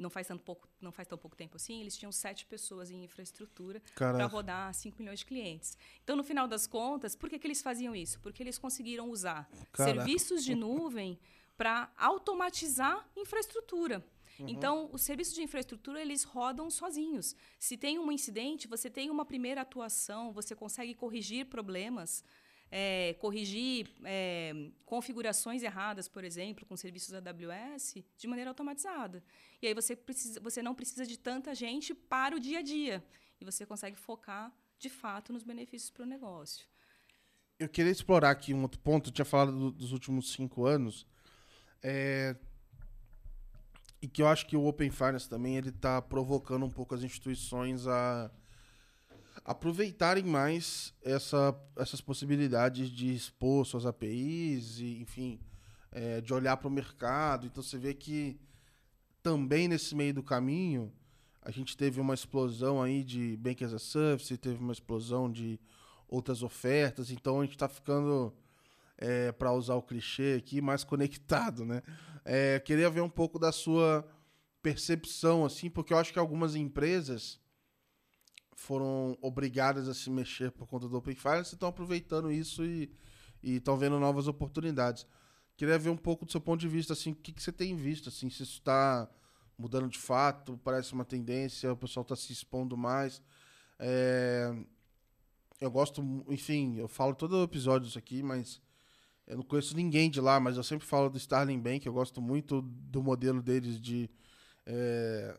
não 0.00 0.10
faz, 0.10 0.26
tanto 0.26 0.42
pouco, 0.42 0.68
não 0.80 0.90
faz 0.90 1.06
tão 1.06 1.16
pouco 1.18 1.36
tempo 1.36 1.56
assim, 1.56 1.80
eles 1.80 1.96
tinham 1.96 2.10
sete 2.10 2.46
pessoas 2.46 2.90
em 2.90 3.04
infraestrutura 3.04 3.82
para 3.94 4.26
rodar 4.26 4.72
5 4.74 4.98
milhões 4.98 5.20
de 5.20 5.26
clientes. 5.26 5.76
Então, 6.02 6.16
no 6.16 6.24
final 6.24 6.48
das 6.48 6.66
contas, 6.66 7.14
por 7.14 7.28
que, 7.28 7.38
que 7.38 7.46
eles 7.46 7.62
faziam 7.62 7.94
isso? 7.94 8.18
Porque 8.20 8.42
eles 8.42 8.58
conseguiram 8.58 9.10
usar 9.10 9.48
Caraca. 9.72 9.94
serviços 10.00 10.44
de 10.44 10.54
nuvem 10.54 11.18
para 11.56 11.92
automatizar 11.96 13.06
infraestrutura. 13.16 14.04
Uhum. 14.40 14.48
Então, 14.48 14.88
os 14.92 15.02
serviços 15.02 15.34
de 15.34 15.42
infraestrutura, 15.42 16.00
eles 16.00 16.24
rodam 16.24 16.70
sozinhos. 16.70 17.36
Se 17.58 17.76
tem 17.76 17.98
um 17.98 18.10
incidente, 18.10 18.66
você 18.66 18.88
tem 18.88 19.10
uma 19.10 19.24
primeira 19.24 19.60
atuação, 19.60 20.32
você 20.32 20.54
consegue 20.54 20.94
corrigir 20.94 21.46
problemas, 21.46 22.24
é, 22.70 23.14
corrigir 23.18 23.90
é, 24.04 24.52
configurações 24.84 25.62
erradas, 25.62 26.08
por 26.08 26.24
exemplo, 26.24 26.64
com 26.64 26.76
serviços 26.76 27.12
AWS, 27.12 27.96
de 28.16 28.26
maneira 28.26 28.50
automatizada. 28.50 29.22
E 29.60 29.66
aí 29.66 29.74
você, 29.74 29.94
precisa, 29.94 30.40
você 30.40 30.62
não 30.62 30.74
precisa 30.74 31.04
de 31.04 31.18
tanta 31.18 31.54
gente 31.54 31.92
para 31.94 32.34
o 32.34 32.40
dia 32.40 32.60
a 32.60 32.62
dia. 32.62 33.04
E 33.40 33.44
você 33.44 33.66
consegue 33.66 33.96
focar, 33.96 34.52
de 34.78 34.88
fato, 34.88 35.32
nos 35.32 35.42
benefícios 35.42 35.90
para 35.90 36.04
o 36.04 36.06
negócio. 36.06 36.66
Eu 37.58 37.68
queria 37.68 37.92
explorar 37.92 38.30
aqui 38.30 38.54
um 38.54 38.62
outro 38.62 38.80
ponto. 38.80 39.10
Eu 39.10 39.12
tinha 39.12 39.24
falado 39.24 39.52
do, 39.52 39.70
dos 39.70 39.92
últimos 39.92 40.32
cinco 40.32 40.64
anos. 40.64 41.06
É, 41.82 42.34
e 44.02 44.08
que 44.08 44.22
eu 44.22 44.28
acho 44.28 44.46
que 44.46 44.56
o 44.56 44.66
Open 44.66 44.90
Finance 44.90 45.28
também 45.28 45.56
ele 45.56 45.68
está 45.68 46.00
provocando 46.00 46.64
um 46.64 46.70
pouco 46.70 46.94
as 46.94 47.02
instituições 47.02 47.86
a 47.86 48.30
aproveitarem 49.44 50.24
mais 50.24 50.94
essa, 51.02 51.54
essas 51.76 52.00
possibilidades 52.00 52.88
de 52.90 53.14
expor 53.14 53.64
suas 53.66 53.86
APIs 53.86 54.78
e, 54.78 55.00
enfim, 55.00 55.40
é, 55.90 56.20
de 56.20 56.32
olhar 56.32 56.56
para 56.56 56.68
o 56.68 56.70
mercado. 56.70 57.46
Então 57.46 57.62
você 57.62 57.78
vê 57.78 57.94
que 57.94 58.38
também 59.22 59.68
nesse 59.68 59.94
meio 59.94 60.14
do 60.14 60.22
caminho 60.22 60.92
a 61.42 61.50
gente 61.50 61.76
teve 61.76 62.00
uma 62.00 62.14
explosão 62.14 62.82
aí 62.82 63.02
de 63.02 63.36
Bank 63.38 63.64
as 63.64 63.72
a 63.72 63.78
Service, 63.78 64.36
teve 64.36 64.58
uma 64.58 64.72
explosão 64.72 65.30
de 65.30 65.58
outras 66.06 66.42
ofertas. 66.42 67.10
Então 67.10 67.40
a 67.40 67.44
gente 67.44 67.54
está 67.54 67.68
ficando 67.68 68.34
é, 69.00 69.32
para 69.32 69.52
usar 69.52 69.74
o 69.74 69.82
clichê 69.82 70.36
aqui, 70.38 70.60
mais 70.60 70.84
conectado, 70.84 71.64
né? 71.64 71.82
É, 72.24 72.60
queria 72.60 72.90
ver 72.90 73.00
um 73.00 73.08
pouco 73.08 73.38
da 73.38 73.50
sua 73.50 74.06
percepção, 74.62 75.44
assim, 75.44 75.70
porque 75.70 75.92
eu 75.92 75.98
acho 75.98 76.12
que 76.12 76.18
algumas 76.18 76.54
empresas 76.54 77.40
foram 78.54 79.16
obrigadas 79.22 79.88
a 79.88 79.94
se 79.94 80.10
mexer 80.10 80.50
por 80.50 80.66
conta 80.66 80.86
do 80.86 80.98
Open 80.98 81.14
Finance 81.14 81.52
e 81.52 81.54
estão 81.54 81.70
aproveitando 81.70 82.30
isso 82.30 82.62
e 82.62 82.92
estão 83.42 83.78
vendo 83.78 83.98
novas 83.98 84.28
oportunidades. 84.28 85.06
Queria 85.56 85.78
ver 85.78 85.88
um 85.88 85.96
pouco 85.96 86.26
do 86.26 86.30
seu 86.30 86.40
ponto 86.40 86.60
de 86.60 86.68
vista, 86.68 86.92
assim, 86.92 87.12
o 87.12 87.14
que, 87.14 87.32
que 87.32 87.42
você 87.42 87.52
tem 87.52 87.74
visto, 87.74 88.10
assim, 88.10 88.28
se 88.28 88.42
isso 88.42 88.58
está 88.58 89.08
mudando 89.56 89.88
de 89.88 89.98
fato, 89.98 90.58
parece 90.62 90.92
uma 90.92 91.04
tendência, 91.04 91.72
o 91.72 91.76
pessoal 91.76 92.02
está 92.02 92.16
se 92.16 92.32
expondo 92.32 92.76
mais. 92.76 93.22
É, 93.78 94.54
eu 95.60 95.70
gosto, 95.70 96.02
enfim, 96.28 96.76
eu 96.76 96.88
falo 96.88 97.14
todo 97.14 97.42
episódio 97.42 97.88
isso 97.88 97.98
aqui, 97.98 98.22
mas 98.22 98.60
eu 99.30 99.36
não 99.36 99.44
conheço 99.44 99.76
ninguém 99.76 100.10
de 100.10 100.20
lá, 100.20 100.40
mas 100.40 100.56
eu 100.56 100.62
sempre 100.64 100.84
falo 100.84 101.08
do 101.08 101.16
Starling 101.16 101.60
Bank, 101.60 101.86
eu 101.86 101.92
gosto 101.92 102.20
muito 102.20 102.60
do 102.62 103.00
modelo 103.00 103.40
deles 103.40 103.80
de. 103.80 104.10
É, 104.66 105.38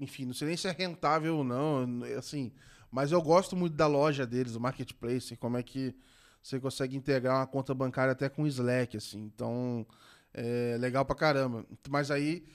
enfim, 0.00 0.24
não 0.24 0.32
sei 0.32 0.48
nem 0.48 0.56
se 0.56 0.66
é 0.66 0.70
rentável 0.72 1.36
ou 1.36 1.44
não, 1.44 2.02
assim, 2.16 2.50
mas 2.90 3.12
eu 3.12 3.20
gosto 3.20 3.54
muito 3.54 3.76
da 3.76 3.86
loja 3.86 4.26
deles, 4.26 4.54
do 4.54 4.60
marketplace, 4.60 5.36
como 5.36 5.58
é 5.58 5.62
que 5.62 5.94
você 6.42 6.58
consegue 6.58 6.96
integrar 6.96 7.36
uma 7.36 7.46
conta 7.46 7.74
bancária 7.74 8.12
até 8.12 8.28
com 8.28 8.46
Slack, 8.46 8.96
assim. 8.96 9.18
Então, 9.18 9.86
é 10.32 10.76
legal 10.80 11.04
pra 11.04 11.14
caramba. 11.14 11.66
Mas 11.90 12.10
aí 12.10 12.46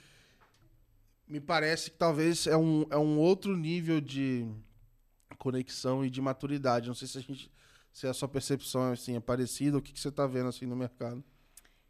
me 1.28 1.40
parece 1.40 1.92
que 1.92 1.98
talvez 1.98 2.48
é 2.48 2.58
um, 2.58 2.88
é 2.90 2.98
um 2.98 3.20
outro 3.20 3.56
nível 3.56 4.02
de 4.02 4.48
conexão 5.38 6.04
e 6.04 6.10
de 6.10 6.20
maturidade. 6.22 6.88
Não 6.88 6.96
sei 6.96 7.08
se 7.08 7.20
a 7.20 7.22
gente 7.22 7.52
se 7.92 8.08
a 8.08 8.14
sua 8.14 8.28
percepção 8.28 8.92
assim, 8.92 9.16
é 9.16 9.20
parecida, 9.20 9.78
o 9.78 9.82
que, 9.82 9.94
que 9.94 10.00
você 10.00 10.10
está 10.10 10.26
vendo 10.28 10.50
assim 10.50 10.66
no 10.66 10.76
mercado? 10.76 11.24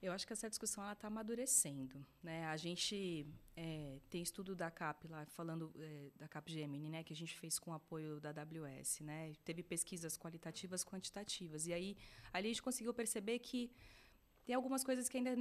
Eu 0.01 0.13
acho 0.13 0.25
que 0.25 0.31
essa 0.31 0.49
discussão 0.49 0.89
está 0.89 1.07
amadurecendo. 1.07 2.05
Né? 2.23 2.45
A 2.45 2.55
gente 2.55 3.27
é, 3.55 3.99
tem 4.09 4.21
estudo 4.21 4.55
da 4.55 4.71
CAP 4.71 5.09
lá, 5.09 5.25
falando 5.25 5.73
é, 5.77 6.09
da 6.17 6.27
CAP 6.27 6.53
Gemini, 6.53 6.89
né, 6.89 7.03
que 7.03 7.11
a 7.11 7.15
gente 7.15 7.37
fez 7.37 7.59
com 7.59 7.73
apoio 7.73 8.17
da 8.21 8.29
AWS. 8.29 9.01
Né? 9.01 9.33
Teve 9.43 9.61
pesquisas 9.61 10.17
qualitativas 10.17 10.85
quantitativas. 10.85 11.67
E 11.67 11.73
aí 11.73 11.97
ali 12.31 12.47
a 12.47 12.51
gente 12.51 12.61
conseguiu 12.61 12.93
perceber 12.93 13.39
que 13.39 13.69
tem 14.45 14.55
algumas 14.55 14.85
coisas 14.85 15.09
que 15.09 15.17
ainda 15.17 15.35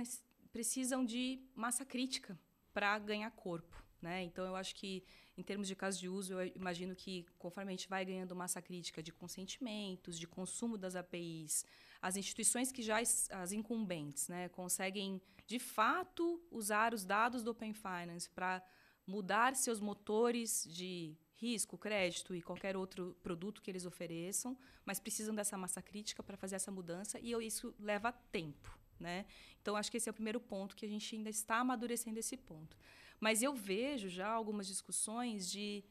precisam 0.50 1.04
de 1.04 1.40
massa 1.54 1.84
crítica 1.84 2.36
para 2.72 2.98
ganhar 2.98 3.30
corpo. 3.30 3.80
Né? 4.02 4.24
Então, 4.24 4.44
eu 4.44 4.56
acho 4.56 4.74
que, 4.74 5.04
em 5.39 5.43
termos 5.43 5.68
de 5.68 5.76
caso 5.76 6.01
de 6.01 6.09
uso, 6.09 6.32
eu 6.34 6.53
imagino 6.57 6.97
que, 6.97 7.24
conforme 7.39 7.70
a 7.70 7.76
gente 7.76 7.89
vai 7.89 8.05
ganhando 8.05 8.34
massa 8.34 8.61
crítica 8.61 9.01
de 9.01 9.12
consentimentos, 9.12 10.18
de 10.18 10.26
consumo 10.26 10.76
das 10.76 10.97
APIs, 10.97 11.64
as 12.03 12.16
instituições 12.16 12.72
que 12.72 12.82
já, 12.82 12.99
as 12.99 13.53
incumbentes, 13.53 14.26
né, 14.26 14.49
conseguem, 14.49 15.22
de 15.47 15.61
fato, 15.61 16.43
usar 16.51 16.93
os 16.93 17.05
dados 17.05 17.45
do 17.45 17.53
Open 17.53 17.72
Finance 17.72 18.28
para 18.28 18.61
mudar 19.07 19.55
seus 19.55 19.78
motores 19.78 20.66
de 20.68 21.16
risco, 21.36 21.78
crédito 21.78 22.34
e 22.34 22.43
qualquer 22.43 22.76
outro 22.76 23.16
produto 23.22 23.62
que 23.62 23.70
eles 23.70 23.86
ofereçam, 23.86 24.59
mas 24.84 24.99
precisam 24.99 25.32
dessa 25.32 25.57
massa 25.57 25.80
crítica 25.80 26.20
para 26.20 26.36
fazer 26.36 26.57
essa 26.57 26.72
mudança 26.72 27.16
e 27.20 27.30
isso 27.47 27.72
leva 27.78 28.11
tempo. 28.11 28.76
Né? 28.99 29.24
Então, 29.62 29.76
acho 29.76 29.89
que 29.89 29.99
esse 29.99 30.09
é 30.09 30.11
o 30.11 30.14
primeiro 30.14 30.41
ponto 30.41 30.74
que 30.74 30.84
a 30.84 30.89
gente 30.89 31.14
ainda 31.14 31.30
está 31.30 31.59
amadurecendo 31.59 32.18
esse 32.18 32.36
ponto. 32.36 32.76
Mas 33.21 33.43
eu 33.43 33.55
vejo 33.55 34.09
já 34.09 34.29
algumas 34.29 34.66
discussões 34.66 35.51
de 35.51 35.85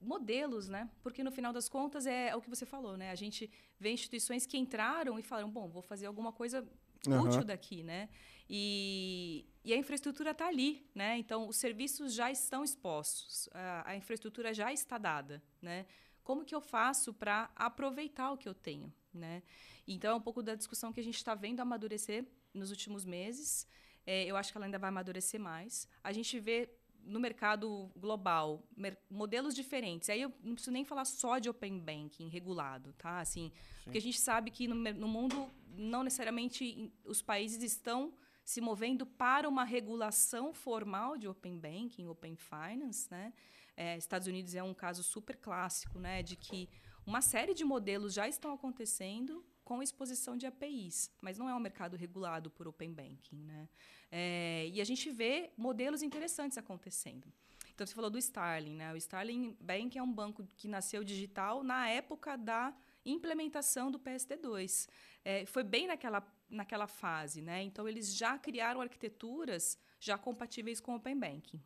modelos, 0.00 0.68
né? 0.68 0.90
Porque 1.02 1.22
no 1.22 1.30
final 1.30 1.52
das 1.52 1.68
contas 1.68 2.06
é, 2.06 2.28
é 2.28 2.36
o 2.36 2.40
que 2.40 2.48
você 2.48 2.64
falou, 2.64 2.96
né? 2.96 3.10
A 3.10 3.14
gente 3.14 3.50
vê 3.78 3.92
instituições 3.92 4.46
que 4.46 4.56
entraram 4.56 5.18
e 5.18 5.22
falaram, 5.22 5.50
bom, 5.50 5.68
vou 5.68 5.82
fazer 5.82 6.06
alguma 6.06 6.32
coisa 6.32 6.66
uhum. 7.06 7.22
útil 7.22 7.44
daqui, 7.44 7.82
né? 7.82 8.08
E, 8.48 9.46
e 9.64 9.72
a 9.72 9.76
infraestrutura 9.76 10.30
está 10.30 10.48
ali, 10.48 10.88
né? 10.94 11.18
Então 11.18 11.48
os 11.48 11.56
serviços 11.56 12.14
já 12.14 12.30
estão 12.30 12.64
expostos, 12.64 13.48
a, 13.52 13.90
a 13.90 13.96
infraestrutura 13.96 14.52
já 14.54 14.72
está 14.72 14.98
dada, 14.98 15.42
né? 15.60 15.86
Como 16.24 16.44
que 16.44 16.54
eu 16.54 16.60
faço 16.60 17.12
para 17.12 17.50
aproveitar 17.54 18.32
o 18.32 18.38
que 18.38 18.48
eu 18.48 18.54
tenho, 18.54 18.92
né? 19.12 19.42
Então 19.86 20.12
é 20.12 20.14
um 20.14 20.20
pouco 20.20 20.42
da 20.42 20.54
discussão 20.54 20.92
que 20.92 21.00
a 21.00 21.04
gente 21.04 21.16
está 21.16 21.34
vendo 21.34 21.60
amadurecer 21.60 22.24
nos 22.54 22.70
últimos 22.70 23.04
meses. 23.04 23.66
É, 24.06 24.24
eu 24.24 24.36
acho 24.36 24.50
que 24.52 24.58
ela 24.58 24.66
ainda 24.66 24.78
vai 24.78 24.88
amadurecer 24.88 25.40
mais. 25.40 25.88
A 26.02 26.12
gente 26.12 26.38
vê 26.38 26.70
no 27.04 27.18
mercado 27.18 27.90
global 27.96 28.62
modelos 29.10 29.54
diferentes. 29.54 30.08
Aí 30.10 30.22
eu 30.22 30.32
não 30.42 30.54
preciso 30.54 30.72
nem 30.72 30.84
falar 30.84 31.04
só 31.04 31.38
de 31.38 31.48
open 31.48 31.78
banking 31.78 32.28
regulado, 32.28 32.92
tá? 32.94 33.20
Assim, 33.20 33.50
porque 33.84 33.98
a 33.98 34.02
gente 34.02 34.20
sabe 34.20 34.50
que 34.50 34.68
no, 34.68 34.74
no 34.74 35.08
mundo 35.08 35.50
não 35.76 36.02
necessariamente 36.02 36.92
os 37.04 37.22
países 37.22 37.62
estão 37.62 38.12
se 38.44 38.60
movendo 38.60 39.06
para 39.06 39.48
uma 39.48 39.64
regulação 39.64 40.52
formal 40.52 41.16
de 41.16 41.28
open 41.28 41.58
banking, 41.58 42.06
open 42.06 42.36
finance, 42.36 43.10
né? 43.10 43.32
É, 43.76 43.96
Estados 43.96 44.26
Unidos 44.26 44.54
é 44.54 44.62
um 44.62 44.74
caso 44.74 45.02
super 45.02 45.36
clássico, 45.36 45.98
né, 45.98 46.22
de 46.22 46.36
que 46.36 46.68
uma 47.06 47.22
série 47.22 47.54
de 47.54 47.64
modelos 47.64 48.12
já 48.12 48.28
estão 48.28 48.52
acontecendo 48.52 49.42
com 49.70 49.80
exposição 49.80 50.36
de 50.36 50.46
APIs, 50.46 51.12
mas 51.20 51.38
não 51.38 51.48
é 51.48 51.54
um 51.54 51.60
mercado 51.60 51.96
regulado 51.96 52.50
por 52.50 52.66
Open 52.66 52.92
Banking. 52.92 53.36
Né? 53.36 53.68
É, 54.10 54.68
e 54.68 54.80
a 54.80 54.84
gente 54.84 55.08
vê 55.12 55.52
modelos 55.56 56.02
interessantes 56.02 56.58
acontecendo. 56.58 57.32
Então, 57.72 57.86
você 57.86 57.94
falou 57.94 58.10
do 58.10 58.18
Starling. 58.18 58.74
Né? 58.74 58.92
O 58.92 58.96
Starling 58.96 59.56
Bank 59.60 59.96
é 59.96 60.02
um 60.02 60.12
banco 60.12 60.44
que 60.56 60.66
nasceu 60.66 61.04
digital 61.04 61.62
na 61.62 61.88
época 61.88 62.36
da 62.36 62.74
implementação 63.06 63.92
do 63.92 64.00
PSD2. 64.00 64.88
É, 65.24 65.46
foi 65.46 65.62
bem 65.62 65.86
naquela, 65.86 66.20
naquela 66.50 66.88
fase. 66.88 67.40
Né? 67.40 67.62
Então, 67.62 67.88
eles 67.88 68.12
já 68.12 68.36
criaram 68.36 68.80
arquiteturas 68.80 69.78
já 70.00 70.18
compatíveis 70.18 70.80
com 70.80 70.96
Open 70.96 71.16
Banking. 71.16 71.62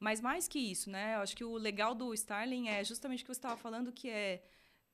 Mas 0.00 0.22
mais 0.22 0.48
que 0.48 0.58
isso, 0.58 0.88
né? 0.88 1.16
Eu 1.16 1.20
acho 1.20 1.36
que 1.36 1.44
o 1.44 1.54
legal 1.58 1.94
do 1.94 2.14
Starling 2.14 2.68
é 2.68 2.82
justamente 2.82 3.22
o 3.22 3.26
que 3.26 3.34
você 3.34 3.38
estava 3.38 3.58
falando, 3.58 3.92
que 3.92 4.08
é 4.08 4.42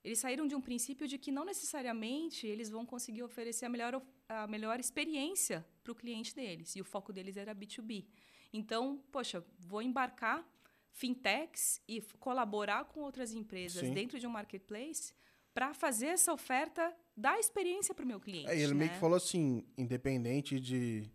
eles 0.03 0.19
saíram 0.19 0.47
de 0.47 0.55
um 0.55 0.61
princípio 0.61 1.07
de 1.07 1.17
que 1.17 1.31
não 1.31 1.43
necessariamente 1.43 2.47
eles 2.47 2.69
vão 2.69 2.85
conseguir 2.85 3.23
oferecer 3.23 3.65
a 3.65 3.69
melhor, 3.69 4.01
a 4.27 4.47
melhor 4.47 4.79
experiência 4.79 5.65
para 5.83 5.91
o 5.91 5.95
cliente 5.95 6.33
deles. 6.33 6.75
E 6.75 6.81
o 6.81 6.85
foco 6.85 7.11
deles 7.11 7.35
era 7.35 7.53
B2B. 7.53 8.05
Então, 8.53 9.03
poxa, 9.11 9.43
vou 9.59 9.81
embarcar 9.81 10.47
fintechs 10.91 11.81
e 11.87 12.01
colaborar 12.19 12.85
com 12.85 13.01
outras 13.01 13.33
empresas 13.33 13.81
Sim. 13.81 13.93
dentro 13.93 14.19
de 14.19 14.25
um 14.25 14.29
marketplace 14.29 15.13
para 15.53 15.73
fazer 15.73 16.07
essa 16.07 16.31
oferta 16.33 16.95
da 17.15 17.37
experiência 17.37 17.93
para 17.93 18.05
o 18.05 18.07
meu 18.07 18.19
cliente. 18.19 18.49
É, 18.49 18.55
ele 18.55 18.73
né? 18.73 18.79
meio 18.79 18.91
que 18.91 18.97
falou 18.97 19.17
assim, 19.17 19.65
independente 19.77 20.59
de 20.59 21.09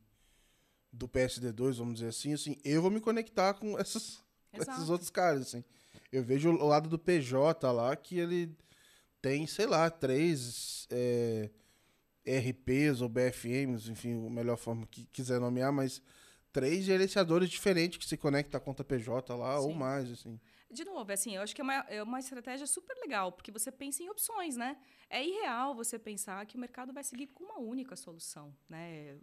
do 0.93 1.09
PSD2, 1.09 1.75
vamos 1.75 1.95
dizer 1.95 2.09
assim, 2.09 2.33
assim, 2.33 2.57
eu 2.65 2.81
vou 2.81 2.91
me 2.91 3.01
conectar 3.01 3.55
com, 3.55 3.77
essas, 3.77 4.23
esses 4.53 4.89
outros 4.89 5.11
caras, 5.11 5.41
assim. 5.41 5.65
Eu 6.13 6.23
vejo 6.23 6.51
o 6.51 6.67
lado 6.69 6.89
do 6.89 6.99
PJ 6.99 7.73
lá, 7.73 7.97
que 7.97 8.17
ele 8.17 8.57
tem, 9.25 9.47
sei 9.47 9.65
lá, 9.65 9.89
três 9.89 10.87
é, 10.91 11.51
RPs 12.27 13.01
ou 13.01 13.09
BFMs, 13.09 13.91
enfim, 13.91 14.27
a 14.27 14.29
melhor 14.29 14.59
forma 14.59 14.87
que 14.87 15.07
quiser 15.07 15.41
nomear, 15.41 15.73
mas 15.73 16.03
três 16.53 16.85
gerenciadores 16.85 17.49
diferentes 17.49 17.97
que 17.97 18.05
se 18.05 18.19
conectam 18.19 18.59
à 18.59 18.61
conta 18.61 18.85
PJ 18.85 19.35
lá 19.35 19.59
Sim. 19.59 19.67
ou 19.67 19.73
mais, 19.73 20.13
assim. 20.13 20.39
De 20.71 20.85
novo, 20.85 21.11
assim, 21.11 21.37
eu 21.37 21.41
acho 21.41 21.55
que 21.55 21.63
é 21.63 21.65
uma, 21.65 21.75
é 21.89 22.03
uma 22.03 22.21
estratégia 22.21 22.67
super 22.67 22.95
legal, 22.99 23.33
porque 23.33 23.51
você 23.51 23.73
pensa 23.73 24.03
em 24.03 24.11
opções, 24.11 24.57
né? 24.57 24.77
É 25.09 25.25
irreal 25.25 25.75
você 25.75 25.99
pensar 25.99 26.45
que 26.45 26.59
o 26.59 26.61
mercado 26.61 26.93
vai 26.93 27.03
seguir 27.03 27.29
com 27.29 27.45
uma 27.45 27.59
única 27.59 27.97
solução, 27.97 28.55
né? 28.69 29.17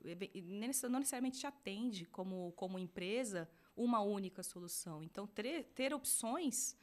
Não 0.90 0.98
necessariamente 0.98 1.38
te 1.38 1.46
atende 1.46 2.06
como, 2.06 2.54
como 2.54 2.80
empresa 2.80 3.48
uma 3.76 4.02
única 4.02 4.42
solução. 4.42 5.04
Então, 5.04 5.28
ter, 5.28 5.66
ter 5.76 5.94
opções 5.94 6.76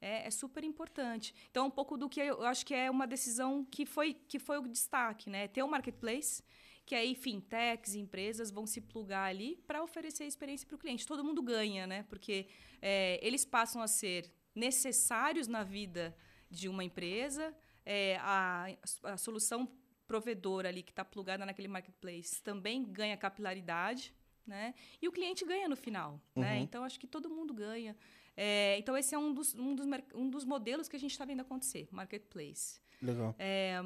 é, 0.00 0.26
é, 0.26 0.30
super 0.30 0.64
importante. 0.64 1.34
Então, 1.50 1.66
um 1.66 1.70
pouco 1.70 1.96
do 1.96 2.08
que 2.08 2.20
eu 2.20 2.42
acho 2.44 2.64
que 2.64 2.74
é 2.74 2.90
uma 2.90 3.06
decisão 3.06 3.64
que 3.64 3.84
foi, 3.84 4.14
que 4.14 4.38
foi 4.38 4.58
o 4.58 4.68
destaque, 4.68 5.28
né? 5.28 5.48
Ter 5.48 5.62
um 5.62 5.68
marketplace, 5.68 6.42
que 6.86 6.94
aí 6.94 7.14
fintechs, 7.14 7.94
empresas 7.94 8.50
vão 8.50 8.66
se 8.66 8.80
plugar 8.80 9.28
ali 9.28 9.56
para 9.66 9.82
oferecer 9.82 10.24
experiência 10.24 10.66
para 10.66 10.76
o 10.76 10.78
cliente. 10.78 11.06
Todo 11.06 11.24
mundo 11.24 11.42
ganha, 11.42 11.86
né? 11.86 12.04
Porque 12.04 12.48
é, 12.80 13.18
eles 13.22 13.44
passam 13.44 13.82
a 13.82 13.86
ser 13.86 14.32
necessários 14.54 15.46
na 15.46 15.62
vida 15.62 16.16
de 16.50 16.68
uma 16.68 16.82
empresa, 16.82 17.54
é, 17.84 18.16
a, 18.20 18.66
a 19.04 19.16
solução 19.16 19.68
provedora 20.06 20.70
ali 20.70 20.82
que 20.82 20.90
está 20.90 21.04
plugada 21.04 21.44
naquele 21.44 21.68
marketplace 21.68 22.42
também 22.42 22.82
ganha 22.82 23.16
capilaridade, 23.16 24.14
né? 24.46 24.74
E 25.00 25.06
o 25.06 25.12
cliente 25.12 25.44
ganha 25.44 25.68
no 25.68 25.76
final, 25.76 26.12
né? 26.12 26.20
uhum. 26.34 26.42
né? 26.42 26.58
Então 26.60 26.82
acho 26.82 26.98
que 26.98 27.06
todo 27.06 27.28
mundo 27.28 27.52
ganha. 27.52 27.94
É, 28.40 28.78
então, 28.78 28.96
esse 28.96 29.16
é 29.16 29.18
um 29.18 29.34
dos, 29.34 29.52
um 29.56 29.74
dos, 29.74 29.86
um 30.14 30.30
dos 30.30 30.44
modelos 30.44 30.86
que 30.88 30.94
a 30.94 30.98
gente 30.98 31.10
está 31.10 31.24
vendo 31.24 31.40
acontecer, 31.40 31.88
marketplace. 31.90 32.80
Legal. 33.02 33.34
É, 33.36 33.80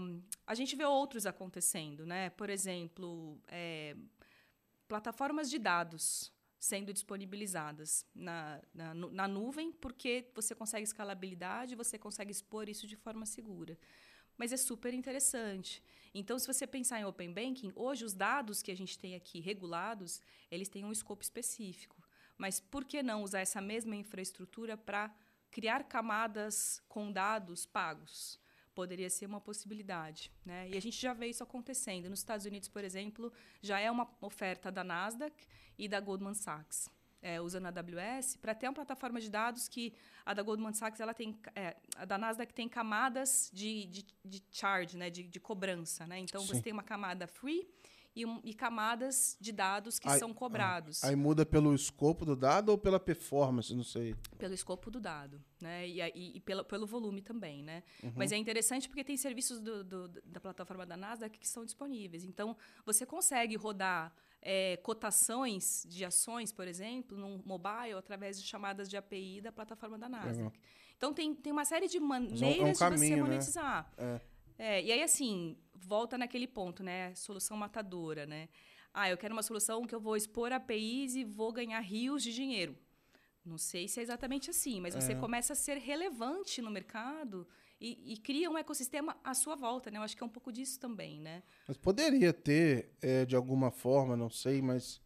a 0.46 0.54
gente 0.54 0.76
vê 0.76 0.84
outros 0.84 1.24
acontecendo, 1.24 2.04
né? 2.04 2.28
Por 2.28 2.50
exemplo, 2.50 3.40
é, 3.48 3.96
plataformas 4.86 5.48
de 5.48 5.58
dados 5.58 6.30
sendo 6.58 6.92
disponibilizadas 6.92 8.04
na, 8.14 8.60
na, 8.74 8.92
na, 8.92 9.26
nuvem, 9.26 9.72
porque 9.72 10.28
você 10.34 10.54
consegue 10.54 10.84
escalabilidade, 10.84 11.74
você 11.74 11.96
consegue 11.96 12.30
expor 12.30 12.68
isso 12.68 12.86
de 12.86 12.94
forma 12.94 13.24
segura. 13.24 13.78
Mas 14.36 14.52
é 14.52 14.58
super 14.58 14.92
interessante. 14.92 15.82
Então, 16.12 16.38
se 16.38 16.46
você 16.46 16.66
pensar 16.66 17.00
em 17.00 17.06
Open 17.06 17.32
Banking, 17.32 17.72
hoje 17.74 18.04
os 18.04 18.12
dados 18.12 18.60
que 18.60 18.70
a 18.70 18.76
gente 18.76 18.98
tem 18.98 19.14
aqui 19.14 19.40
regulados, 19.40 20.20
eles 20.50 20.68
têm 20.68 20.84
um 20.84 20.92
escopo 20.92 21.22
específico. 21.22 22.01
Mas 22.36 22.60
por 22.60 22.84
que 22.84 23.02
não 23.02 23.22
usar 23.22 23.40
essa 23.40 23.60
mesma 23.60 23.94
infraestrutura 23.94 24.76
para 24.76 25.14
criar 25.50 25.84
camadas 25.84 26.82
com 26.88 27.12
dados 27.12 27.66
pagos? 27.66 28.40
Poderia 28.74 29.10
ser 29.10 29.26
uma 29.26 29.40
possibilidade. 29.40 30.32
Né? 30.44 30.70
E 30.70 30.76
a 30.76 30.80
gente 30.80 31.00
já 31.00 31.12
vê 31.12 31.26
isso 31.26 31.42
acontecendo. 31.42 32.08
Nos 32.08 32.20
Estados 32.20 32.46
Unidos, 32.46 32.68
por 32.68 32.82
exemplo, 32.82 33.32
já 33.60 33.78
é 33.78 33.90
uma 33.90 34.10
oferta 34.20 34.72
da 34.72 34.82
Nasdaq 34.82 35.46
e 35.78 35.86
da 35.88 36.00
Goldman 36.00 36.34
Sachs. 36.34 36.88
É, 37.24 37.40
usando 37.40 37.66
a 37.66 37.68
AWS, 37.68 38.36
para 38.38 38.52
ter 38.52 38.66
uma 38.66 38.74
plataforma 38.74 39.20
de 39.20 39.30
dados 39.30 39.68
que 39.68 39.94
a 40.26 40.34
da 40.34 40.42
Goldman 40.42 40.72
Sachs 40.72 40.98
ela 40.98 41.14
tem 41.14 41.38
é, 41.54 41.76
a 41.94 42.04
da 42.04 42.18
Nasdaq 42.18 42.52
tem 42.52 42.68
camadas 42.68 43.48
de, 43.54 43.86
de, 43.86 44.06
de 44.24 44.42
charge, 44.50 44.96
né, 44.96 45.08
de, 45.08 45.22
de 45.22 45.38
cobrança, 45.38 46.04
né? 46.04 46.18
Então 46.18 46.40
Sim. 46.40 46.48
você 46.48 46.62
tem 46.62 46.72
uma 46.72 46.82
camada 46.82 47.28
free 47.28 47.68
e, 48.14 48.24
e 48.44 48.54
camadas 48.54 49.36
de 49.40 49.52
dados 49.52 49.98
que 49.98 50.08
aí, 50.08 50.18
são 50.18 50.32
cobrados. 50.34 51.02
Aí 51.02 51.16
muda 51.16 51.46
pelo 51.46 51.74
escopo 51.74 52.24
do 52.24 52.36
dado 52.36 52.68
ou 52.68 52.78
pela 52.78 53.00
performance, 53.00 53.74
não 53.74 53.84
sei. 53.84 54.14
Pelo 54.38 54.52
escopo 54.52 54.90
do 54.90 55.00
dado, 55.00 55.42
né? 55.60 55.88
E, 55.88 56.00
e, 56.00 56.36
e 56.36 56.40
pelo, 56.40 56.64
pelo 56.64 56.86
volume 56.86 57.22
também, 57.22 57.62
né? 57.62 57.82
Uhum. 58.02 58.12
Mas 58.16 58.30
é 58.30 58.36
interessante 58.36 58.88
porque 58.88 59.02
tem 59.02 59.16
serviços 59.16 59.60
do, 59.60 59.82
do, 59.82 60.08
da 60.24 60.40
plataforma 60.40 60.84
da 60.84 60.96
Nasdaq 60.96 61.38
que 61.38 61.48
são 61.48 61.64
disponíveis. 61.64 62.24
Então, 62.24 62.56
você 62.84 63.06
consegue 63.06 63.56
rodar 63.56 64.12
é, 64.42 64.76
cotações 64.78 65.86
de 65.88 66.04
ações, 66.04 66.52
por 66.52 66.68
exemplo, 66.68 67.16
num 67.16 67.40
mobile, 67.44 67.94
através 67.94 68.40
de 68.40 68.46
chamadas 68.46 68.88
de 68.88 68.96
API 68.96 69.40
da 69.40 69.52
plataforma 69.52 69.98
da 69.98 70.08
Nasdaq. 70.08 70.42
Uhum. 70.42 70.52
Então, 70.98 71.14
tem, 71.14 71.34
tem 71.34 71.52
uma 71.52 71.64
série 71.64 71.88
de 71.88 71.98
maneiras 71.98 72.80
é 72.80 72.86
um 72.86 72.90
caminho, 72.90 73.00
de 73.00 73.06
você 73.08 73.16
né? 73.16 73.22
monetizar. 73.22 73.92
Né? 73.96 74.20
É 74.28 74.31
É, 74.58 74.82
e 74.82 74.92
aí, 74.92 75.02
assim, 75.02 75.56
volta 75.74 76.16
naquele 76.18 76.46
ponto, 76.46 76.82
né? 76.82 77.14
Solução 77.14 77.56
matadora, 77.56 78.26
né? 78.26 78.48
Ah, 78.94 79.08
eu 79.08 79.16
quero 79.16 79.34
uma 79.34 79.42
solução 79.42 79.86
que 79.86 79.94
eu 79.94 80.00
vou 80.00 80.16
expor 80.16 80.52
APIs 80.52 81.14
e 81.14 81.24
vou 81.24 81.52
ganhar 81.52 81.80
rios 81.80 82.22
de 82.22 82.32
dinheiro. 82.32 82.76
Não 83.44 83.58
sei 83.58 83.88
se 83.88 83.98
é 83.98 84.02
exatamente 84.02 84.50
assim, 84.50 84.80
mas 84.80 84.94
você 84.94 85.12
É. 85.12 85.14
começa 85.16 85.52
a 85.54 85.56
ser 85.56 85.78
relevante 85.78 86.62
no 86.62 86.70
mercado 86.70 87.46
e, 87.80 88.12
e 88.12 88.16
cria 88.18 88.48
um 88.48 88.56
ecossistema 88.56 89.16
à 89.24 89.34
sua 89.34 89.56
volta, 89.56 89.90
né? 89.90 89.98
Eu 89.98 90.02
acho 90.02 90.16
que 90.16 90.22
é 90.22 90.26
um 90.26 90.28
pouco 90.28 90.52
disso 90.52 90.78
também, 90.78 91.20
né? 91.20 91.42
Mas 91.66 91.76
poderia 91.76 92.32
ter, 92.32 92.90
é, 93.00 93.24
de 93.24 93.34
alguma 93.34 93.70
forma, 93.72 94.16
não 94.16 94.30
sei, 94.30 94.62
mas 94.62 95.00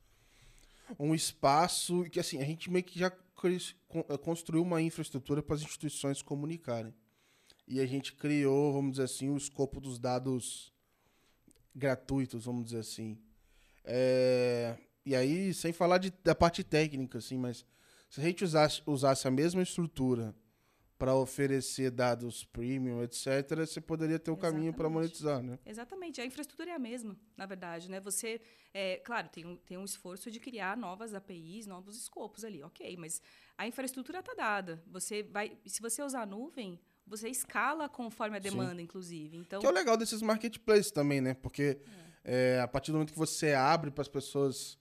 um 0.99 1.15
espaço 1.15 2.05
que 2.11 2.21
assim 2.21 2.41
a 2.41 2.45
gente 2.45 2.71
meio 2.71 2.85
que 2.85 2.99
já 2.99 3.07
eh, 3.09 4.19
construiu 4.19 4.63
uma 4.63 4.83
infraestrutura 4.83 5.43
para 5.43 5.55
as 5.57 5.63
instituições 5.63 6.21
comunicarem. 6.23 6.93
E 7.67 7.81
a 7.81 7.87
gente 7.87 8.13
criou, 8.15 8.73
vamos 8.73 8.93
dizer 8.93 9.05
assim, 9.05 9.29
o 9.31 9.37
escopo 9.37 9.81
dos 9.81 9.99
dados 9.99 10.73
gratuitos, 11.75 12.45
vamos 12.45 12.65
dizer 12.67 12.79
assim. 12.79 13.19
É, 13.85 14.77
e 15.05 15.15
aí, 15.15 15.53
sem 15.53 15.73
falar 15.73 15.99
de- 15.99 16.13
da 16.25 16.35
parte 16.35 16.63
técnica, 16.65 17.19
assim, 17.19 17.37
mas 17.39 17.65
se 18.09 18.21
a 18.21 18.25
gente 18.25 18.45
usasse, 18.45 18.83
usasse 18.87 19.27
a 19.29 19.31
mesma 19.31 19.63
estrutura 19.63 20.35
para 20.99 21.15
oferecer 21.15 21.91
dados 21.91 22.43
premium, 22.45 23.03
etc., 23.03 23.27
você 23.67 23.81
poderia 23.83 24.19
ter 24.19 24.31
um 24.31 24.37
caminho 24.37 24.73
para 24.73 24.89
monetizar, 24.89 25.43
né? 25.43 25.59
Exatamente, 25.67 26.21
a 26.23 26.25
infraestrutura 26.25 26.71
é 26.71 26.75
a 26.75 26.79
mesma, 26.79 27.15
na 27.37 27.45
verdade, 27.45 27.91
né? 27.91 28.01
Você, 28.01 28.41
é, 28.73 28.97
claro, 28.99 29.29
tem 29.29 29.45
um, 29.45 29.57
tem 29.57 29.77
um 29.77 29.85
esforço 29.85 30.31
de 30.31 30.41
criar 30.41 30.75
novas 30.77 31.13
APIs, 31.13 31.67
novos 31.67 31.99
escopos 31.99 32.45
ali, 32.45 32.63
ok, 32.63 32.97
mas 32.97 33.21
a 33.59 33.67
infraestrutura 33.67 34.21
está 34.21 34.33
dada. 34.35 34.83
Você 34.87 35.23
vai, 35.25 35.59
se 35.67 35.83
você 35.83 36.03
usar 36.03 36.23
a 36.23 36.27
nuvem, 36.27 36.81
você 37.07 37.29
escala 37.29 37.89
conforme 37.89 38.37
a 38.37 38.43
Sim. 38.43 38.51
demanda, 38.51 38.83
inclusive. 38.83 39.37
Então, 39.37 39.61
Que 39.61 39.67
é 39.67 39.71
o 39.71 39.73
legal 39.73 39.97
desses 39.97 40.21
marketplaces 40.21 40.91
também, 40.91 41.21
né? 41.21 41.35
Porque 41.35 41.79
é, 42.25 42.61
a 42.61 42.67
partir 42.67 42.91
do 42.91 42.95
momento 42.95 43.13
que 43.13 43.19
você 43.19 43.53
abre 43.53 43.91
para 43.91 44.03
as 44.03 44.09
pessoas 44.09 44.79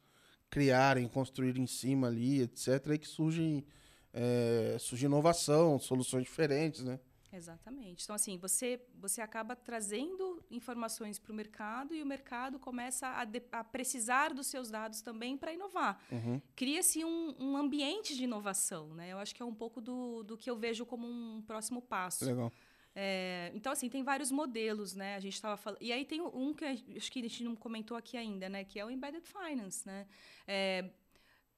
criarem, 0.49 1.07
construírem 1.07 1.63
em 1.63 1.67
cima 1.67 2.07
ali, 2.07 2.41
etc., 2.41 2.87
aí 2.89 2.97
que 2.97 3.07
surge, 3.07 3.65
é, 4.13 4.77
surge 4.79 5.05
inovação, 5.05 5.77
soluções 5.77 6.23
diferentes, 6.23 6.83
né? 6.83 6.99
Exatamente. 7.31 8.03
Então, 8.03 8.15
assim, 8.15 8.37
você, 8.37 8.79
você 8.95 9.21
acaba 9.21 9.55
trazendo 9.55 10.43
informações 10.49 11.19
para 11.19 11.31
o 11.31 11.35
mercado 11.35 11.93
e 11.93 12.01
o 12.01 12.05
mercado 12.05 12.57
começa 12.59 13.07
a, 13.07 13.25
de- 13.25 13.43
a 13.51 13.63
precisar 13.63 14.33
dos 14.33 14.47
seus 14.47 14.69
dados 14.69 15.01
também 15.01 15.37
para 15.37 15.53
inovar. 15.53 16.01
Uhum. 16.11 16.41
Cria-se 16.55 17.03
um, 17.03 17.35
um 17.39 17.57
ambiente 17.57 18.15
de 18.15 18.23
inovação, 18.23 18.93
né? 18.93 19.11
Eu 19.11 19.17
acho 19.17 19.35
que 19.35 19.41
é 19.41 19.45
um 19.45 19.53
pouco 19.53 19.81
do, 19.81 20.23
do 20.23 20.37
que 20.37 20.49
eu 20.49 20.55
vejo 20.55 20.85
como 20.85 21.07
um 21.07 21.41
próximo 21.41 21.81
passo. 21.81 22.25
Legal. 22.25 22.51
É, 22.97 23.51
então, 23.53 23.73
assim, 23.73 23.89
tem 23.89 24.03
vários 24.03 24.31
modelos, 24.31 24.95
né? 24.95 25.15
A 25.15 25.19
gente 25.19 25.33
estava 25.33 25.57
falando. 25.57 25.81
E 25.81 25.91
aí 25.91 26.05
tem 26.05 26.21
um 26.21 26.53
que 26.53 26.63
acho 26.63 27.11
que 27.11 27.19
a 27.19 27.23
gente 27.23 27.43
não 27.43 27.53
comentou 27.53 27.97
aqui 27.97 28.15
ainda, 28.15 28.47
né? 28.47 28.63
Que 28.63 28.79
é 28.79 28.85
o 28.85 28.89
Embedded 28.89 29.25
Finance, 29.27 29.85
né? 29.85 30.07
É, 30.47 30.89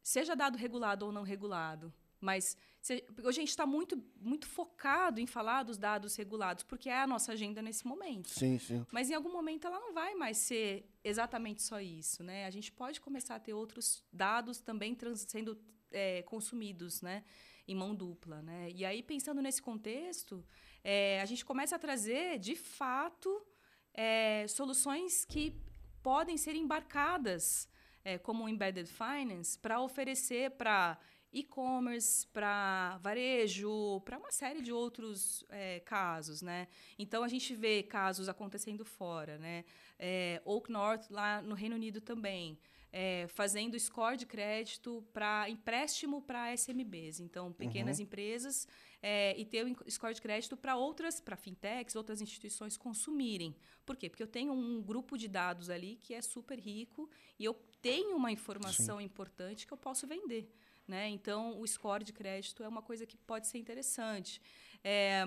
seja 0.02 0.36
dado 0.36 0.58
regulado 0.58 1.06
ou 1.06 1.12
não 1.12 1.22
regulado. 1.22 1.94
Mas 2.20 2.58
hoje 2.94 3.40
a 3.40 3.42
gente 3.42 3.50
está 3.50 3.66
muito, 3.66 4.02
muito 4.20 4.48
focado 4.48 5.20
em 5.20 5.26
falar 5.28 5.64
dos 5.64 5.78
dados 5.78 6.16
regulados, 6.16 6.64
porque 6.64 6.90
é 6.90 7.00
a 7.00 7.08
nossa 7.08 7.32
agenda 7.34 7.62
nesse 7.62 7.86
momento. 7.86 8.30
Sim, 8.30 8.58
sim. 8.60 8.86
Mas 8.92 9.10
em 9.10 9.14
algum 9.14 9.32
momento 9.32 9.66
ela 9.68 9.80
não 9.80 9.94
vai 9.94 10.16
mais 10.16 10.38
ser 10.38 10.90
exatamente 11.04 11.62
só 11.62 11.80
isso, 11.80 12.24
né? 12.24 12.46
A 12.46 12.50
gente 12.50 12.72
pode 12.72 13.00
começar 13.02 13.36
a 13.36 13.40
ter 13.40 13.54
outros 13.54 14.04
dados 14.12 14.60
também 14.60 14.94
trans- 14.96 15.26
sendo 15.28 15.58
é, 15.92 16.22
consumidos, 16.24 17.02
né? 17.02 17.24
Em 17.68 17.76
mão 17.76 17.94
dupla, 17.96 18.42
né? 18.42 18.70
E 18.72 18.86
aí 18.86 19.02
pensando 19.04 19.42
nesse 19.42 19.62
contexto, 19.62 20.46
é, 20.84 21.20
a 21.22 21.26
gente 21.26 21.44
começa 21.44 21.76
a 21.76 21.80
trazer, 21.80 22.40
de 22.40 22.56
fato, 22.56 23.46
é, 23.94 24.46
soluções 24.48 25.26
que 25.26 25.54
podem 26.02 26.38
ser 26.38 26.56
embarcadas 26.56 27.68
é, 28.06 28.18
como 28.18 28.48
embedded 28.48 28.90
finance 28.90 29.58
para 29.60 29.82
oferecer 29.82 30.52
para 30.52 30.98
e-commerce, 31.32 32.26
para 32.28 32.98
varejo, 33.00 34.02
para 34.02 34.18
uma 34.18 34.32
série 34.32 34.62
de 34.62 34.72
outros 34.72 35.44
é, 35.50 35.80
casos, 35.82 36.42
né? 36.42 36.68
Então 36.98 37.24
a 37.24 37.28
gente 37.28 37.54
vê 37.56 37.84
casos 37.84 38.30
acontecendo 38.30 38.84
fora, 38.86 39.38
né? 39.38 39.66
É, 40.00 40.42
Oak 40.46 40.72
North 40.72 41.10
lá 41.10 41.42
no 41.42 41.56
Reino 41.56 41.76
Unido 41.76 42.02
também. 42.02 42.58
é, 42.92 43.28
fazendo 43.28 43.80
score 43.80 44.18
de 44.18 44.26
crédito 44.26 45.04
para 45.14 45.50
empréstimo 45.50 46.22
para 46.22 46.54
SMBs, 46.54 47.20
então 47.20 47.52
pequenas 47.52 48.00
empresas, 48.00 48.68
é, 49.02 49.38
e 49.38 49.46
ter 49.46 49.66
o 49.66 49.92
score 49.92 50.14
de 50.14 50.22
crédito 50.22 50.56
para 50.58 50.76
outras, 50.76 51.20
para 51.20 51.36
fintechs, 51.36 51.96
outras 51.96 52.22
instituições 52.22 52.78
consumirem. 52.78 53.56
Por 53.86 53.96
quê? 53.96 54.10
Porque 54.10 54.24
eu 54.24 54.28
tenho 54.28 54.54
um 54.54 54.82
grupo 54.82 55.18
de 55.18 55.28
dados 55.28 55.70
ali 55.70 55.98
que 56.02 56.14
é 56.14 56.22
super 56.22 56.58
rico 56.60 57.10
e 57.38 57.46
eu 57.46 57.54
tenho 57.82 58.16
uma 58.16 58.32
informação 58.32 59.00
importante 59.00 59.68
que 59.68 59.74
eu 59.74 59.78
posso 59.78 60.08
vender. 60.08 60.52
Né? 60.88 61.10
Então, 61.10 61.60
o 61.60 61.68
score 61.68 62.04
de 62.04 62.14
crédito 62.14 62.64
é 62.64 62.68
uma 62.68 62.82
coisa 62.82 63.06
que 63.06 63.18
pode 63.18 63.48
ser 63.48 63.58
interessante. 63.58 64.42
É, 64.84 65.24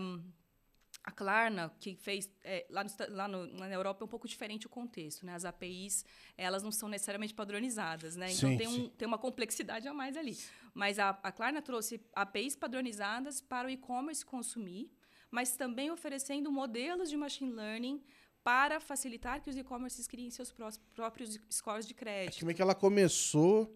a 1.05 1.11
Klarna, 1.11 1.71
que 1.81 1.95
fez 1.97 2.31
é, 2.45 2.67
lá, 2.71 2.83
no, 2.85 2.91
lá 3.11 3.29
no- 3.29 3.47
na 3.47 3.69
Europa 3.71 4.03
é 4.03 4.07
um 4.07 4.09
pouco 4.09 4.27
diferente 4.29 4.67
o 4.67 4.71
contexto, 4.71 5.25
né? 5.25 5.35
As 5.35 5.45
APIs 5.45 6.05
elas 6.37 6.63
não 6.63 6.71
são 6.73 6.89
necessariamente 6.89 7.35
padronizadas, 7.35 8.17
né? 8.17 8.33
Então 8.33 8.51
Sim, 8.51 8.57
tem, 8.57 8.69
sim. 8.69 8.83
um, 8.85 8.89
tem 8.89 9.07
uma 9.09 9.19
complexidade 9.19 9.87
a 9.89 9.95
mais 9.95 10.17
ali. 10.17 10.37
Mas 10.75 10.99
a, 10.99 11.11
a 11.23 11.33
Klarna 11.33 11.63
trouxe 11.63 12.01
APIs 12.15 12.55
padronizadas 12.57 13.41
para 13.41 13.67
o 13.69 13.71
e-commerce 13.71 14.25
consumir, 14.25 14.91
mas 15.31 15.57
também 15.57 15.91
oferecendo 15.91 16.51
modelos 16.53 17.09
de 17.09 17.17
machine 17.17 17.53
learning 17.53 18.03
para 18.43 18.81
facilitar 18.81 19.43
que 19.43 19.49
os 19.51 19.57
e-commerces 19.57 20.07
criem 20.07 20.31
seus 20.31 20.53
próprios 20.95 21.39
scores 21.51 21.87
de 21.87 21.93
É 21.93 21.97
crédito. 21.97 22.39
que 22.39 22.45
meio 22.45 22.57
que 22.57 22.63
ela 22.63 22.75
começou 22.75 23.75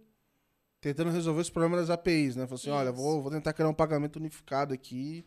tentando 0.85 1.11
resolver 1.11 1.41
esse 1.41 1.51
problema 1.51 1.77
das 1.79 1.89
APIs, 1.91 2.37
né? 2.37 2.45
Falou 2.47 2.57
assim, 2.57 2.71
olha, 2.71 2.91
Isso. 2.91 2.97
vou, 2.97 3.23
vou 3.23 3.31
tentar 3.31 3.53
criar 3.55 3.69
um 3.69 3.75
pagamento 3.75 4.17
unificado 4.17 4.75
aqui. 4.75 5.25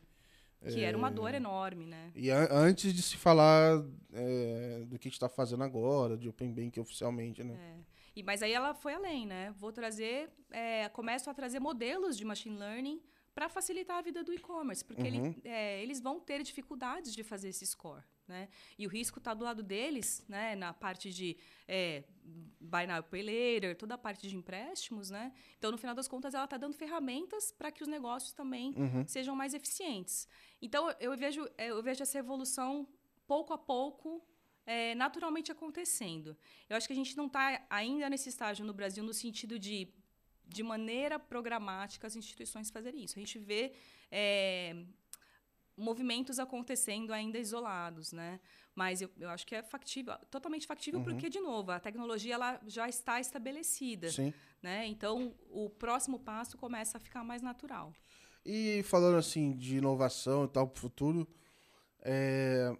Que 0.64 0.82
era 0.84 0.96
É. 0.96 1.00
uma 1.00 1.10
dor 1.12 1.34
enorme, 1.34 1.86
né? 1.86 2.12
E 2.16 2.30
an- 2.32 2.48
antes 2.52 2.94
de 2.94 3.02
se 3.02 3.16
falar 3.18 3.84
é, 4.14 4.84
do 4.88 4.98
que 5.00 5.08
a 5.08 5.10
gente 5.10 5.14
está 5.14 5.30
fazendo 5.30 5.64
agora, 5.64 6.18
de 6.18 6.28
Open 6.30 6.52
Bank 6.54 6.80
oficialmente, 6.80 7.44
né? 7.44 7.56
É. 7.60 7.76
E, 8.16 8.24
mas 8.24 8.42
aí 8.42 8.52
ela 8.52 8.74
foi 8.74 8.94
além, 8.94 9.26
né? 9.28 9.54
Vou 9.58 9.72
trazer, 9.72 10.30
é, 10.52 10.90
começo 10.90 11.30
a 11.30 11.34
trazer 11.34 11.60
modelos 11.60 12.18
de 12.18 12.26
machine 12.26 12.58
learning 12.58 13.00
para 13.38 13.48
facilitar 13.50 13.98
a 14.00 14.02
vida 14.02 14.24
do 14.24 14.34
e-commerce, 14.34 14.84
porque 14.84 15.06
ele- 15.10 15.20
Uhum. 15.20 15.36
é, 15.44 15.80
eles 15.84 16.00
vão 16.02 16.20
ter 16.20 16.42
dificuldades 16.42 17.14
de 17.14 17.24
fazer 17.24 17.50
esse 17.50 17.66
score, 17.68 18.04
né? 18.28 18.50
E 18.80 18.88
o 18.88 18.90
risco 18.90 19.20
está 19.20 19.32
do 19.36 19.44
lado 19.44 19.62
deles, 19.62 20.26
né? 20.28 20.56
Na 20.56 20.74
parte 20.74 21.12
de 21.18 21.38
é, 21.68 22.04
buy 22.60 22.88
now, 22.88 23.04
pay 23.04 23.22
later, 23.22 23.76
toda 23.78 23.94
a 23.94 23.98
parte 23.98 24.28
de 24.28 24.36
empréstimos, 24.36 25.12
né? 25.12 25.32
Então, 25.60 25.70
no 25.72 25.78
final 25.78 25.94
das 25.94 26.08
contas, 26.08 26.34
ela 26.34 26.46
está 26.46 26.58
dando 26.58 26.74
ferramentas 26.74 27.52
para 27.52 27.70
que 27.72 27.84
os 27.84 27.88
negócios 27.88 28.34
também 28.34 28.74
Uhum. 28.76 29.08
sejam 29.08 29.36
mais 29.36 29.54
eficientes. 29.54 30.28
Então, 30.60 30.90
eu 31.00 31.16
vejo, 31.16 31.48
eu 31.60 31.84
vejo 31.84 32.02
essa 32.02 32.18
evolução 32.18 32.88
pouco 33.28 33.54
a 33.54 33.58
pouco, 33.74 34.26
é, 34.66 34.96
naturalmente 34.96 35.52
acontecendo. 35.52 36.36
Eu 36.68 36.76
acho 36.76 36.88
que 36.88 36.94
a 36.94 36.96
gente 37.02 37.16
não 37.16 37.28
está 37.28 37.64
ainda 37.70 38.10
nesse 38.10 38.30
estágio 38.30 38.66
no 38.66 38.74
Brasil 38.74 39.04
no 39.04 39.14
sentido 39.14 39.60
de, 39.60 39.94
de 40.48 40.64
maneira 40.64 41.20
programática, 41.20 42.08
as 42.08 42.16
instituições 42.16 42.70
fazerem 42.70 43.04
isso. 43.04 43.18
A 43.18 43.20
gente 43.20 43.38
vê 43.38 43.74
é, 44.12 44.76
movimentos 45.76 46.40
acontecendo 46.40 47.14
ainda 47.14 47.38
isolados, 47.38 48.12
né? 48.12 48.40
Mas 48.74 49.02
eu, 49.02 49.10
eu 49.20 49.30
acho 49.30 49.46
que 49.46 49.56
é 49.56 49.64
factível, 49.64 50.16
totalmente 50.30 50.68
factível, 50.68 51.02
porque, 51.02 51.30
de 51.30 51.40
novo, 51.40 51.72
a 51.72 51.80
tecnologia 51.80 52.36
ela 52.36 52.62
já 52.68 52.88
está 52.88 53.20
estabelecida. 53.20 54.10
Sim. 54.12 54.32
Né? 54.62 54.86
Então, 54.88 55.34
o 55.50 55.70
próximo 55.70 56.20
passo 56.20 56.58
começa 56.58 56.98
a 56.98 57.00
ficar 57.00 57.24
mais 57.24 57.42
natural. 57.42 57.92
E 58.46 58.84
falando 58.84 59.18
assim 59.18 59.52
de 59.54 59.78
inovação 59.78 60.46
e 60.46 60.48
tal 60.48 60.68
para 60.68 60.78
o 60.78 60.80
futuro, 60.80 61.28
é, 62.02 62.76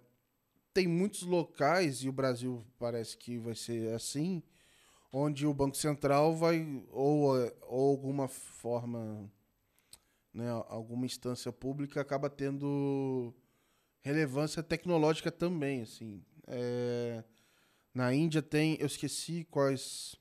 tem 0.72 0.86
muitos 0.86 1.22
locais, 1.22 2.04
e 2.04 2.08
o 2.08 2.12
Brasil 2.12 2.64
parece 2.78 3.16
que 3.16 3.36
vai 3.36 3.54
ser 3.56 3.92
assim, 3.92 4.42
onde 5.12 5.46
o 5.46 5.54
Banco 5.54 5.76
Central 5.76 6.36
vai, 6.36 6.84
ou, 6.90 7.34
ou 7.68 7.90
alguma 7.90 8.28
forma, 8.28 9.30
né, 10.32 10.48
alguma 10.68 11.06
instância 11.06 11.52
pública 11.52 12.00
acaba 12.00 12.28
tendo 12.30 13.34
relevância 14.02 14.62
tecnológica 14.62 15.30
também, 15.32 15.82
assim. 15.82 16.22
É, 16.46 17.24
na 17.94 18.14
Índia 18.14 18.42
tem, 18.42 18.76
eu 18.80 18.86
esqueci 18.86 19.44
quais... 19.50 20.16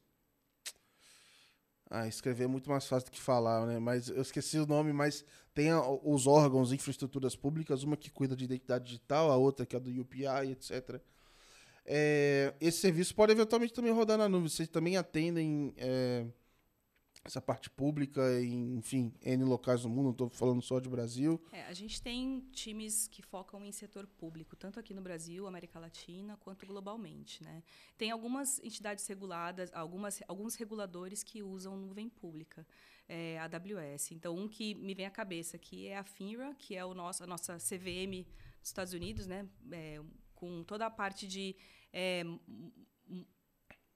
Ah, 1.89 2.05
escrever 2.07 2.43
é 2.43 2.47
muito 2.47 2.69
mais 2.69 2.85
fácil 2.85 3.09
do 3.09 3.13
que 3.13 3.19
falar, 3.21 3.65
né? 3.65 3.79
Mas 3.79 4.09
eu 4.09 4.21
esqueci 4.21 4.59
o 4.59 4.65
nome, 4.65 4.91
mas 4.91 5.23
tem 5.53 5.69
a- 5.71 5.81
os 6.03 6.27
órgãos, 6.27 6.73
infraestruturas 6.73 7.35
públicas, 7.35 7.83
uma 7.83 7.95
que 7.95 8.11
cuida 8.11 8.35
de 8.35 8.43
identidade 8.43 8.85
digital, 8.85 9.31
a 9.31 9.37
outra 9.37 9.65
que 9.65 9.75
é 9.75 9.79
do 9.79 9.89
UPI, 10.01 10.51
etc. 10.51 11.01
É, 11.89 12.53
esse 12.59 12.79
serviço 12.79 13.15
pode 13.15 13.31
eventualmente 13.31 13.73
também 13.73 13.93
rodar 13.93 14.17
na 14.17 14.27
nuvem. 14.27 14.49
Vocês 14.49 14.67
também 14.67 14.97
atendem 14.97 15.73
é, 15.77 16.27
essa 17.23 17.41
parte 17.41 17.69
pública 17.69 18.21
em, 18.41 18.75
enfim, 18.75 19.13
N 19.21 19.43
locais 19.45 19.83
do 19.83 19.89
mundo, 19.89 20.03
não 20.03 20.11
estou 20.11 20.29
falando 20.29 20.61
só 20.61 20.81
de 20.81 20.89
Brasil. 20.89 21.41
É, 21.51 21.63
a 21.63 21.73
gente 21.73 22.01
tem 22.01 22.41
times 22.51 23.07
que 23.07 23.21
focam 23.21 23.63
em 23.63 23.71
setor 23.71 24.05
público, 24.05 24.55
tanto 24.55 24.79
aqui 24.79 24.93
no 24.93 25.01
Brasil, 25.01 25.47
América 25.47 25.79
Latina, 25.79 26.35
quanto 26.37 26.65
globalmente. 26.65 27.41
Né? 27.41 27.63
Tem 27.97 28.11
algumas 28.11 28.59
entidades 28.59 29.07
reguladas, 29.07 29.71
algumas, 29.73 30.21
alguns 30.27 30.55
reguladores 30.55 31.23
que 31.23 31.41
usam 31.41 31.77
nuvem 31.77 32.09
pública, 32.09 32.67
é, 33.07 33.39
AWS. 33.39 34.11
Então, 34.11 34.35
um 34.35 34.47
que 34.47 34.75
me 34.75 34.93
vem 34.93 35.05
à 35.05 35.11
cabeça 35.11 35.55
aqui 35.55 35.87
é 35.87 35.97
a 35.97 36.03
FINRA, 36.03 36.53
que 36.55 36.75
é 36.75 36.83
o 36.83 36.93
nosso, 36.93 37.23
a 37.23 37.27
nossa 37.27 37.57
CVM 37.57 38.25
dos 38.59 38.69
Estados 38.69 38.91
Unidos, 38.91 39.25
né? 39.25 39.47
É, 39.71 40.01
com 40.35 40.63
toda 40.63 40.85
a 40.85 40.89
parte 40.89 41.27
de 41.27 41.55
é, 41.93 42.23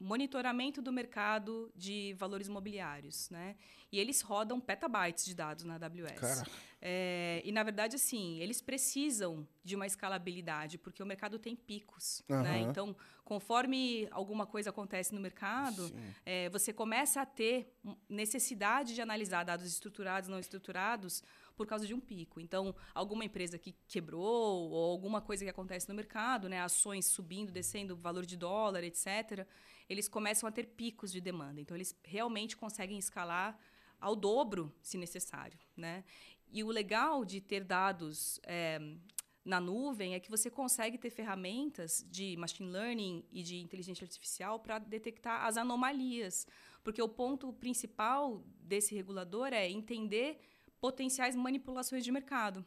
monitoramento 0.02 0.82
do 0.82 0.92
mercado 0.92 1.72
de 1.76 2.14
valores 2.18 2.48
imobiliários, 2.48 3.30
né? 3.30 3.56
E 3.92 4.00
eles 4.00 4.22
rodam 4.22 4.60
petabytes 4.60 5.26
de 5.26 5.36
dados 5.36 5.64
na 5.64 5.76
AWS. 5.76 6.44
É, 6.82 7.42
e 7.46 7.52
na 7.52 7.62
verdade, 7.62 7.96
assim, 7.96 8.40
eles 8.40 8.60
precisam 8.62 9.48
de 9.64 9.76
uma 9.76 9.86
escalabilidade 9.86 10.80
porque 10.80 11.04
o 11.04 11.06
mercado 11.06 11.38
tem 11.38 11.56
picos, 11.56 12.24
uhum. 12.28 12.42
né? 12.42 12.60
Então, 12.62 12.96
conforme 13.24 14.08
alguma 14.10 14.48
coisa 14.48 14.72
acontece 14.72 15.14
no 15.14 15.22
mercado, 15.22 15.92
é, 16.26 16.50
você 16.50 16.74
começa 16.74 17.22
a 17.22 17.26
ter 17.26 17.78
necessidade 18.10 18.96
de 18.96 19.02
analisar 19.02 19.44
dados 19.44 19.68
estruturados, 19.68 20.28
não 20.28 20.40
estruturados, 20.40 21.24
por 21.62 21.68
causa 21.68 21.86
de 21.86 21.94
um 21.94 22.00
pico. 22.00 22.40
Então, 22.40 22.76
alguma 22.94 23.24
empresa 23.24 23.58
que 23.58 23.76
quebrou 23.88 24.72
ou 24.72 24.92
alguma 24.92 25.22
coisa 25.22 25.44
que 25.44 25.50
acontece 25.50 25.88
no 25.88 25.96
mercado, 25.96 26.50
né, 26.50 26.60
ações 26.60 27.06
subindo, 27.06 27.52
descendo, 27.52 27.96
valor 27.96 28.26
de 28.26 28.36
dólar, 28.36 28.84
etc 28.84 29.48
eles 29.92 30.08
começam 30.08 30.48
a 30.48 30.52
ter 30.54 30.68
picos 30.68 31.12
de 31.12 31.20
demanda. 31.20 31.60
Então, 31.60 31.76
eles 31.76 31.94
realmente 32.02 32.56
conseguem 32.56 32.98
escalar 32.98 33.60
ao 34.00 34.16
dobro, 34.16 34.74
se 34.82 34.98
necessário. 34.98 35.60
Né? 35.76 36.06
E 36.50 36.64
o 36.64 36.70
legal 36.70 37.26
de 37.26 37.42
ter 37.42 37.66
dados 37.66 38.40
é, 38.44 38.80
na 39.44 39.60
nuvem 39.60 40.14
é 40.14 40.20
que 40.22 40.32
você 40.32 40.50
consegue 40.50 40.98
ter 40.98 41.10
ferramentas 41.10 42.06
de 42.10 42.38
machine 42.38 42.72
learning 42.72 43.26
e 43.34 43.44
de 43.44 43.58
inteligência 43.58 44.06
artificial 44.06 44.62
para 44.62 44.80
detectar 44.80 45.46
as 45.46 45.58
anomalias. 45.58 46.48
Porque 46.82 47.02
o 47.02 47.10
ponto 47.10 47.52
principal 47.52 48.42
desse 48.62 48.96
regulador 48.96 49.50
é 49.52 49.70
entender 49.70 50.40
potenciais 50.82 51.36
manipulações 51.36 52.04
de 52.04 52.12
mercado. 52.12 52.66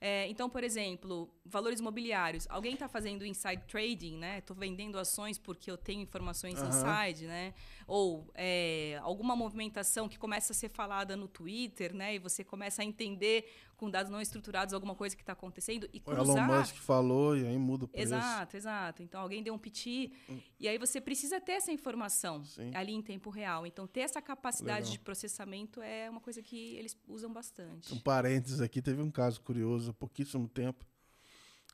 É, 0.00 0.28
então, 0.28 0.48
por 0.48 0.62
exemplo, 0.62 1.28
valores 1.44 1.80
imobiliários. 1.80 2.46
Alguém 2.48 2.74
está 2.74 2.88
fazendo 2.88 3.26
inside 3.26 3.64
trading, 3.66 4.16
né? 4.16 4.38
Estou 4.38 4.54
vendendo 4.54 4.96
ações 4.96 5.38
porque 5.38 5.68
eu 5.68 5.76
tenho 5.76 6.00
informações 6.00 6.60
uhum. 6.60 6.68
inside, 6.68 7.26
né? 7.26 7.52
Ou 7.84 8.30
é, 8.34 9.00
alguma 9.02 9.34
movimentação 9.34 10.08
que 10.08 10.16
começa 10.16 10.52
a 10.52 10.56
ser 10.56 10.68
falada 10.68 11.16
no 11.16 11.26
Twitter, 11.26 11.92
né? 11.92 12.14
E 12.14 12.18
você 12.20 12.44
começa 12.44 12.82
a 12.82 12.84
entender 12.84 13.52
com 13.78 13.88
dados 13.88 14.10
não 14.10 14.20
estruturados 14.20 14.74
alguma 14.74 14.94
coisa 14.94 15.14
que 15.14 15.22
está 15.22 15.32
acontecendo 15.32 15.88
e 15.92 16.00
cruzar... 16.00 16.26
O 16.26 16.38
Elon 16.38 16.58
Musk 16.58 16.74
falou 16.74 17.36
e 17.36 17.46
aí 17.46 17.56
muda 17.56 17.84
o 17.84 17.88
preço. 17.88 18.12
Exato, 18.12 18.56
exato. 18.56 19.02
Então, 19.04 19.20
alguém 19.20 19.40
deu 19.40 19.54
um 19.54 19.58
piti 19.58 20.12
hum. 20.28 20.38
e 20.58 20.66
aí 20.66 20.76
você 20.76 21.00
precisa 21.00 21.40
ter 21.40 21.52
essa 21.52 21.70
informação 21.70 22.44
Sim. 22.44 22.72
ali 22.74 22.92
em 22.92 23.00
tempo 23.00 23.30
real. 23.30 23.64
Então, 23.64 23.86
ter 23.86 24.00
essa 24.00 24.20
capacidade 24.20 24.80
Legal. 24.80 24.92
de 24.92 24.98
processamento 24.98 25.80
é 25.80 26.10
uma 26.10 26.20
coisa 26.20 26.42
que 26.42 26.74
eles 26.74 26.98
usam 27.06 27.32
bastante. 27.32 27.94
Um 27.94 28.00
parênteses 28.00 28.60
aqui, 28.60 28.82
teve 28.82 29.00
um 29.00 29.12
caso 29.12 29.40
curioso 29.40 29.92
há 29.92 29.94
pouquíssimo 29.94 30.48
tempo, 30.48 30.84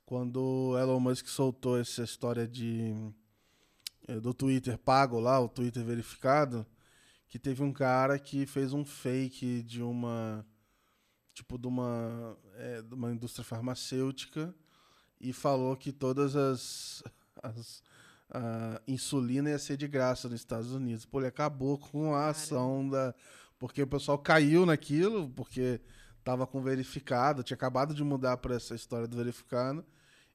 quando 0.05 0.77
Elon 0.79 0.99
Musk 0.99 1.27
soltou 1.27 1.79
essa 1.79 2.03
história 2.03 2.47
de 2.47 2.93
eh, 4.07 4.19
do 4.19 4.31
Twitter 4.31 4.77
pago 4.77 5.19
lá, 5.19 5.39
o 5.39 5.49
Twitter 5.49 5.83
verificado, 5.83 6.67
que 7.27 7.39
teve 7.39 7.63
um 7.63 7.73
cara 7.73 8.19
que 8.19 8.45
fez 8.45 8.73
um 8.73 8.85
fake 8.85 9.63
de 9.63 9.81
uma 9.81 10.45
tipo 11.35 11.57
de 11.57 11.67
uma, 11.67 12.35
é, 12.55 12.81
de 12.81 12.95
uma 12.95 13.11
indústria 13.11 13.43
farmacêutica 13.43 14.55
e 15.19 15.31
falou 15.33 15.75
que 15.75 15.91
todas 15.91 16.35
as, 16.35 17.03
as 17.43 17.83
a 18.29 18.81
insulina 18.87 19.49
ia 19.49 19.59
ser 19.59 19.77
de 19.77 19.87
graça 19.87 20.27
nos 20.27 20.41
Estados 20.41 20.71
Unidos. 20.71 21.05
Pô, 21.05 21.19
ele 21.19 21.27
acabou 21.27 21.77
com 21.77 22.13
a 22.13 22.29
ação 22.29 22.87
da. 22.89 23.13
Porque 23.59 23.81
o 23.81 23.87
pessoal 23.87 24.17
caiu 24.17 24.65
naquilo, 24.65 25.29
porque 25.29 25.79
estava 26.19 26.47
com 26.47 26.61
verificado, 26.61 27.43
tinha 27.43 27.55
acabado 27.55 27.93
de 27.93 28.03
mudar 28.03 28.37
para 28.37 28.55
essa 28.55 28.75
história 28.75 29.07
do 29.07 29.15
verificado. 29.15 29.85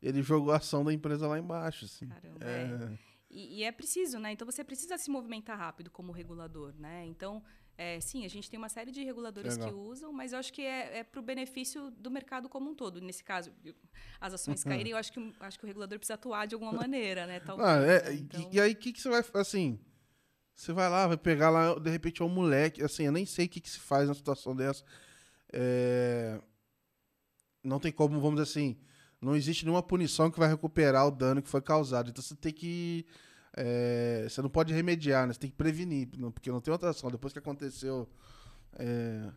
Ele 0.00 0.22
jogou 0.22 0.52
a 0.52 0.56
ação 0.56 0.84
da 0.84 0.92
empresa 0.92 1.26
lá 1.26 1.38
embaixo. 1.38 1.84
Assim. 1.84 2.08
Caramba. 2.08 2.44
É. 2.44 2.94
é. 2.94 2.98
E, 3.30 3.58
e, 3.58 3.64
é 3.64 3.70
preciso, 3.70 4.18
né? 4.18 4.32
Então 4.32 4.44
você 4.44 4.64
precisa 4.64 4.98
se 4.98 5.10
movimentar 5.10 5.56
rápido 5.56 5.90
como 5.90 6.10
regulador, 6.10 6.74
né? 6.78 7.04
Então 7.06 7.42
é, 7.80 7.98
sim, 7.98 8.26
a 8.26 8.28
gente 8.28 8.50
tem 8.50 8.58
uma 8.58 8.68
série 8.68 8.90
de 8.90 9.02
reguladores 9.02 9.56
Legal. 9.56 9.70
que 9.70 9.74
usam, 9.74 10.12
mas 10.12 10.34
eu 10.34 10.38
acho 10.38 10.52
que 10.52 10.60
é, 10.60 10.98
é 10.98 11.02
para 11.02 11.18
o 11.18 11.22
benefício 11.22 11.90
do 11.92 12.10
mercado 12.10 12.46
como 12.46 12.68
um 12.68 12.74
todo. 12.74 13.00
Nesse 13.00 13.24
caso, 13.24 13.50
as 14.20 14.34
ações 14.34 14.62
caírem, 14.62 14.92
eu 14.92 14.98
acho 14.98 15.10
que, 15.10 15.34
acho 15.40 15.58
que 15.58 15.64
o 15.64 15.66
regulador 15.66 15.98
precisa 15.98 16.12
atuar 16.12 16.46
de 16.46 16.54
alguma 16.54 16.72
maneira, 16.74 17.26
né? 17.26 17.40
Talvez, 17.40 17.66
ah, 17.66 17.82
é, 17.82 18.12
então... 18.12 18.50
e, 18.52 18.60
aí, 18.60 18.72
o 18.72 18.76
que, 18.76 18.92
que 18.92 19.00
você 19.00 19.08
vai... 19.08 19.24
Assim, 19.32 19.80
você 20.54 20.74
vai 20.74 20.90
lá, 20.90 21.06
vai 21.06 21.16
pegar 21.16 21.48
lá, 21.48 21.74
de 21.78 21.88
repente 21.88 22.20
é 22.20 22.24
um 22.24 22.28
moleque, 22.28 22.82
assim, 22.82 23.04
eu 23.04 23.12
nem 23.12 23.24
sei 23.24 23.46
o 23.46 23.48
que, 23.48 23.62
que 23.62 23.70
se 23.70 23.80
faz 23.80 24.04
numa 24.04 24.14
situação 24.14 24.54
dessa. 24.54 24.84
É... 25.50 26.38
Não 27.64 27.80
tem 27.80 27.90
como, 27.90 28.20
vamos 28.20 28.42
dizer 28.42 28.50
assim, 28.60 28.78
não 29.22 29.34
existe 29.34 29.64
nenhuma 29.64 29.82
punição 29.82 30.30
que 30.30 30.38
vai 30.38 30.50
recuperar 30.50 31.06
o 31.06 31.10
dano 31.10 31.40
que 31.40 31.48
foi 31.48 31.62
causado. 31.62 32.10
Então 32.10 32.22
você 32.22 32.36
tem 32.36 32.52
que 32.52 33.06
é, 33.62 34.26
você 34.26 34.40
não 34.40 34.48
pode 34.48 34.72
remediar, 34.72 35.26
né? 35.26 35.34
Você 35.34 35.40
tem 35.40 35.50
que 35.50 35.56
prevenir, 35.56 36.08
porque 36.32 36.50
não 36.50 36.60
tem 36.60 36.72
outra 36.72 36.90
ação. 36.90 37.10
Depois 37.10 37.30
que 37.30 37.38
aconteceu 37.38 38.08
é, 38.72 39.30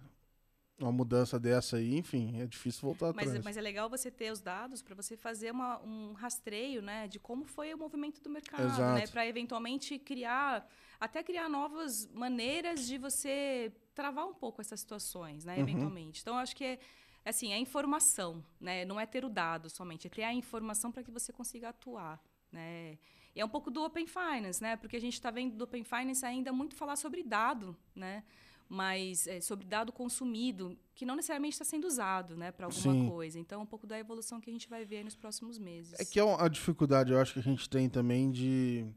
uma 0.79 0.93
mudança 0.93 1.37
dessa 1.37 1.75
aí, 1.75 1.97
enfim, 1.97 2.39
é 2.39 2.45
difícil 2.45 2.81
voltar 2.81 3.13
mas, 3.13 3.27
atrás. 3.27 3.43
Mas 3.43 3.57
é 3.57 3.61
legal 3.61 3.89
você 3.89 4.09
ter 4.09 4.31
os 4.31 4.39
dados 4.39 4.81
para 4.81 4.95
você 4.95 5.17
fazer 5.17 5.51
uma, 5.51 5.81
um 5.81 6.13
rastreio, 6.13 6.81
né, 6.81 7.05
de 7.09 7.19
como 7.19 7.43
foi 7.43 7.73
o 7.73 7.77
movimento 7.77 8.21
do 8.21 8.29
mercado, 8.29 8.63
Exato. 8.63 8.99
né, 8.99 9.07
para 9.07 9.27
eventualmente 9.27 9.99
criar, 9.99 10.65
até 10.99 11.21
criar 11.21 11.49
novas 11.49 12.07
maneiras 12.13 12.87
de 12.87 12.97
você 12.97 13.73
travar 13.93 14.25
um 14.25 14.33
pouco 14.33 14.61
essas 14.61 14.79
situações, 14.79 15.43
né, 15.43 15.55
uhum. 15.55 15.61
eventualmente. 15.61 16.21
Então, 16.21 16.37
acho 16.37 16.55
que 16.55 16.63
é 16.63 16.79
assim, 17.25 17.51
é 17.51 17.57
informação, 17.57 18.41
né, 18.59 18.85
não 18.85 18.97
é 18.97 19.05
ter 19.05 19.25
o 19.25 19.29
dado 19.29 19.69
somente, 19.69 20.07
é 20.07 20.09
ter 20.09 20.23
a 20.23 20.33
informação 20.33 20.93
para 20.93 21.03
que 21.03 21.11
você 21.11 21.33
consiga 21.33 21.69
atuar, 21.69 22.21
né. 22.51 22.97
E 23.35 23.41
é 23.41 23.45
um 23.45 23.49
pouco 23.49 23.71
do 23.71 23.83
Open 23.83 24.05
Finance, 24.05 24.61
né? 24.61 24.75
Porque 24.75 24.95
a 24.95 25.01
gente 25.01 25.13
está 25.13 25.31
vendo 25.31 25.55
do 25.55 25.63
Open 25.63 25.83
Finance 25.83 26.25
ainda 26.25 26.51
muito 26.53 26.75
falar 26.75 26.95
sobre 26.95 27.23
dado, 27.23 27.75
né? 27.95 28.23
Mas 28.69 29.27
é, 29.27 29.41
sobre 29.41 29.65
dado 29.65 29.91
consumido, 29.91 30.77
que 30.95 31.05
não 31.05 31.15
necessariamente 31.15 31.53
está 31.53 31.65
sendo 31.65 31.85
usado, 31.85 32.35
né, 32.35 32.51
para 32.51 32.65
alguma 32.65 32.93
Sim. 32.93 33.09
coisa. 33.09 33.37
Então, 33.37 33.59
é 33.59 33.63
um 33.63 33.67
pouco 33.67 33.85
da 33.85 33.99
evolução 33.99 34.39
que 34.39 34.49
a 34.49 34.53
gente 34.53 34.69
vai 34.69 34.85
ver 34.85 35.03
nos 35.03 35.15
próximos 35.15 35.59
meses. 35.59 35.93
É 35.99 36.05
que 36.05 36.19
é 36.19 36.23
a 36.23 36.47
dificuldade, 36.47 37.11
eu 37.11 37.19
acho 37.19 37.33
que 37.33 37.39
a 37.39 37.43
gente 37.43 37.69
tem 37.69 37.89
também 37.89 38.31
de 38.31 38.87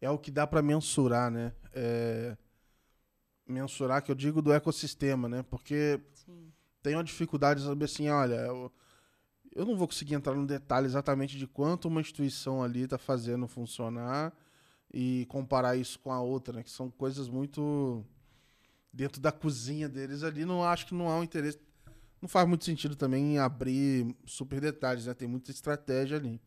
é 0.00 0.10
o 0.10 0.18
que 0.18 0.30
dá 0.30 0.46
para 0.46 0.62
mensurar, 0.62 1.30
né? 1.30 1.52
É... 1.72 2.36
mensurar 3.46 4.02
que 4.02 4.10
eu 4.10 4.14
digo 4.14 4.42
do 4.42 4.52
ecossistema, 4.52 5.28
né? 5.28 5.42
Porque 5.42 6.00
Sim. 6.12 6.52
tem 6.82 6.94
uma 6.94 7.04
dificuldade 7.04 7.60
de 7.60 7.66
saber 7.66 7.84
assim, 7.84 8.08
olha, 8.08 8.34
eu 8.34 8.72
eu 9.54 9.64
não 9.64 9.76
vou 9.76 9.86
conseguir 9.86 10.14
entrar 10.14 10.34
no 10.34 10.46
detalhe 10.46 10.86
exatamente 10.86 11.36
de 11.36 11.46
quanto 11.46 11.88
uma 11.88 12.00
instituição 12.00 12.62
ali 12.62 12.82
está 12.82 12.98
fazendo 12.98 13.46
funcionar 13.46 14.32
e 14.92 15.26
comparar 15.28 15.76
isso 15.76 15.98
com 15.98 16.12
a 16.12 16.20
outra, 16.20 16.54
né? 16.54 16.62
Que 16.62 16.70
são 16.70 16.90
coisas 16.90 17.28
muito 17.28 18.04
dentro 18.92 19.20
da 19.20 19.32
cozinha 19.32 19.88
deles 19.88 20.22
ali. 20.22 20.44
Não 20.44 20.64
acho 20.64 20.86
que 20.86 20.94
não 20.94 21.08
há 21.08 21.18
um 21.18 21.22
interesse. 21.22 21.58
Não 22.20 22.28
faz 22.28 22.48
muito 22.48 22.64
sentido 22.64 22.96
também 22.96 23.38
abrir 23.38 24.14
super 24.26 24.60
detalhes, 24.60 25.06
né? 25.06 25.14
Tem 25.14 25.28
muita 25.28 25.50
estratégia 25.50 26.16
ali. 26.16 26.40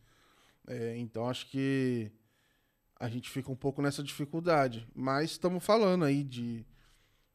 É, 0.68 0.97
então 0.97 1.30
acho 1.30 1.49
que 1.49 2.12
a 2.99 3.10
gente 3.10 3.30
fica 3.30 3.52
um 3.52 3.56
pouco 3.56 3.82
nessa 3.82 4.04
dificuldade. 4.04 4.88
Mas 4.93 5.32
estamos 5.32 5.64
falando 5.64 6.06
aí 6.06 6.24
de 6.24 6.66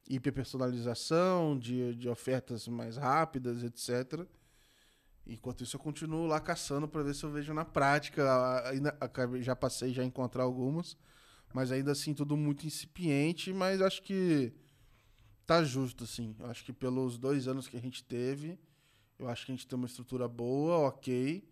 hiperpersonalização, 0.09 1.57
de, 1.57 1.95
de 1.95 2.07
ofertas 2.07 2.67
mais 2.67 2.95
rápidas, 2.95 3.63
etc. 3.63 4.25
Enquanto 5.29 5.63
isso, 5.63 5.75
eu 5.75 5.79
continuo 5.79 6.25
lá 6.25 6.39
caçando 6.39 6.87
para 6.87 7.03
ver 7.03 7.13
se 7.13 7.23
eu 7.23 7.31
vejo 7.31 7.53
na 7.53 7.65
prática. 7.65 8.23
Ainda, 8.69 8.97
já 9.41 9.55
passei 9.55 9.93
já 9.93 10.03
encontrar 10.03 10.43
algumas, 10.43 10.97
mas 11.53 11.71
ainda 11.71 11.91
assim 11.91 12.13
tudo 12.13 12.37
muito 12.37 12.65
incipiente. 12.65 13.51
Mas 13.51 13.81
acho 13.81 14.01
que 14.01 14.53
tá 15.45 15.63
justo, 15.63 16.05
assim. 16.05 16.33
Eu 16.39 16.45
acho 16.47 16.63
que 16.63 16.71
pelos 16.71 17.17
dois 17.17 17.47
anos 17.47 17.67
que 17.67 17.75
a 17.75 17.81
gente 17.81 18.03
teve, 18.03 18.57
eu 19.19 19.27
acho 19.27 19.45
que 19.45 19.51
a 19.51 19.55
gente 19.55 19.67
tem 19.67 19.77
uma 19.77 19.87
estrutura 19.87 20.27
boa, 20.29 20.77
ok. 20.87 21.45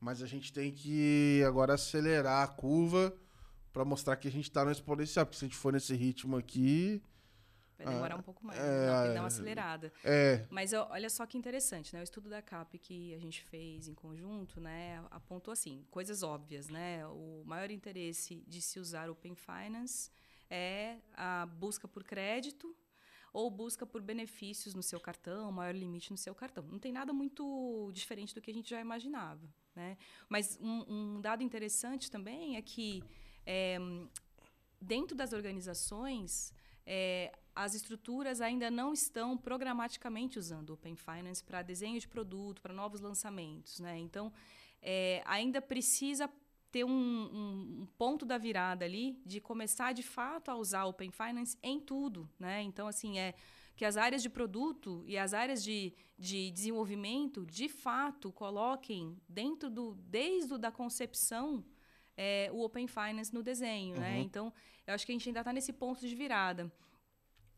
Mas 0.00 0.20
a 0.20 0.26
gente 0.26 0.52
tem 0.52 0.72
que 0.72 1.42
agora 1.46 1.74
acelerar 1.74 2.42
a 2.42 2.48
curva 2.48 3.14
para 3.72 3.84
mostrar 3.84 4.16
que 4.16 4.26
a 4.26 4.32
gente 4.32 4.48
está 4.48 4.64
no 4.64 4.72
exponencial. 4.72 5.24
Porque 5.24 5.38
se 5.38 5.44
a 5.44 5.48
gente 5.48 5.56
for 5.56 5.72
nesse 5.72 5.94
ritmo 5.94 6.36
aqui, 6.36 7.00
Vai 7.84 7.94
demorar 7.94 8.14
ah, 8.14 8.18
um 8.18 8.22
pouco 8.22 8.44
mais, 8.44 8.58
é, 8.58 9.14
dar 9.14 9.20
uma 9.20 9.26
acelerada. 9.26 9.92
É. 10.04 10.44
Mas 10.50 10.72
olha 10.72 11.08
só 11.10 11.26
que 11.26 11.36
interessante, 11.36 11.94
né? 11.94 12.00
O 12.00 12.04
estudo 12.04 12.28
da 12.28 12.40
CAP 12.42 12.78
que 12.78 13.14
a 13.14 13.18
gente 13.18 13.42
fez 13.44 13.88
em 13.88 13.94
conjunto, 13.94 14.60
né, 14.60 15.04
apontou 15.10 15.52
assim, 15.52 15.84
coisas 15.90 16.22
óbvias, 16.22 16.68
né? 16.68 17.06
O 17.06 17.42
maior 17.44 17.70
interesse 17.70 18.44
de 18.46 18.60
se 18.60 18.78
usar 18.78 19.10
Open 19.10 19.34
Finance 19.34 20.10
é 20.50 20.98
a 21.14 21.46
busca 21.46 21.88
por 21.88 22.04
crédito 22.04 22.76
ou 23.32 23.50
busca 23.50 23.86
por 23.86 24.02
benefícios 24.02 24.74
no 24.74 24.82
seu 24.82 25.00
cartão, 25.00 25.50
maior 25.50 25.74
limite 25.74 26.10
no 26.10 26.18
seu 26.18 26.34
cartão. 26.34 26.64
Não 26.70 26.78
tem 26.78 26.92
nada 26.92 27.12
muito 27.12 27.90
diferente 27.92 28.34
do 28.34 28.42
que 28.42 28.50
a 28.50 28.54
gente 28.54 28.68
já 28.68 28.80
imaginava. 28.80 29.48
Né? 29.74 29.96
Mas 30.28 30.58
um, 30.60 30.84
um 31.16 31.20
dado 31.20 31.42
interessante 31.42 32.10
também 32.10 32.56
é 32.56 32.62
que, 32.62 33.02
é, 33.46 33.78
dentro 34.80 35.16
das 35.16 35.32
organizações, 35.32 36.52
é, 36.86 37.32
as 37.54 37.74
estruturas 37.74 38.40
ainda 38.40 38.70
não 38.70 38.92
estão 38.92 39.36
programaticamente 39.36 40.38
usando 40.38 40.70
o 40.70 40.74
Open 40.74 40.96
Finance 40.96 41.42
para 41.42 41.62
desenho 41.62 42.00
de 42.00 42.08
produto, 42.08 42.62
para 42.62 42.72
novos 42.72 43.00
lançamentos. 43.00 43.78
Né? 43.78 43.98
Então, 43.98 44.32
é, 44.80 45.22
ainda 45.24 45.60
precisa 45.60 46.28
ter 46.72 46.84
um, 46.84 46.90
um, 46.90 47.82
um, 47.82 47.86
ponto 47.98 48.24
da 48.24 48.38
virada 48.38 48.84
ali 48.84 49.20
de 49.26 49.40
começar 49.40 49.92
de 49.92 50.02
fato 50.02 50.50
a 50.50 50.56
usar 50.56 50.86
Open 50.86 51.10
Finance 51.10 51.56
em 51.62 51.78
tudo, 51.78 52.28
né? 52.38 52.62
Então 52.62 52.88
assim 52.88 53.18
é 53.18 53.34
que 53.76 53.84
as 53.84 53.98
áreas 53.98 54.22
de 54.22 54.30
produto 54.30 55.04
e 55.06 55.18
as 55.18 55.34
áreas 55.34 55.62
de, 55.62 55.92
de 56.18 56.50
desenvolvimento 56.50 57.44
de 57.44 57.68
fato 57.68 58.32
coloquem 58.32 59.20
dentro 59.28 59.68
do 59.68 59.94
desde 60.06 60.54
o 60.54 60.58
da 60.58 60.72
concepção 60.72 61.62
é, 62.16 62.48
o 62.52 62.62
Open 62.62 62.86
Finance 62.86 63.32
no 63.32 63.42
desenho, 63.42 63.98
né? 64.00 64.08
uhum. 64.08 64.14
né? 64.14 64.20
Então 64.20 64.52
eu 64.86 64.94
acho 64.94 65.04
que 65.06 65.12
a 65.12 65.14
gente 65.14 65.28
ainda 65.28 65.40
está 65.40 65.52
nesse 65.52 65.72
ponto 65.72 66.00
de 66.06 66.14
virada 66.14 66.72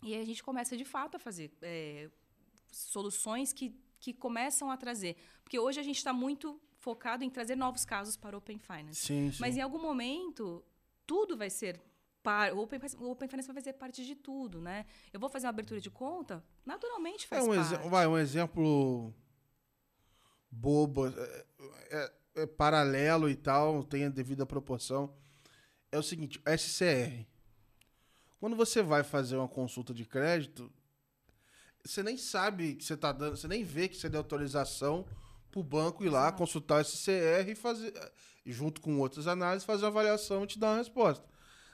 e 0.03 0.15
a 0.15 0.25
gente 0.25 0.43
começa 0.43 0.77
de 0.77 0.85
fato 0.85 1.17
a 1.17 1.19
fazer 1.19 1.53
é, 1.63 2.11
soluções 2.71 3.53
que 3.53 3.75
que 4.05 4.13
começam 4.13 4.71
a 4.71 4.77
trazer, 4.77 5.17
porque 5.43 5.59
hoje 5.59 5.81
a 5.81 5.83
gente 5.83 5.97
está 5.97 6.13
muito 6.13 6.61
focado 6.77 7.25
em 7.25 7.31
trazer 7.31 7.57
novos 7.57 7.87
casos 7.87 8.19
para 8.19 8.37
o 8.37 8.39
Open 8.39 8.59
Finance. 8.59 9.01
Sim, 9.01 9.33
sim. 9.33 9.39
Mas 9.41 9.57
em 9.57 9.63
algum 9.63 9.81
momento, 9.81 10.63
tudo 11.07 11.39
vai 11.39 11.49
ser 11.49 11.81
o 12.55 12.59
Open, 12.59 12.79
o 13.01 13.11
Open 13.11 13.29
Finance 13.29 13.49
vai 13.49 13.55
fazer 13.55 13.73
parte 13.73 14.05
de 14.05 14.15
tudo, 14.15 14.61
né? 14.61 14.85
Eu 15.11 15.19
vou 15.19 15.31
fazer 15.31 15.47
uma 15.47 15.51
abertura 15.51 15.81
de 15.81 15.91
conta, 15.91 16.45
naturalmente 16.67 17.27
faz 17.27 17.47
é 17.47 17.51
um 17.51 17.55
parte. 17.55 17.89
Vai, 17.89 18.07
um 18.07 18.19
exemplo 18.19 19.15
bobo, 20.51 21.07
é, 21.07 21.47
é, 21.91 22.13
é, 22.37 22.47
paralelo 22.47 23.31
e 23.31 23.35
tal, 23.35 23.83
tem 23.83 24.05
a 24.05 24.11
devida 24.11 24.45
proporção. 24.45 25.17
É 25.95 25.99
o 25.99 26.03
seguinte, 26.03 26.43
SCR. 26.45 27.25
Quando 28.41 28.57
você 28.57 28.83
vai 28.83 29.05
fazer 29.05 29.37
uma 29.37 29.47
consulta 29.47 29.95
de 29.95 30.05
crédito, 30.05 30.69
você 31.85 32.03
nem 32.03 32.17
sabe 32.17 32.75
que 32.75 32.85
você 32.85 32.95
está 32.95 33.13
dando, 33.13 33.37
você 33.37 33.47
nem 33.47 33.63
vê 33.63 33.87
que 33.87 33.97
você 33.97 34.09
deu 34.09 34.19
autorização 34.19 35.07
para 35.53 35.61
o 35.61 35.63
banco 35.63 36.05
ir 36.05 36.09
lá, 36.09 36.23
Exato. 36.23 36.39
consultar 36.39 36.81
o 36.81 36.85
SCR 36.85 37.49
e 37.49 37.55
fazer, 37.55 37.95
junto 38.45 38.81
com 38.81 38.99
outras 38.99 39.29
análises, 39.29 39.65
fazer 39.65 39.85
a 39.85 39.89
avaliação 39.89 40.43
e 40.43 40.49
te 40.49 40.59
dar 40.59 40.73
uma 40.73 40.79
resposta. 40.79 41.25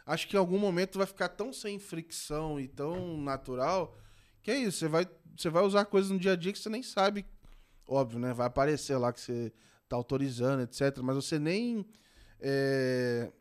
Acho 0.05 0.29
que 0.29 0.37
em 0.37 0.39
algum 0.39 0.59
momento 0.59 0.99
vai 0.99 1.07
ficar 1.07 1.31
tão 1.31 1.51
sem 1.51 1.79
fricção 1.79 2.61
e 2.61 2.69
tão 2.69 3.17
natural 3.17 3.97
que 4.43 4.51
é 4.51 4.59
isso. 4.59 4.81
Você 4.81 4.89
vai, 4.89 5.09
você 5.35 5.49
vai 5.49 5.63
usar 5.63 5.87
coisas 5.87 6.11
no 6.11 6.19
dia 6.19 6.33
a 6.33 6.37
dia 6.37 6.53
que 6.53 6.59
você 6.59 6.69
nem 6.69 6.83
sabe. 6.83 7.25
Óbvio, 7.87 8.19
né? 8.19 8.35
Vai 8.35 8.49
aparecer 8.49 8.99
lá 8.99 9.15
que 9.15 9.21
você 9.21 9.51
está 9.83 9.97
autorizando, 9.97 10.61
etc. 10.61 10.99
Mas 10.99 11.17
você 11.17 11.39
nem. 11.39 11.87
É, 12.39 13.33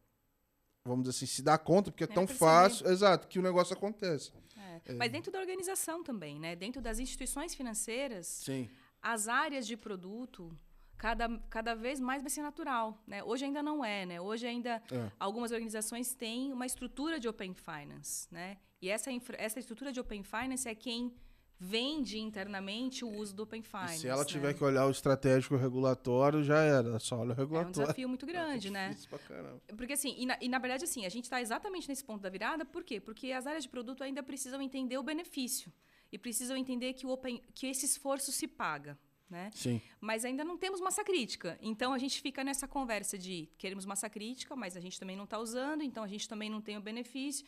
vamos 0.90 1.04
dizer 1.04 1.18
assim, 1.18 1.26
se 1.26 1.42
dá 1.42 1.58
conta, 1.58 1.92
porque 1.92 2.04
é 2.04 2.08
tão 2.08 2.28
fácil. 2.28 2.88
Exato, 2.88 3.28
que 3.28 3.40
o 3.40 3.42
negócio 3.42 3.74
acontece. 3.74 4.32
É. 4.58 4.82
É. 4.86 4.94
Mas 4.94 5.12
dentro 5.12 5.32
da 5.32 5.40
organização 5.40 6.04
também, 6.04 6.40
né? 6.40 6.56
Dentro 6.56 6.82
das 6.82 7.00
instituições 7.00 7.56
financeiras. 7.56 8.28
Sim 8.28 8.70
as 9.02 9.28
áreas 9.28 9.66
de 9.66 9.78
produto 9.78 10.56
cada, 10.98 11.30
cada 11.50 11.76
vez 11.76 12.00
mais 12.00 12.22
vai 12.22 12.30
ser 12.30 12.42
natural. 12.42 13.02
Né? 13.08 13.24
Hoje 13.24 13.46
ainda 13.46 13.64
não 13.64 13.84
é. 13.84 14.06
Né? 14.06 14.20
Hoje 14.20 14.46
ainda 14.46 14.82
é. 14.92 15.12
algumas 15.20 15.52
organizações 15.52 16.14
têm 16.14 16.52
uma 16.52 16.66
estrutura 16.66 17.20
de 17.20 17.28
Open 17.28 17.54
Finance. 17.54 18.28
Né? 18.32 18.58
E 18.82 18.90
essa, 18.90 19.10
essa 19.38 19.60
estrutura 19.60 19.92
de 19.92 20.00
Open 20.00 20.24
Finance 20.24 20.68
é 20.68 20.76
quem 20.76 21.14
vende 21.60 22.18
internamente 22.20 23.04
o 23.04 23.10
uso 23.10 23.36
do 23.36 23.44
Open 23.44 23.62
Finance. 23.62 23.96
E 23.96 24.00
se 24.00 24.08
ela 24.08 24.24
né? 24.24 24.26
tiver 24.26 24.54
que 24.54 24.64
olhar 24.64 24.86
o 24.86 24.92
estratégico 24.92 25.58
regulatório, 25.58 26.42
já 26.42 26.60
era. 26.62 26.98
Só 27.00 27.18
olha 27.18 27.34
o 27.34 27.36
regulatório. 27.36 27.68
É 27.68 27.68
um 27.68 27.72
desafio 27.72 28.08
muito 28.08 28.26
grande, 28.28 28.70
é 28.70 28.72
né? 28.72 28.96
Pra 29.10 29.20
caramba. 29.20 29.62
Porque 29.76 29.94
assim, 29.94 30.16
e 30.18 30.26
na, 30.26 30.38
e 30.40 30.48
na 30.48 30.58
verdade 30.58 30.86
assim, 30.86 31.06
a 31.06 31.10
gente 31.10 31.26
está 31.26 31.42
exatamente 31.42 31.90
nesse 31.90 32.04
ponto 32.04 32.22
da 32.22 32.30
virada, 32.30 32.64
por 32.64 32.84
quê? 32.84 33.02
Porque 33.02 33.32
as 33.34 33.46
áreas 33.46 33.64
de 33.64 33.70
produto 33.70 34.04
ainda 34.04 34.24
precisam 34.24 34.62
entender 34.62 34.98
o 34.98 35.04
benefício. 35.04 35.72
E 36.12 36.18
precisam 36.18 36.58
entender 36.58 36.94
que, 36.94 37.06
o 37.06 37.10
open, 37.10 37.44
que 37.54 37.68
esse 37.68 37.86
esforço 37.86 38.32
se 38.32 38.48
paga 38.48 38.98
né? 39.30 39.52
Sim. 39.54 39.80
Mas 40.02 40.26
ainda 40.26 40.44
não 40.44 40.58
temos 40.58 40.82
massa 40.82 41.04
crítica. 41.04 41.58
Então 41.62 41.94
a 41.94 42.00
gente 42.00 42.20
fica 42.20 42.44
nessa 42.44 42.68
conversa 42.68 43.16
de 43.16 43.48
queremos 43.60 43.86
massa 43.86 44.10
crítica, 44.10 44.56
mas 44.56 44.76
a 44.76 44.80
gente 44.80 45.00
também 45.00 45.16
não 45.16 45.26
está 45.26 45.38
usando, 45.38 45.84
então 45.84 46.04
a 46.04 46.08
gente 46.08 46.28
também 46.28 46.50
não 46.50 46.62
tem 46.62 46.78
o 46.78 46.82
benefício. 46.82 47.46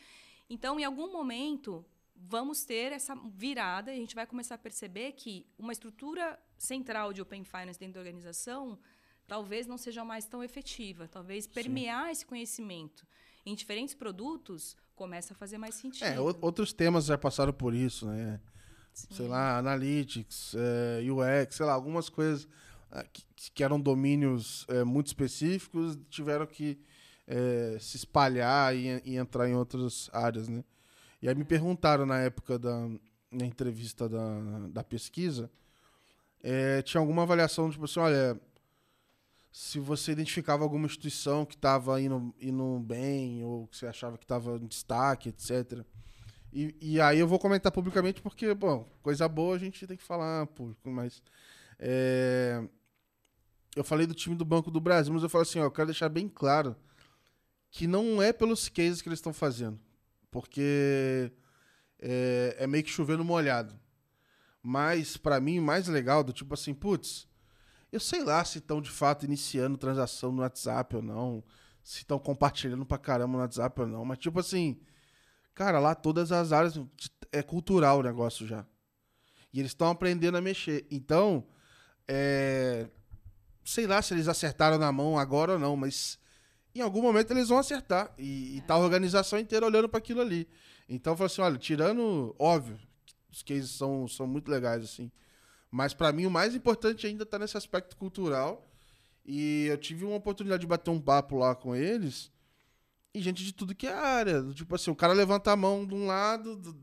Então, 0.48 0.78
em 0.78 0.84
algum 0.84 1.10
momento, 1.10 1.84
vamos 2.28 2.64
ter 2.64 2.92
essa 2.92 3.14
virada 3.34 3.90
e 3.92 3.96
a 3.96 3.98
gente 3.98 4.14
vai 4.14 4.26
começar 4.26 4.54
a 4.54 4.58
perceber 4.58 5.12
que 5.12 5.46
uma 5.58 5.72
estrutura 5.72 6.38
central 6.56 7.12
de 7.12 7.20
Open 7.20 7.44
Finance 7.44 7.78
dentro 7.78 7.94
da 7.94 8.00
organização 8.00 8.78
talvez 9.26 9.66
não 9.66 9.78
seja 9.78 10.04
mais 10.04 10.24
tão 10.26 10.42
efetiva. 10.42 11.08
Talvez 11.08 11.46
permear 11.46 12.06
Sim. 12.06 12.12
esse 12.12 12.26
conhecimento 12.26 13.06
em 13.44 13.54
diferentes 13.54 13.94
produtos 13.94 14.76
começa 14.94 15.32
a 15.32 15.36
fazer 15.36 15.58
mais 15.58 15.74
sentido. 15.74 16.04
É, 16.04 16.20
outros 16.20 16.72
temas 16.72 17.06
já 17.06 17.18
passaram 17.18 17.52
por 17.52 17.74
isso, 17.74 18.06
né? 18.06 18.40
Sim. 18.92 19.14
sei 19.14 19.26
lá, 19.26 19.56
Analytics, 19.56 20.54
é, 20.54 21.02
eh, 21.02 21.10
UX, 21.10 21.56
sei 21.56 21.64
lá, 21.64 21.72
algumas 21.72 22.10
coisas 22.10 22.46
ah, 22.90 23.04
que, 23.04 23.24
que 23.50 23.64
eram 23.64 23.80
domínios 23.80 24.66
é, 24.68 24.84
muito 24.84 25.06
específicos 25.06 25.98
tiveram 26.10 26.46
que 26.46 26.78
é, 27.26 27.78
se 27.80 27.96
espalhar 27.96 28.76
e, 28.76 29.00
e, 29.04 29.16
entrar 29.16 29.48
em 29.48 29.54
outras 29.54 30.10
áreas, 30.12 30.46
né? 30.46 30.62
E 31.22 31.28
aí 31.28 31.34
me 31.34 31.44
perguntaram 31.44 32.04
na 32.04 32.18
época 32.18 32.58
da 32.58 32.88
na 33.30 33.46
entrevista 33.46 34.08
da, 34.10 34.68
da 34.68 34.84
pesquisa, 34.84 35.50
tinha 36.84 37.00
alguma 37.00 37.22
avaliação, 37.22 37.70
tipo 37.70 37.86
assim, 37.86 37.98
olha, 37.98 38.38
se 39.50 39.78
você 39.78 40.12
identificava 40.12 40.62
alguma 40.62 40.86
instituição 40.86 41.46
que 41.46 41.54
estava 41.54 41.98
indo, 42.00 42.34
indo 42.38 42.78
bem 42.80 43.42
ou 43.42 43.66
que 43.68 43.76
você 43.76 43.86
achava 43.86 44.18
que 44.18 44.24
estava 44.24 44.56
em 44.56 44.66
destaque, 44.66 45.30
etc., 45.30 45.82
e, 46.52 46.76
e 46.82 47.00
aí 47.00 47.18
eu 47.18 47.26
vou 47.26 47.38
comentar 47.38 47.72
publicamente 47.72 48.20
porque, 48.20 48.52
bom, 48.52 48.86
coisa 49.02 49.26
boa 49.26 49.56
a 49.56 49.58
gente 49.58 49.86
tem 49.86 49.96
que 49.96 50.02
falar 50.02 50.46
público, 50.48 50.90
mas. 50.90 51.22
É, 51.78 52.62
eu 53.74 53.82
falei 53.82 54.06
do 54.06 54.12
time 54.12 54.36
do 54.36 54.44
Banco 54.44 54.70
do 54.70 54.78
Brasil, 54.78 55.14
mas 55.14 55.22
eu 55.22 55.30
falo 55.30 55.42
assim, 55.42 55.58
ó, 55.60 55.64
eu 55.64 55.70
quero 55.70 55.86
deixar 55.86 56.10
bem 56.10 56.28
claro 56.28 56.76
que 57.70 57.86
não 57.86 58.20
é 58.20 58.34
pelos 58.34 58.68
cases 58.68 59.00
que 59.00 59.08
eles 59.08 59.18
estão 59.18 59.32
fazendo. 59.32 59.80
Porque 60.32 61.32
é, 62.00 62.56
é, 62.58 62.66
meio 62.66 62.82
que 62.82 62.90
chovendo 62.90 63.24
molhado. 63.24 63.78
Mas, 64.60 65.16
para 65.16 65.38
mim, 65.38 65.60
mais 65.60 65.86
legal, 65.86 66.24
do 66.24 66.32
tipo 66.32 66.54
assim, 66.54 66.74
putz, 66.74 67.28
eu 67.92 68.00
sei 68.00 68.24
lá 68.24 68.44
se 68.44 68.58
estão 68.58 68.80
de 68.82 68.90
fato 68.90 69.24
iniciando 69.24 69.78
transação 69.78 70.32
no 70.32 70.42
WhatsApp 70.42 70.96
ou 70.96 71.02
não, 71.02 71.44
se 71.84 71.98
estão 71.98 72.18
compartilhando 72.18 72.84
pra 72.84 72.98
caramba 72.98 73.34
no 73.34 73.38
WhatsApp 73.38 73.80
ou 73.80 73.86
não, 73.86 74.04
mas 74.04 74.18
tipo 74.18 74.40
assim, 74.40 74.80
Cara, 75.54 75.78
lá 75.78 75.94
todas 75.94 76.32
as 76.32 76.52
áreas 76.52 76.80
é 77.30 77.42
cultural 77.42 77.98
o 77.98 78.02
negócio 78.02 78.46
já. 78.46 78.64
E 79.52 79.60
eles 79.60 79.72
estão 79.72 79.88
aprendendo 79.88 80.36
a 80.36 80.40
mexer. 80.40 80.86
Então, 80.90 81.46
é, 82.08 82.88
sei 83.64 83.86
lá 83.86 84.00
se 84.00 84.14
eles 84.14 84.28
acertaram 84.28 84.78
na 84.78 84.90
mão 84.90 85.18
agora 85.18 85.52
ou 85.52 85.58
não, 85.58 85.76
mas 85.76 86.18
em 86.74 86.82
algum 86.82 87.02
momento 87.02 87.30
eles 87.30 87.48
vão 87.48 87.58
acertar. 87.58 88.12
E, 88.18 88.56
e 88.56 88.60
tá 88.62 88.74
a 88.74 88.78
organização 88.78 89.38
inteira 89.38 89.66
olhando 89.66 89.88
para 89.88 89.98
aquilo 89.98 90.20
ali. 90.20 90.48
Então, 90.88 91.12
eu 91.12 91.16
falo 91.16 91.26
assim: 91.26 91.42
olha, 91.42 91.58
tirando, 91.58 92.34
óbvio, 92.38 92.78
os 93.30 93.42
cases 93.42 93.70
são, 93.70 94.06
são 94.06 94.26
muito 94.26 94.50
legais, 94.50 94.84
assim. 94.84 95.10
Mas 95.70 95.94
para 95.94 96.12
mim 96.12 96.26
o 96.26 96.30
mais 96.30 96.54
importante 96.54 97.06
ainda 97.06 97.24
tá 97.24 97.38
nesse 97.38 97.56
aspecto 97.56 97.96
cultural. 97.96 98.68
E 99.24 99.66
eu 99.66 99.78
tive 99.78 100.04
uma 100.04 100.16
oportunidade 100.16 100.60
de 100.60 100.66
bater 100.66 100.90
um 100.90 101.00
papo 101.00 101.38
lá 101.38 101.54
com 101.54 101.74
eles. 101.74 102.30
E 103.14 103.22
gente 103.22 103.42
de 103.42 103.52
tudo 103.54 103.74
que 103.74 103.86
é 103.86 103.94
área. 103.94 104.42
Tipo 104.52 104.74
assim, 104.74 104.90
o 104.90 104.96
cara 104.96 105.14
levanta 105.14 105.50
a 105.50 105.56
mão 105.56 105.86
de 105.86 105.94
um 105.94 106.06
lado. 106.06 106.56
Do... 106.56 106.76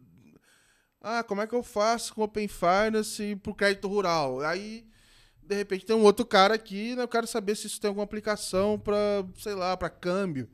Ah, 1.01 1.23
como 1.23 1.41
é 1.41 1.47
que 1.47 1.53
eu 1.53 1.61
faço 1.61 2.15
com 2.15 2.23
Open 2.23 2.47
Finance 2.47 3.35
pro 3.37 3.53
crédito 3.53 3.87
rural? 3.87 4.41
Aí, 4.41 4.88
de 5.49 5.55
repente, 5.55 5.83
tem 5.83 5.95
um 5.95 6.03
outro 6.03 6.23
cara 6.23 6.53
aqui, 6.53 6.95
né? 6.95 7.01
Eu 7.01 7.07
quero 7.07 7.25
saber 7.25 7.55
se 7.55 7.65
isso 7.65 7.81
tem 7.81 7.87
alguma 7.87 8.03
aplicação 8.03 8.77
para, 8.77 9.25
sei 9.35 9.55
lá, 9.55 9.75
para 9.75 9.89
câmbio. 9.89 10.47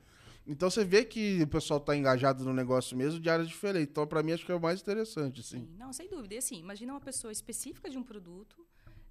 Então 0.48 0.70
você 0.70 0.86
vê 0.86 1.04
que 1.04 1.42
o 1.44 1.48
pessoal 1.48 1.82
está 1.82 1.94
engajado 1.98 2.46
no 2.46 2.54
negócio 2.54 2.96
mesmo 2.96 3.20
de 3.20 3.30
áreas 3.30 3.50
diferentes. 3.50 3.90
Então, 3.92 4.08
para 4.08 4.24
mim, 4.24 4.32
acho 4.32 4.46
que 4.46 4.52
é 4.54 4.56
o 4.56 4.62
mais 4.62 4.80
interessante, 4.80 5.42
assim. 5.42 5.60
Sim, 5.60 5.76
não, 5.78 5.92
sem 5.92 6.08
dúvida. 6.08 6.36
E 6.36 6.38
assim, 6.38 6.58
imagina 6.60 6.94
uma 6.94 7.02
pessoa 7.02 7.30
específica 7.30 7.90
de 7.90 7.98
um 7.98 8.04
produto. 8.04 8.66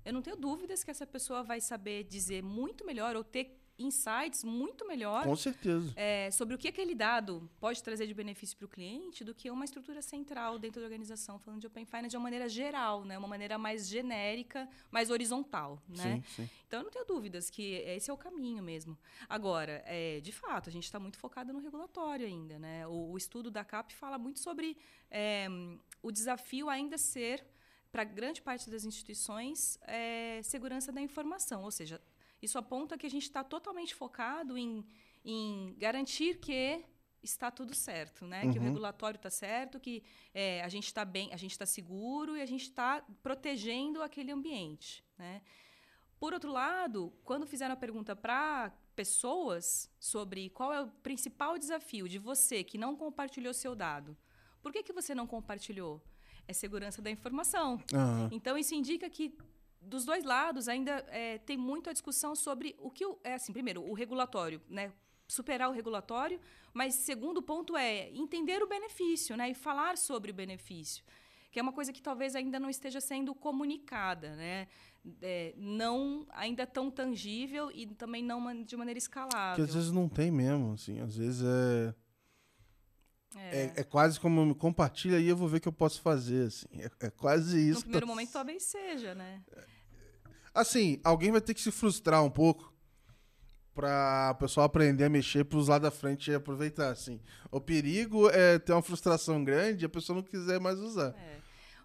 Eu 0.07 0.15
não 0.15 0.23
tenho 0.23 0.37
dúvidas 0.37 0.83
que 0.83 0.91
essa 0.91 1.07
pessoa 1.07 1.43
vai 1.43 1.61
saber 1.61 2.05
dizer 2.05 2.43
muito 2.43 2.87
melhor 2.87 3.15
ou 3.15 3.23
ter 3.23 3.61
insights 3.79 4.45
muito 4.45 4.87
melhor 4.87 5.25
Com 5.25 5.37
certeza. 5.37 5.93
é, 5.97 6.31
sobre 6.31 6.55
o 6.55 6.59
que 6.59 6.69
aquele 6.69 6.95
dado 6.95 7.49
pode 7.59 7.83
trazer 7.83 8.07
de 8.07 8.15
benefício 8.15 8.57
para 8.57 8.67
o 8.67 8.69
cliente 8.69 9.25
do 9.25 9.35
que 9.35 9.51
uma 9.51 9.65
estrutura 9.65 10.01
central 10.01 10.59
dentro 10.59 10.81
da 10.81 10.87
organização, 10.87 11.39
falando 11.39 11.61
de 11.61 11.67
Open 11.67 11.85
Finance 11.85 12.09
de 12.09 12.17
uma 12.17 12.23
maneira 12.23 12.49
geral, 12.49 13.05
né? 13.05 13.19
uma 13.19 13.29
maneira 13.29 13.59
mais 13.59 13.89
genérica, 13.89 14.69
mais 14.91 15.11
horizontal. 15.11 15.83
Né? 15.89 16.23
Sim, 16.27 16.45
sim. 16.45 16.51
Então, 16.67 16.81
eu 16.81 16.85
não 16.85 16.91
tenho 16.91 17.05
dúvidas 17.05 17.51
que 17.51 17.75
esse 17.87 18.11
é 18.11 18.13
o 18.13 18.17
caminho 18.17 18.63
mesmo. 18.63 18.97
Agora, 19.29 19.83
é, 19.87 20.21
de 20.21 20.33
fato, 20.33 20.69
a 20.69 20.73
gente 20.73 20.85
está 20.85 20.99
muito 20.99 21.19
focado 21.19 21.53
no 21.53 21.59
regulatório 21.59 22.27
ainda. 22.27 22.59
Né? 22.59 22.87
O, 22.87 23.13
o 23.13 23.17
estudo 23.17 23.51
da 23.51 23.65
CAP 23.65 23.93
fala 23.95 24.19
muito 24.19 24.39
sobre 24.39 24.77
é, 25.11 25.47
o 26.03 26.11
desafio 26.11 26.69
ainda 26.69 26.97
ser, 26.99 27.45
para 27.91 28.03
grande 28.03 28.43
parte 28.43 28.69
das 28.69 28.85
instituições, 28.85 29.79
é, 29.83 30.41
segurança 30.43 30.91
da 30.91 31.01
informação. 31.01 31.63
Ou 31.63 31.71
seja, 31.71 32.01
isso 32.45 32.59
aponta 32.59 32.97
que 32.99 33.07
a 33.07 33.11
gente 33.11 33.25
está 33.25 33.43
totalmente 33.43 33.95
focado 33.95 34.57
em, 34.57 34.85
em 35.25 35.75
garantir 35.79 36.39
que 36.39 36.85
está 37.23 37.51
tudo 37.51 37.75
certo, 37.75 38.27
né? 38.27 38.43
Que 38.53 38.59
o 38.59 38.61
Uhum. 38.61 38.69
regulatório 38.69 39.17
está 39.17 39.31
certo, 39.31 39.81
que 39.81 40.03
é, 40.35 40.63
a 40.63 40.69
gente 40.69 40.87
está 40.87 41.05
bem, 41.05 41.33
a 41.33 41.37
gente 41.39 41.53
está 41.53 41.65
seguro 41.65 42.37
e 42.37 42.43
a 42.43 42.47
gente 42.47 42.65
está 42.65 43.03
protegendo 43.23 44.03
aquele 44.03 44.31
ambiente, 44.31 45.03
né? 45.17 45.41
Por 46.21 46.33
outro 46.33 46.53
lado, 46.53 47.13
quando 47.25 47.47
fizeram 47.47 47.73
a 47.75 47.77
pergunta 47.77 48.15
para 48.15 48.73
pessoas 48.95 49.91
sobre 49.99 50.49
qual 50.51 50.73
é 50.73 50.81
o 50.83 50.87
principal 51.03 51.59
desafio 51.59 52.09
de 52.09 52.19
você 52.19 52.63
que 52.63 52.79
não 52.79 52.95
compartilhou 52.95 53.53
seu 53.55 53.75
dado, 53.75 54.17
por 54.63 54.73
que, 54.73 54.83
que 54.83 54.93
você 54.93 55.15
não 55.15 55.27
compartilhou? 55.27 56.03
É 56.47 56.53
segurança 56.53 57.01
da 57.03 57.11
informação. 57.11 57.83
Aham. 57.93 58.29
Então, 58.33 58.57
isso 58.57 58.75
indica 58.75 59.09
que 59.09 59.35
dos 59.87 60.05
dois 60.05 60.25
lados 60.25 60.69
ainda 60.69 61.05
é, 61.09 61.39
tem 61.39 61.57
muito 61.57 61.91
a 61.91 61.93
discussão 61.93 62.35
sobre 62.35 62.75
o 62.79 62.91
que 62.91 63.05
o, 63.07 63.19
é 63.25 63.35
assim 63.35 63.53
primeiro 63.53 63.83
o 63.83 63.93
regulatório 63.95 64.61
né 64.69 64.93
superar 65.29 65.69
o 65.69 65.73
regulatório 65.73 66.41
mas 66.73 66.95
segundo 66.95 67.43
ponto 67.43 67.77
é 67.77 68.11
entender 68.11 68.63
o 68.63 68.67
benefício 68.69 69.37
né 69.37 69.51
e 69.51 69.55
falar 69.55 69.97
sobre 69.97 70.31
o 70.31 70.35
benefício 70.35 71.05
que 71.51 71.59
é 71.59 71.63
uma 71.63 71.73
coisa 71.73 71.93
que 71.93 72.03
talvez 72.03 72.35
ainda 72.35 72.59
não 72.59 72.69
esteja 72.69 73.01
sendo 73.01 73.35
comunicada 73.35 74.35
né 74.37 74.67
É, 75.21 75.53
não 75.59 76.27
ainda 76.31 76.67
tão 76.67 76.91
tangível 76.91 77.71
e 77.71 77.87
também 77.87 78.23
não 78.25 78.39
de 78.65 78.75
maneira 78.75 78.99
Que 78.99 79.05
escalável 79.05 79.63
às 79.65 79.75
vezes 79.75 79.93
não 79.93 80.09
tem 80.09 80.31
mesmo, 80.31 80.73
assim. 80.73 80.99
Às 80.99 81.15
vezes 81.15 81.43
é. 81.45 81.95
É. 83.37 83.65
É, 83.65 83.73
é 83.81 83.85
quase 83.85 84.19
como 84.19 84.47
me 84.47 84.55
compartilha 84.55 85.19
aí 85.19 85.29
eu 85.29 85.37
vou 85.37 85.47
ver 85.49 85.59
o 85.59 85.61
que 85.61 85.69
eu 85.69 85.73
posso 85.73 86.01
fazer, 86.01 86.47
assim. 86.47 86.69
É, 86.81 86.89
é 87.07 87.11
quase 87.11 87.59
isso. 87.69 87.81
no 87.81 87.83
primeiro 87.83 88.07
tá- 88.07 88.13
momento 88.13 88.33
talvez 88.33 88.63
seja 88.63 89.15
né 89.15 89.43
Assim, 90.55 91.01
alguém 91.03 91.33
vai 91.33 91.41
ter 91.41 91.53
que 91.53 91.61
se 91.61 91.73
frustrar 91.73 92.23
um 92.23 92.31
pouco 92.31 92.73
pra 93.75 94.31
o 94.33 94.39
pessoal 94.39 94.67
aprender 94.67 95.05
a 95.05 95.11
mexer 95.11 95.45
pros 95.45 95.67
lados 95.67 95.83
da 95.83 95.91
frente 95.91 96.31
e 96.31 96.35
aproveitar, 96.35 96.91
assim. 96.91 97.21
O 97.51 97.61
perigo 97.61 98.31
é 98.31 98.59
ter 98.59 98.73
uma 98.73 98.83
frustração 98.83 99.43
grande 99.43 99.85
e 99.85 99.87
a 99.87 99.89
pessoa 99.89 100.15
não 100.17 100.23
quiser 100.23 100.61
mais 100.61 100.79
usar. 100.79 101.15
É. 101.19 101.41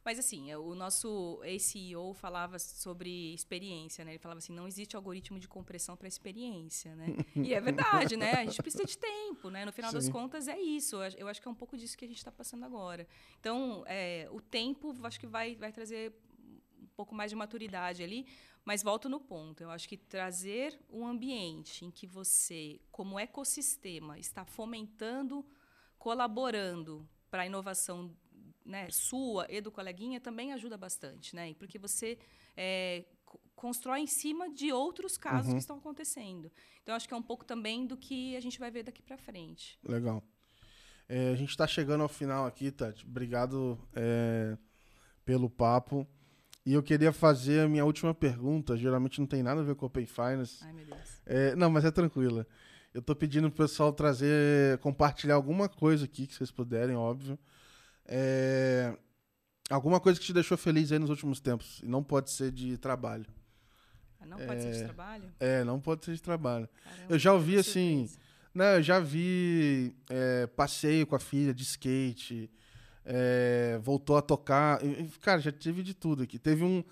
Mas 0.05 0.17
assim, 0.17 0.49
é, 0.49 0.57
o 0.57 0.73
nosso 0.73 1.39
ex-CEO 1.43 2.13
falava 2.13 2.57
sobre 2.57 3.33
experiência, 3.33 4.05
né? 4.05 4.11
Ele 4.11 4.19
falava 4.19 4.37
assim, 4.37 4.53
não 4.53 4.67
existe 4.67 4.95
algoritmo 4.95 5.39
de 5.39 5.47
compressão 5.47 5.95
para 5.95 6.07
experiência, 6.07 6.95
né? 6.95 7.07
E 7.35 7.53
é 7.53 7.59
verdade, 7.59 8.15
né? 8.15 8.33
A 8.33 8.45
gente 8.45 8.61
precisa 8.61 8.85
de 8.85 8.97
tempo, 8.97 9.49
né? 9.49 9.65
No 9.65 9.71
final 9.71 9.91
das 9.91 10.05
Sim. 10.05 10.11
contas 10.11 10.47
é 10.47 10.59
isso. 10.59 10.95
Eu 11.17 11.27
acho- 11.27 11.41
que 11.41 11.47
é 11.47 11.51
um 11.51 11.55
pouco 11.55 11.77
disso 11.77 11.97
que 11.97 12.05
a 12.05 12.07
gente 12.07 12.17
está 12.17 12.31
passando 12.31 12.65
agora. 12.65 13.07
Então, 13.39 13.83
é, 13.87 14.27
o 14.31 14.39
tempo, 14.41 14.95
acho 15.03 15.19
que 15.19 15.27
vai, 15.27 15.55
vai 15.55 15.71
trazer 15.71 16.13
pouco 16.99 17.13
mais 17.19 17.29
de 17.31 17.35
maturidade 17.43 17.99
ali. 18.03 18.21
Mas 18.69 18.83
volto 18.83 19.07
no 19.13 19.19
ponto. 19.31 19.57
Eu 19.63 19.69
acho 19.75 19.87
que 19.89 19.97
trazer 19.97 20.69
um 20.89 21.03
ambiente 21.13 21.85
em 21.85 21.91
que 21.97 22.05
você, 22.17 22.79
como 22.91 23.17
ecossistema, 23.27 24.13
está 24.19 24.43
fomentando, 24.57 25.35
colaborando 25.97 27.07
para 27.31 27.43
a 27.43 27.45
inovação 27.45 27.97
né, 28.65 28.87
sua 28.91 29.45
e 29.49 29.61
do 29.61 29.71
coleguinha 29.71 30.19
também 30.19 30.53
ajuda 30.53 30.77
bastante, 30.77 31.35
né? 31.35 31.53
Porque 31.55 31.77
você 31.79 32.17
é, 32.55 33.05
co- 33.25 33.39
constrói 33.55 33.99
em 34.01 34.07
cima 34.07 34.49
de 34.59 34.71
outros 34.71 35.17
casos 35.17 35.47
Uhum. 35.49 35.53
que 35.55 35.61
estão 35.61 35.77
acontecendo. 35.77 36.51
Então, 36.83 36.95
acho 36.95 37.07
que 37.07 37.13
é 37.13 37.17
um 37.17 37.27
pouco 37.31 37.45
também 37.45 37.85
do 37.87 37.95
que 37.97 38.35
a 38.35 38.39
gente 38.39 38.59
vai 38.59 38.69
ver 38.71 38.83
daqui 38.83 39.01
para 39.01 39.17
frente. 39.17 39.79
Legal. 39.83 40.23
É, 41.07 41.29
a 41.31 41.35
gente 41.35 41.55
tá 41.57 41.65
chegando 41.65 42.01
ao 42.03 42.09
final 42.09 42.45
aqui, 42.45 42.71
Tati. 42.71 43.05
Obrigado 43.05 43.79
é, 43.95 44.57
pelo 45.25 45.49
papo. 45.49 46.07
E 46.69 46.73
eu 46.73 46.83
queria 46.83 47.11
fazer 47.11 47.61
a 47.61 47.67
minha 47.67 47.83
última 47.83 48.13
pergunta. 48.13 48.77
Geralmente 48.77 49.19
não 49.19 49.25
tem 49.25 49.41
nada 49.41 49.61
a 49.61 49.63
ver 49.63 49.73
com 49.73 49.87
Open 49.87 50.05
Finance. 50.05 50.59
Ai, 50.61 50.71
meu 50.71 50.85
Deus. 50.85 50.99
É, 51.25 51.55
não, 51.55 51.67
mas 51.71 51.83
é 51.83 51.89
tranquila. 51.89 52.45
Eu 52.93 53.01
tô 53.01 53.15
pedindo 53.15 53.49
pro 53.49 53.65
pessoal 53.65 53.91
trazer, 53.91 54.77
compartilhar 54.77 55.33
alguma 55.33 55.67
coisa 55.67 56.05
aqui 56.05 56.27
que 56.27 56.35
vocês 56.35 56.51
puderem, 56.51 56.95
óbvio. 56.95 57.39
É, 58.05 58.95
alguma 59.67 59.99
coisa 59.99 60.19
que 60.19 60.25
te 60.27 60.31
deixou 60.31 60.55
feliz 60.59 60.91
aí 60.91 60.99
nos 60.99 61.09
últimos 61.09 61.39
tempos. 61.39 61.79
E 61.83 61.87
não 61.87 62.03
pode 62.03 62.29
ser 62.29 62.51
de 62.51 62.77
trabalho. 62.77 63.25
Ah, 64.21 64.27
Não 64.27 64.37
pode 64.37 64.61
ser 64.61 64.71
de 64.73 64.83
trabalho? 64.83 65.23
É, 65.39 65.63
não 65.63 65.79
pode 65.79 66.05
ser 66.05 66.13
de 66.13 66.21
trabalho. 66.21 66.69
Caramba, 66.83 67.03
Eu 67.09 67.17
já 67.17 67.33
ouvi 67.33 67.57
assim. 67.57 68.05
surpresa. 68.05 68.29
Né, 68.53 68.77
eu 68.77 68.83
já 68.83 68.99
vi 68.99 69.95
é, 70.07 70.45
passeio 70.45 71.07
com 71.07 71.15
a 71.15 71.19
filha 71.19 71.51
de 71.51 71.63
skate. 71.63 72.47
É, 73.11 73.79
voltou 73.81 74.15
a 74.17 74.21
tocar. 74.21 74.79
Cara, 75.19 75.41
já 75.41 75.51
tive 75.51 75.81
de 75.81 75.95
tudo 75.95 76.21
aqui. 76.21 76.37
Teve 76.37 76.63
um. 76.63 76.83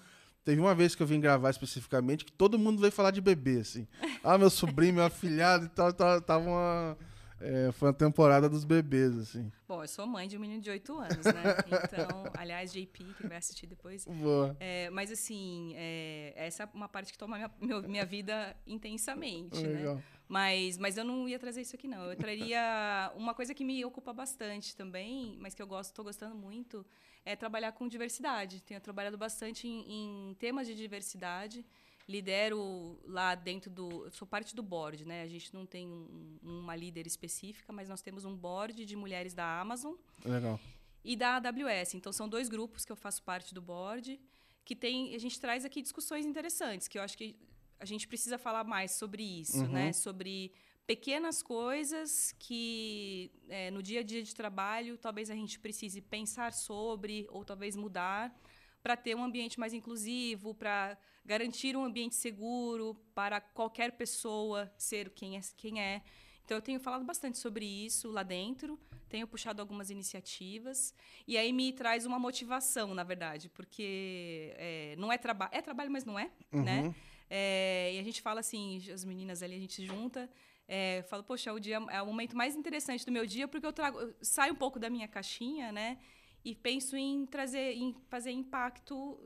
Teve 0.44 0.60
uma 0.62 0.74
vez 0.74 0.96
que 0.96 1.04
eu 1.04 1.08
vim 1.08 1.20
gravar 1.20 1.50
especificamente 1.50 2.24
que 2.24 2.32
todo 2.32 2.58
mundo 2.58 2.80
veio 2.80 2.92
falar 2.92 3.12
de 3.12 3.20
bebê, 3.22 3.60
assim. 3.60 3.86
Ah, 4.24 4.38
meu 4.38 4.50
sobrinho, 4.50 4.96
meu 4.96 5.04
afilhado 5.04 5.66
e 5.66 5.70
tal, 5.70 5.94
tal 5.94 6.22
tava 6.22 6.50
uma. 6.50 6.98
É, 7.40 7.72
foi 7.72 7.88
uma 7.90 7.94
temporada 7.94 8.50
dos 8.50 8.64
bebês, 8.64 9.18
assim. 9.18 9.52
Bom, 9.68 9.84
eu 9.84 9.88
sou 9.88 10.06
mãe 10.08 10.28
de 10.28 10.38
um 10.38 10.40
menino 10.40 10.62
de 10.62 10.70
8 10.70 10.98
anos, 10.98 11.26
né? 11.26 11.44
Então, 11.68 12.24
aliás, 12.36 12.72
JP, 12.72 13.04
que 13.18 13.28
vai 13.28 13.38
assistir 13.38 13.68
depois. 13.68 14.06
Boa. 14.06 14.56
É, 14.60 14.90
mas, 14.90 15.12
assim, 15.12 15.74
é, 15.76 16.34
essa 16.36 16.64
é 16.64 16.70
uma 16.74 16.88
parte 16.88 17.12
que 17.12 17.18
toma 17.18 17.38
minha, 17.38 17.52
meu- 17.62 17.82
minha 17.90 18.06
vida 18.06 18.56
intensamente, 18.66 19.62
né? 19.66 19.80
Legal. 19.80 20.02
Mas, 20.28 20.78
mas 20.78 20.98
eu 20.98 21.06
não 21.06 21.28
ia 21.28 21.40
trazer 21.40 21.62
isso 21.62 21.76
aqui, 21.76 21.88
não. 21.88 22.04
Eu 22.12 22.16
traria 22.18 23.12
uma 23.16 23.34
coisa 23.34 23.54
que 23.54 23.64
me 23.64 23.84
ocupa 23.86 24.12
bastante 24.14 24.76
também, 24.76 25.38
mas 25.40 25.54
que 25.54 25.62
eu 25.62 25.68
gosto, 25.68 25.92
estou 25.92 26.04
gostando 26.04 26.36
muito, 26.36 26.86
é 27.26 27.36
trabalhar 27.36 27.72
com 27.72 27.88
diversidade. 27.88 28.62
Tenho 28.62 28.82
trabalhado 28.82 29.18
bastante 29.18 29.68
em, 29.68 30.30
em 30.32 30.34
temas 30.36 30.68
de 30.68 30.76
diversidade. 30.76 31.66
Lidero 32.08 33.00
lá 33.06 33.36
dentro 33.36 33.70
do. 33.70 34.10
Sou 34.12 34.28
parte 34.28 34.56
do 34.56 34.64
board, 34.64 35.06
né? 35.06 35.22
A 35.24 35.28
gente 35.28 35.54
não 35.54 35.66
tem 35.66 35.88
um- 35.88 36.40
uma 36.42 36.76
líder 36.76 37.06
específica, 37.06 37.74
mas 37.74 37.90
nós 37.90 38.02
temos 38.02 38.24
um 38.24 38.36
board 38.36 38.86
de 38.86 38.96
mulheres 38.96 39.34
da 39.34 39.60
Amazon 39.60 39.94
Legal. 40.24 40.60
e 41.04 41.16
da 41.16 41.36
AWS. 41.36 41.96
Então, 41.96 42.14
são 42.14 42.30
dois 42.30 42.48
grupos 42.48 42.86
que 42.86 42.92
eu 42.92 42.96
faço 42.96 43.22
parte 43.24 43.54
do 43.54 43.62
board, 43.62 44.20
que 44.64 44.76
tem, 44.76 45.14
a 45.16 45.20
gente 45.20 45.40
traz 45.40 45.66
aqui 45.66 45.82
discussões 45.82 46.26
interessantes, 46.26 46.88
que 46.88 46.98
eu 46.98 47.02
acho 47.02 47.18
que 47.18 47.36
a 47.80 47.86
gente 47.86 48.08
precisa 48.08 48.38
falar 48.38 48.64
mais 48.64 48.92
sobre 48.92 49.22
isso, 49.24 49.60
Uhum. 49.64 49.68
né? 49.72 49.92
Sobre 49.94 50.52
pequenas 50.86 51.44
coisas 51.44 52.34
que 52.40 53.30
é, 53.50 53.70
no 53.70 53.84
dia 53.84 54.00
a 54.00 54.04
dia 54.04 54.24
de 54.24 54.34
trabalho 54.34 54.98
talvez 54.98 55.30
a 55.30 55.36
gente 55.36 55.60
precise 55.60 56.00
pensar 56.02 56.54
sobre 56.54 57.28
ou 57.30 57.44
talvez 57.44 57.76
mudar 57.76 58.34
para 58.82 58.96
ter 58.96 59.14
um 59.14 59.22
ambiente 59.22 59.60
mais 59.60 59.74
inclusivo, 59.74 60.54
para 60.56 60.98
garantir 61.28 61.76
um 61.76 61.84
ambiente 61.84 62.16
seguro 62.16 62.96
para 63.14 63.42
qualquer 63.42 63.92
pessoa 63.92 64.72
ser 64.78 65.10
quem 65.10 65.38
é, 65.38 65.42
quem 65.58 65.82
é. 65.82 66.02
Então, 66.46 66.56
eu 66.56 66.62
tenho 66.62 66.80
falado 66.80 67.04
bastante 67.04 67.38
sobre 67.38 67.66
isso 67.66 68.10
lá 68.10 68.24
dentro, 68.24 68.80
tenho 69.10 69.28
puxado 69.28 69.62
algumas 69.62 69.90
iniciativas, 69.90 70.94
e 71.28 71.38
aí 71.38 71.52
me 71.52 71.74
traz 71.74 72.06
uma 72.06 72.18
motivação, 72.18 72.94
na 72.94 73.04
verdade, 73.04 73.50
porque 73.50 74.54
é, 74.56 74.96
não 74.98 75.12
é 75.12 75.18
trabalho, 75.18 75.52
é 75.54 75.62
trabalho, 75.62 75.92
mas 75.92 76.06
não 76.06 76.18
é, 76.18 76.32
né? 76.50 76.84
Uhum. 76.84 76.96
É, 77.30 77.92
e 77.96 78.00
a 78.00 78.04
gente 78.04 78.22
fala 78.22 78.40
assim, 78.40 78.82
as 78.90 79.04
meninas 79.04 79.44
ali, 79.44 79.56
a 79.56 79.60
gente 79.60 79.74
se 79.74 79.86
junta, 79.86 80.30
é, 80.66 81.04
fala, 81.10 81.22
poxa, 81.22 81.52
o 81.52 81.60
dia 81.60 81.76
é 81.90 82.02
o 82.02 82.06
momento 82.06 82.38
mais 82.38 82.56
interessante 82.56 83.06
do 83.06 83.12
meu 83.12 83.26
dia, 83.26 83.46
porque 83.46 83.66
eu 83.66 83.74
trago, 83.74 84.00
eu 84.00 84.16
saio 84.22 84.54
um 84.54 84.56
pouco 84.56 84.80
da 84.80 84.90
minha 84.90 85.08
caixinha, 85.10 85.74
né? 85.74 85.98
E 86.46 86.56
penso 86.56 86.96
em 86.96 87.26
trazer, 87.26 87.74
em 87.74 87.94
fazer 88.08 88.32
impacto 88.32 89.20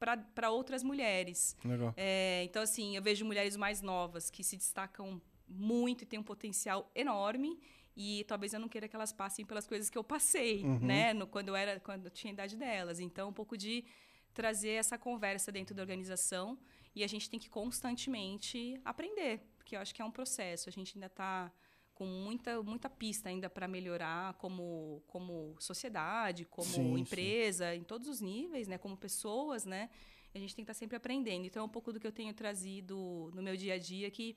para 0.00 0.50
outras 0.50 0.82
mulheres. 0.82 1.56
Legal. 1.64 1.92
É, 1.96 2.42
então, 2.44 2.62
assim, 2.62 2.96
eu 2.96 3.02
vejo 3.02 3.24
mulheres 3.24 3.56
mais 3.56 3.80
novas 3.82 4.30
que 4.30 4.42
se 4.42 4.56
destacam 4.56 5.20
muito 5.46 6.02
e 6.02 6.06
têm 6.06 6.18
um 6.18 6.22
potencial 6.24 6.90
enorme. 6.94 7.60
E 7.96 8.24
talvez 8.26 8.54
eu 8.54 8.60
não 8.60 8.68
queira 8.68 8.88
que 8.88 8.96
elas 8.96 9.12
passem 9.12 9.44
pelas 9.44 9.66
coisas 9.66 9.90
que 9.90 9.98
eu 9.98 10.02
passei, 10.04 10.64
Uhum. 10.64 10.78
né? 10.78 11.12
No, 11.12 11.26
quando 11.26 11.48
eu 11.48 11.56
era, 11.56 11.78
quando 11.80 12.06
eu 12.06 12.10
tinha 12.10 12.32
a 12.32 12.34
idade 12.34 12.56
delas. 12.56 12.98
Então, 12.98 13.28
um 13.28 13.32
pouco 13.32 13.56
de 13.58 13.84
trazer 14.32 14.70
essa 14.70 14.96
conversa 14.96 15.52
dentro 15.52 15.74
da 15.74 15.82
organização. 15.82 16.58
E 16.94 17.04
a 17.04 17.06
gente 17.06 17.28
tem 17.28 17.38
que 17.38 17.48
constantemente 17.48 18.80
aprender, 18.84 19.40
porque 19.56 19.76
eu 19.76 19.80
acho 19.80 19.94
que 19.94 20.00
é 20.00 20.04
um 20.04 20.10
processo. 20.10 20.68
A 20.68 20.72
gente 20.72 20.96
ainda 20.96 21.06
está 21.06 21.52
com 22.00 22.06
muita, 22.06 22.62
muita 22.62 22.88
pista 22.88 23.28
ainda 23.28 23.50
para 23.50 23.68
melhorar 23.68 24.32
como, 24.38 25.02
como 25.06 25.54
sociedade, 25.58 26.46
como 26.46 26.66
Sim, 26.66 26.94
sim. 26.94 26.98
empresa, 27.02 27.74
em 27.74 27.84
todos 27.84 28.08
os 28.08 28.22
níveis, 28.22 28.66
né? 28.66 28.78
Como 28.78 28.96
pessoas, 28.96 29.66
né? 29.66 29.90
A 30.34 30.38
gente 30.38 30.56
tem 30.56 30.64
que 30.64 30.70
estar 30.70 30.78
sempre 30.78 30.96
aprendendo. 30.96 31.44
Então, 31.44 31.60
é 31.62 31.66
um 31.66 31.68
pouco 31.68 31.92
do 31.92 32.00
que 32.00 32.06
eu 32.06 32.10
tenho 32.12 32.32
trazido 32.32 33.30
no 33.34 33.42
meu 33.42 33.54
dia 33.54 33.74
a 33.74 33.78
dia 33.78 34.10
que 34.10 34.34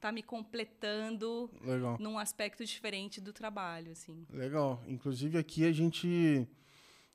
tá 0.00 0.10
me 0.10 0.24
completando 0.24 1.48
Legal. 1.62 1.96
num 2.00 2.18
aspecto 2.18 2.64
diferente 2.64 3.20
do 3.20 3.32
trabalho, 3.32 3.92
assim. 3.92 4.26
Legal. 4.28 4.82
Inclusive 4.88 5.38
aqui 5.38 5.64
a 5.64 5.70
gente. 5.70 6.48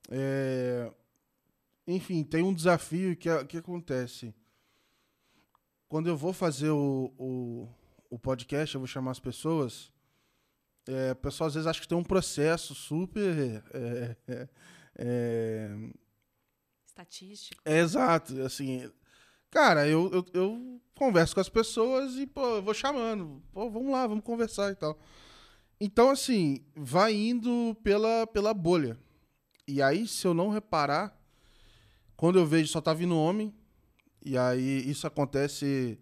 é, 0.10 0.94
Enfim, 1.86 2.24
tem 2.24 2.42
um 2.42 2.54
desafio 2.54 3.18
que, 3.18 3.28
que 3.50 3.58
acontece. 3.58 4.34
Quando 5.90 6.08
eu 6.08 6.16
vou 6.16 6.32
fazer 6.32 6.70
o, 6.70 7.14
o, 7.18 7.68
o 8.10 8.18
podcast, 8.18 8.76
eu 8.76 8.82
vou 8.82 8.88
chamar 8.88 9.12
as 9.12 9.20
pessoas. 9.20 9.92
É, 10.88 11.12
o 11.12 11.16
pessoal 11.16 11.48
às 11.48 11.54
vezes 11.54 11.68
acha 11.68 11.82
que 11.82 11.88
tem 11.88 11.98
um 11.98 12.04
processo 12.04 12.74
super. 12.74 13.64
é, 13.74 14.18
é, 14.28 14.50
é, 14.98 15.70
Estatístico. 16.86 17.62
é 17.64 17.80
exato, 17.80 18.42
assim. 18.42 18.92
Cara, 19.52 19.88
eu, 19.88 20.12
eu, 20.12 20.26
eu 20.34 20.82
converso 20.94 21.34
com 21.34 21.42
as 21.42 21.50
pessoas 21.50 22.16
e, 22.16 22.28
pô, 22.28 22.58
eu 22.58 22.62
vou 22.62 22.74
chamando. 22.74 23.42
Pô, 23.52 23.70
vamos 23.70 23.92
lá, 23.92 24.06
vamos 24.06 24.24
conversar 24.24 24.72
e 24.72 24.76
tal. 24.76 25.00
Então, 25.80 26.10
assim, 26.10 26.64
vai 26.76 27.14
indo 27.14 27.76
pela, 27.84 28.28
pela 28.28 28.54
bolha. 28.54 29.00
E 29.68 29.82
aí, 29.82 30.08
se 30.08 30.28
eu 30.28 30.34
não 30.34 30.50
reparar, 30.50 31.18
quando 32.18 32.38
eu 32.38 32.46
vejo 32.46 32.68
só 32.70 32.82
tá 32.82 32.94
vindo 32.94 33.16
homem, 33.18 33.54
e 34.22 34.38
aí 34.38 34.90
isso 34.90 35.08
acontece, 35.08 35.98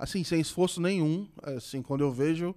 assim, 0.00 0.24
sem 0.24 0.40
esforço 0.40 0.80
nenhum. 0.80 1.28
Assim, 1.42 1.82
quando 1.82 2.00
eu 2.00 2.10
vejo, 2.10 2.54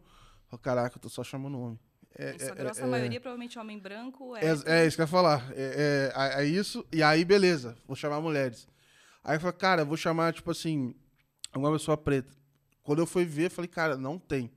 oh, 0.51 0.57
caraca, 0.57 0.97
eu 0.97 1.01
tô 1.01 1.09
só 1.09 1.23
chamando 1.23 1.59
homem. 1.59 1.79
É, 2.15 2.35
Essa 2.35 2.51
é- 2.51 2.55
grossa 2.55 2.81
é- 2.83 2.85
maioria, 2.85 3.19
provavelmente 3.19 3.57
homem 3.59 3.77
branco, 3.79 4.35
é. 4.35 4.45
é, 4.45 4.81
é 4.81 4.87
isso 4.87 4.95
que 4.95 5.01
eu 5.01 5.05
ia 5.05 5.07
falar. 5.07 5.51
É, 5.55 6.11
é, 6.15 6.43
é 6.43 6.45
isso. 6.45 6.85
E 6.91 7.01
aí, 7.03 7.25
beleza. 7.25 7.75
Vou 7.87 7.95
chamar 7.95 8.21
mulheres. 8.21 8.67
Aí 9.23 9.35
eu 9.35 9.39
falei, 9.39 9.57
cara, 9.57 9.81
eu 9.81 9.85
vou 9.85 9.97
chamar, 9.97 10.33
tipo 10.33 10.49
assim, 10.51 10.93
uma 11.55 11.71
pessoa 11.71 11.97
preta. 11.97 12.31
Quando 12.83 12.99
eu 12.99 13.05
fui 13.07 13.25
ver, 13.25 13.45
eu 13.45 13.51
falei, 13.51 13.67
cara, 13.69 13.97
não 13.97 14.19
tem. 14.19 14.51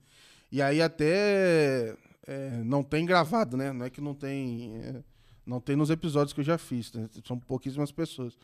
E 0.53 0.61
aí 0.61 0.82
até 0.82 1.97
é, 2.26 2.51
não 2.64 2.82
tem 2.82 3.07
gravado, 3.07 3.57
né? 3.57 3.72
Não 3.72 3.87
é 3.87 3.91
que 3.91 4.01
não 4.01 4.14
tem. 4.14 4.76
é, 4.82 5.03
não 5.47 5.61
tem 5.61 5.76
nos 5.76 5.91
episódios 5.91 6.32
que 6.32 6.41
eu 6.41 6.45
já 6.45 6.59
fiz. 6.59 6.93
né? 6.93 7.09
São 7.26 7.39
pouquíssimas 7.39 7.93
pessoas. 7.93 8.37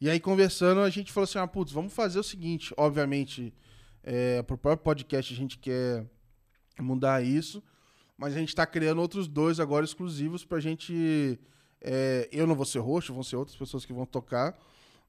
E 0.00 0.08
aí, 0.08 0.18
conversando, 0.18 0.80
a 0.80 0.90
gente 0.90 1.12
falou 1.12 1.24
assim: 1.24 1.38
ah, 1.38 1.46
putz, 1.46 1.72
vamos 1.72 1.92
fazer 1.92 2.18
o 2.18 2.22
seguinte. 2.24 2.72
Obviamente, 2.76 3.52
é, 4.10 4.42
pro 4.42 4.56
próprio 4.56 4.82
podcast 4.82 5.34
a 5.34 5.36
gente 5.36 5.58
quer 5.58 6.02
mudar 6.80 7.22
isso. 7.22 7.62
Mas 8.16 8.34
a 8.34 8.38
gente 8.38 8.54
tá 8.54 8.66
criando 8.66 9.02
outros 9.02 9.28
dois 9.28 9.60
agora 9.60 9.84
exclusivos 9.84 10.46
pra 10.46 10.58
gente. 10.58 11.38
é, 11.78 12.26
eu 12.32 12.46
não 12.46 12.54
vou 12.54 12.64
ser 12.64 12.78
host, 12.78 13.12
vão 13.12 13.22
ser 13.22 13.36
outras 13.36 13.56
pessoas 13.56 13.84
que 13.84 13.92
vão 13.92 14.06
tocar. 14.06 14.58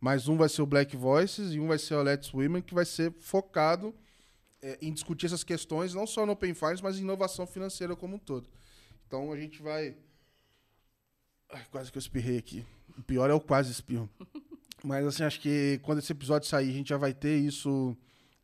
Mas 0.01 0.27
um 0.27 0.35
vai 0.35 0.49
ser 0.49 0.61
o 0.61 0.65
Black 0.65 0.97
Voices 0.97 1.53
e 1.53 1.59
um 1.61 1.67
vai 1.67 1.79
ser 1.79 1.95
o 1.95 2.03
Let's 2.03 2.33
Women, 2.33 2.61
que 2.61 2.73
vai 2.73 2.85
ser 2.85 3.13
focado 3.19 3.95
é, 4.61 4.77
em 4.81 4.91
discutir 4.91 5.27
essas 5.27 5.45
questões, 5.45 5.93
não 5.93 6.05
só 6.05 6.25
no 6.25 6.33
Open 6.33 6.53
Finance, 6.53 6.83
mas 6.83 6.97
em 6.97 7.01
inovação 7.01 7.47
financeira 7.47 7.95
como 7.95 8.17
um 8.17 8.19
todo. 8.19 8.49
Então 9.07 9.31
a 9.31 9.37
gente 9.37 9.61
vai. 9.61 9.95
Ai, 11.51 11.65
quase 11.71 11.89
que 11.89 11.97
eu 11.97 12.01
espirrei 12.01 12.37
aqui. 12.37 12.65
O 12.97 13.01
pior 13.01 13.29
é 13.29 13.33
o 13.33 13.39
quase 13.39 13.71
espirro. 13.71 14.09
Mas 14.83 15.05
assim, 15.05 15.23
acho 15.23 15.41
que 15.41 15.79
quando 15.83 15.99
esse 15.99 16.11
episódio 16.11 16.47
sair, 16.47 16.69
a 16.69 16.73
gente 16.73 16.89
já 16.89 16.97
vai 16.97 17.13
ter 17.13 17.37
isso 17.37 17.97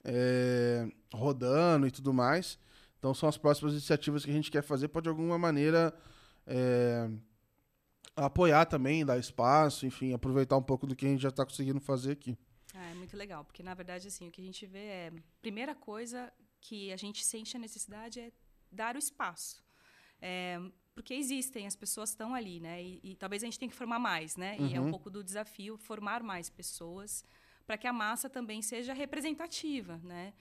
é, 0.05 0.87
rodando 1.13 1.87
e 1.87 1.91
tudo 1.91 2.13
mais. 2.13 2.57
Então 2.99 3.13
são 3.13 3.27
as 3.27 3.37
próximas 3.37 3.73
iniciativas 3.73 4.23
que 4.23 4.31
a 4.31 4.33
gente 4.33 4.49
quer 4.51 4.61
fazer 4.63 4.87
para 4.87 5.01
de 5.01 5.09
alguma 5.09 5.37
maneira 5.37 5.93
é, 6.47 7.09
apoiar 8.15 8.65
também, 8.65 9.05
dar 9.05 9.17
espaço, 9.17 9.85
enfim, 9.85 10.13
aproveitar 10.13 10.57
um 10.57 10.63
pouco 10.63 10.87
do 10.87 10.95
que 10.95 11.05
a 11.05 11.09
gente 11.09 11.21
já 11.21 11.29
está 11.29 11.45
conseguindo 11.45 11.79
fazer 11.79 12.13
aqui. 12.13 12.37
Ah, 12.73 12.89
é 12.89 12.93
muito 12.93 13.15
legal, 13.17 13.43
porque 13.43 13.63
na 13.63 13.73
verdade 13.73 14.07
assim, 14.07 14.27
o 14.27 14.31
que 14.31 14.41
a 14.41 14.43
gente 14.43 14.65
vê 14.65 14.79
é, 14.79 15.13
primeira 15.41 15.73
coisa 15.75 16.31
que 16.61 16.91
a 16.91 16.97
gente 16.97 17.23
sente 17.23 17.55
a 17.55 17.59
necessidade 17.59 18.19
é 18.19 18.31
dar 18.71 18.95
o 18.95 18.99
espaço. 18.99 19.63
É, 20.21 20.59
porque 20.93 21.13
existem, 21.13 21.67
as 21.67 21.75
pessoas 21.75 22.09
estão 22.09 22.33
ali, 22.33 22.59
né? 22.59 22.81
E, 22.81 22.99
e 23.03 23.15
talvez 23.15 23.43
a 23.43 23.45
gente 23.45 23.59
tenha 23.59 23.69
que 23.69 23.75
formar 23.75 23.99
mais, 23.99 24.35
né? 24.37 24.57
E 24.59 24.73
é 24.73 24.79
um 24.79 24.85
Uhum. 24.85 24.91
pouco 24.91 25.09
do 25.09 25.23
desafio 25.23 25.77
formar 25.77 26.23
mais 26.23 26.49
pessoas 26.49 27.23
para 27.65 27.77
que 27.77 27.87
a 27.87 27.93
massa 27.93 28.29
também 28.29 28.61
seja 28.61 28.93
representativa, 28.93 29.99
né? 30.03 30.33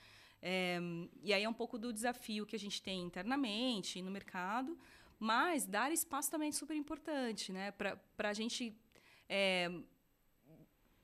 É, 0.43 0.79
e 1.23 1.33
aí 1.33 1.43
é 1.43 1.49
um 1.49 1.55
pouco 1.55 1.79
do 1.79 1.93
desafio 1.93 2.45
que 2.45 2.55
a 2.55 2.59
gente 2.59 2.83
tem 2.83 3.01
internamente 3.01 4.03
no 4.03 4.11
mercado, 4.11 4.79
mas 5.19 5.65
dar 5.65 5.91
espaço 5.91 6.31
também 6.31 6.51
é 6.51 6.53
super 6.53 6.77
importante, 6.77 7.51
né? 7.51 7.71
Para 7.71 8.29
a 8.29 8.35
gente 8.35 8.77
é, 9.29 9.71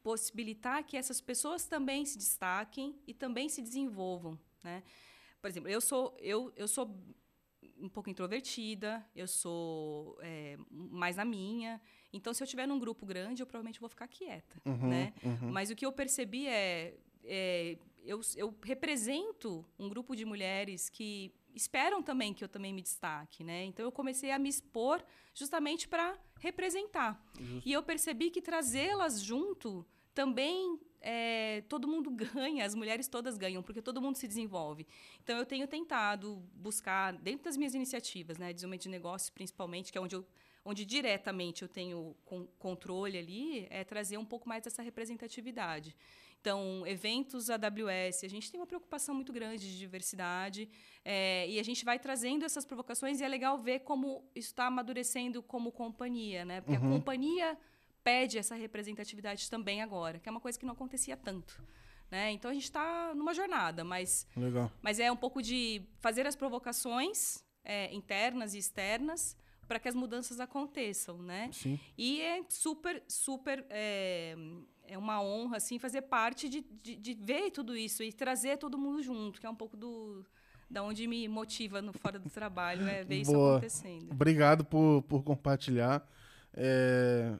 possibilitar 0.02 0.84
que 0.84 0.96
essas 0.96 1.20
pessoas 1.20 1.64
também 1.64 2.04
se 2.04 2.18
destaquem 2.18 2.94
e 3.06 3.14
também 3.14 3.48
se 3.48 3.62
desenvolvam, 3.62 4.38
né? 4.62 4.82
Por 5.40 5.48
exemplo, 5.48 5.70
eu 5.70 5.80
sou 5.80 6.14
eu, 6.20 6.52
eu 6.54 6.68
sou 6.68 6.94
um 7.78 7.88
pouco 7.88 8.10
introvertida, 8.10 9.04
eu 9.16 9.26
sou 9.26 10.18
é, 10.20 10.49
mais 11.00 11.16
na 11.16 11.24
minha. 11.24 11.80
Então, 12.12 12.32
se 12.34 12.42
eu 12.42 12.44
estiver 12.44 12.66
num 12.68 12.78
grupo 12.78 13.04
grande, 13.06 13.42
eu 13.42 13.46
provavelmente 13.46 13.80
vou 13.80 13.88
ficar 13.88 14.06
quieta, 14.08 14.56
Uhum, 14.64 14.88
né? 14.88 15.12
uhum. 15.24 15.50
Mas 15.50 15.70
o 15.70 15.74
que 15.76 15.84
eu 15.86 15.92
percebi 15.92 16.46
é, 16.46 16.94
é 17.24 17.76
eu, 18.04 18.20
eu 18.36 18.54
represento 18.62 19.64
um 19.78 19.88
grupo 19.88 20.14
de 20.14 20.24
mulheres 20.24 20.88
que 20.88 21.32
esperam 21.54 22.02
também 22.02 22.32
que 22.32 22.44
eu 22.44 22.48
também 22.48 22.72
me 22.72 22.80
destaque, 22.82 23.42
né? 23.42 23.64
Então 23.64 23.84
eu 23.84 23.92
comecei 23.92 24.30
a 24.30 24.38
me 24.38 24.48
expor 24.48 25.02
justamente 25.34 25.88
para 25.88 26.16
representar. 26.38 27.20
E 27.64 27.72
eu 27.72 27.82
percebi 27.82 28.30
que 28.30 28.40
trazê-las 28.40 29.20
junto 29.20 29.84
também 30.14 30.78
é, 31.00 31.62
todo 31.68 31.88
mundo 31.88 32.10
ganha, 32.34 32.64
as 32.64 32.74
mulheres 32.74 33.08
todas 33.08 33.36
ganham, 33.36 33.62
porque 33.62 33.82
todo 33.82 34.00
mundo 34.00 34.16
se 34.16 34.28
desenvolve. 34.28 34.86
Então 35.22 35.36
eu 35.38 35.46
tenho 35.46 35.66
tentado 35.66 36.36
buscar 36.54 37.12
dentro 37.14 37.44
das 37.44 37.56
minhas 37.56 37.74
iniciativas, 37.74 38.38
né, 38.38 38.52
desenvolvimento 38.52 38.82
de 38.82 38.88
negócios 38.88 39.30
principalmente, 39.30 39.90
que 39.92 39.98
é 39.98 40.00
onde 40.00 40.16
eu 40.16 40.24
onde 40.64 40.84
diretamente 40.84 41.62
eu 41.62 41.68
tenho 41.68 42.14
con 42.24 42.46
controle 42.58 43.16
ali, 43.18 43.66
é 43.70 43.82
trazer 43.84 44.18
um 44.18 44.24
pouco 44.24 44.48
mais 44.48 44.62
dessa 44.62 44.82
representatividade. 44.82 45.96
Então, 46.40 46.86
eventos 46.86 47.50
AWS, 47.50 48.24
a 48.24 48.28
gente 48.28 48.50
tem 48.50 48.58
uma 48.58 48.66
preocupação 48.66 49.14
muito 49.14 49.30
grande 49.30 49.70
de 49.70 49.78
diversidade 49.78 50.70
é, 51.04 51.46
e 51.48 51.60
a 51.60 51.62
gente 51.62 51.84
vai 51.84 51.98
trazendo 51.98 52.46
essas 52.46 52.64
provocações 52.64 53.20
e 53.20 53.24
é 53.24 53.28
legal 53.28 53.58
ver 53.58 53.80
como 53.80 54.24
isso 54.34 54.48
está 54.48 54.66
amadurecendo 54.66 55.42
como 55.42 55.70
companhia, 55.70 56.44
né? 56.46 56.62
Porque 56.62 56.78
Uhum. 56.78 56.88
a 56.94 56.96
companhia 56.96 57.58
pede 58.02 58.38
essa 58.38 58.54
representatividade 58.54 59.50
também 59.50 59.82
agora, 59.82 60.18
que 60.18 60.28
é 60.28 60.32
uma 60.32 60.40
coisa 60.40 60.58
que 60.58 60.64
não 60.64 60.72
acontecia 60.72 61.14
tanto. 61.14 61.62
Né? 62.10 62.32
Então, 62.32 62.50
a 62.50 62.54
gente 62.54 62.64
está 62.64 63.14
numa 63.14 63.34
jornada, 63.34 63.84
mas 63.84 64.26
Legal. 64.34 64.72
mas 64.82 64.98
é 64.98 65.12
um 65.12 65.16
pouco 65.16 65.42
de 65.42 65.82
fazer 66.00 66.26
as 66.26 66.34
provocações 66.34 67.44
é, 67.62 67.92
internas 67.94 68.54
e 68.54 68.58
externas 68.58 69.36
para 69.70 69.78
que 69.78 69.86
as 69.88 69.94
mudanças 69.94 70.40
aconteçam, 70.40 71.22
né? 71.22 71.48
Sim. 71.52 71.78
E 71.96 72.20
é 72.20 72.42
super, 72.48 73.00
super 73.06 73.64
é, 73.70 74.34
é 74.84 74.98
uma 74.98 75.22
honra 75.22 75.58
assim 75.58 75.78
fazer 75.78 76.02
parte 76.02 76.48
de, 76.48 76.60
de, 76.82 76.96
de 76.96 77.14
ver 77.14 77.52
tudo 77.52 77.76
isso 77.76 78.02
e 78.02 78.12
trazer 78.12 78.58
todo 78.58 78.76
mundo 78.76 79.00
junto, 79.00 79.38
que 79.40 79.46
é 79.46 79.50
um 79.50 79.54
pouco 79.54 79.76
do 79.76 80.26
da 80.68 80.82
onde 80.82 81.06
me 81.06 81.28
motiva 81.28 81.80
no 81.80 81.92
fora 81.92 82.18
do 82.18 82.28
trabalho 82.28 82.84
é 82.88 83.04
ver 83.04 83.20
isso 83.20 83.30
Boa. 83.32 83.58
acontecendo. 83.58 84.10
Obrigado 84.10 84.64
por, 84.64 85.02
por 85.02 85.22
compartilhar. 85.22 86.04
É, 86.52 87.38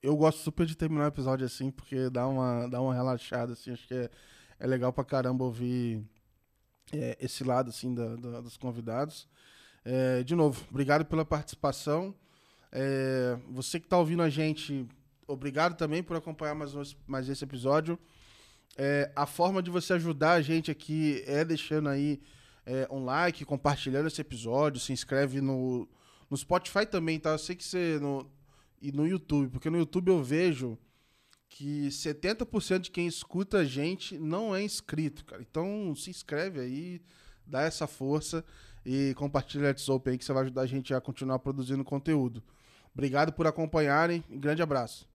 eu 0.00 0.16
gosto 0.16 0.38
super 0.38 0.64
de 0.64 0.76
terminar 0.76 1.06
o 1.06 1.08
episódio 1.08 1.44
assim, 1.44 1.68
porque 1.68 2.08
dá 2.10 2.28
uma, 2.28 2.68
dá 2.68 2.80
uma 2.80 2.94
relaxada, 2.94 3.54
assim. 3.54 3.72
Acho 3.72 3.88
que 3.88 3.94
é, 3.94 4.10
é 4.60 4.66
legal 4.68 4.92
pra 4.92 5.04
caramba 5.04 5.42
ouvir 5.44 6.00
é, 6.92 7.16
esse 7.20 7.42
lado, 7.42 7.70
assim, 7.70 7.92
da, 7.92 8.14
da- 8.14 8.40
dos 8.40 8.56
convidados. 8.56 9.28
É, 9.84 10.22
de 10.22 10.34
novo, 10.34 10.64
obrigado 10.70 11.04
pela 11.04 11.24
participação. 11.24 12.14
É, 12.70 13.36
você 13.50 13.80
que 13.80 13.88
tá 13.88 13.98
ouvindo 13.98 14.22
a 14.22 14.30
gente, 14.30 14.86
obrigado 15.26 15.76
também 15.76 16.02
por 16.02 16.16
acompanhar 16.16 16.54
mais, 16.54 16.72
mais 17.06 17.28
esse 17.28 17.44
episódio. 17.44 17.98
É, 18.76 19.10
a 19.14 19.26
forma 19.26 19.62
de 19.62 19.70
você 19.70 19.92
ajudar 19.94 20.32
a 20.32 20.42
gente 20.42 20.70
aqui 20.70 21.22
é 21.26 21.44
deixando 21.44 21.88
aí 21.88 22.20
é, 22.64 22.86
um 22.90 23.04
like, 23.04 23.44
compartilhando 23.44 24.06
esse 24.06 24.20
episódio, 24.20 24.80
se 24.80 24.92
inscreve 24.92 25.40
no, 25.40 25.88
no 26.30 26.36
Spotify 26.36 26.86
também, 26.86 27.18
tá? 27.18 27.30
Eu 27.30 27.38
sei 27.38 27.56
que 27.56 27.64
você. 27.64 27.98
No, 28.00 28.30
e 28.80 28.90
no 28.90 29.06
YouTube, 29.06 29.50
porque 29.50 29.70
no 29.70 29.78
YouTube 29.78 30.08
eu 30.08 30.22
vejo 30.22 30.76
que 31.48 31.88
70% 31.88 32.80
de 32.80 32.90
quem 32.90 33.06
escuta 33.06 33.58
a 33.58 33.64
gente 33.64 34.18
não 34.18 34.54
é 34.54 34.62
inscrito, 34.62 35.24
cara. 35.24 35.42
Então 35.42 35.94
se 35.94 36.10
inscreve 36.10 36.58
aí, 36.58 37.00
dá 37.46 37.62
essa 37.62 37.86
força 37.86 38.44
e 38.84 39.14
compartilha 39.14 39.68
Let's 39.68 39.88
Open 39.88 40.12
aí 40.12 40.18
que 40.18 40.24
você 40.24 40.32
vai 40.32 40.42
ajudar 40.44 40.62
a 40.62 40.66
gente 40.66 40.94
a 40.94 41.00
continuar 41.00 41.38
produzindo 41.38 41.84
conteúdo. 41.84 42.42
Obrigado 42.92 43.32
por 43.32 43.46
acompanharem 43.46 44.22
e 44.30 44.36
grande 44.36 44.62
abraço. 44.62 45.08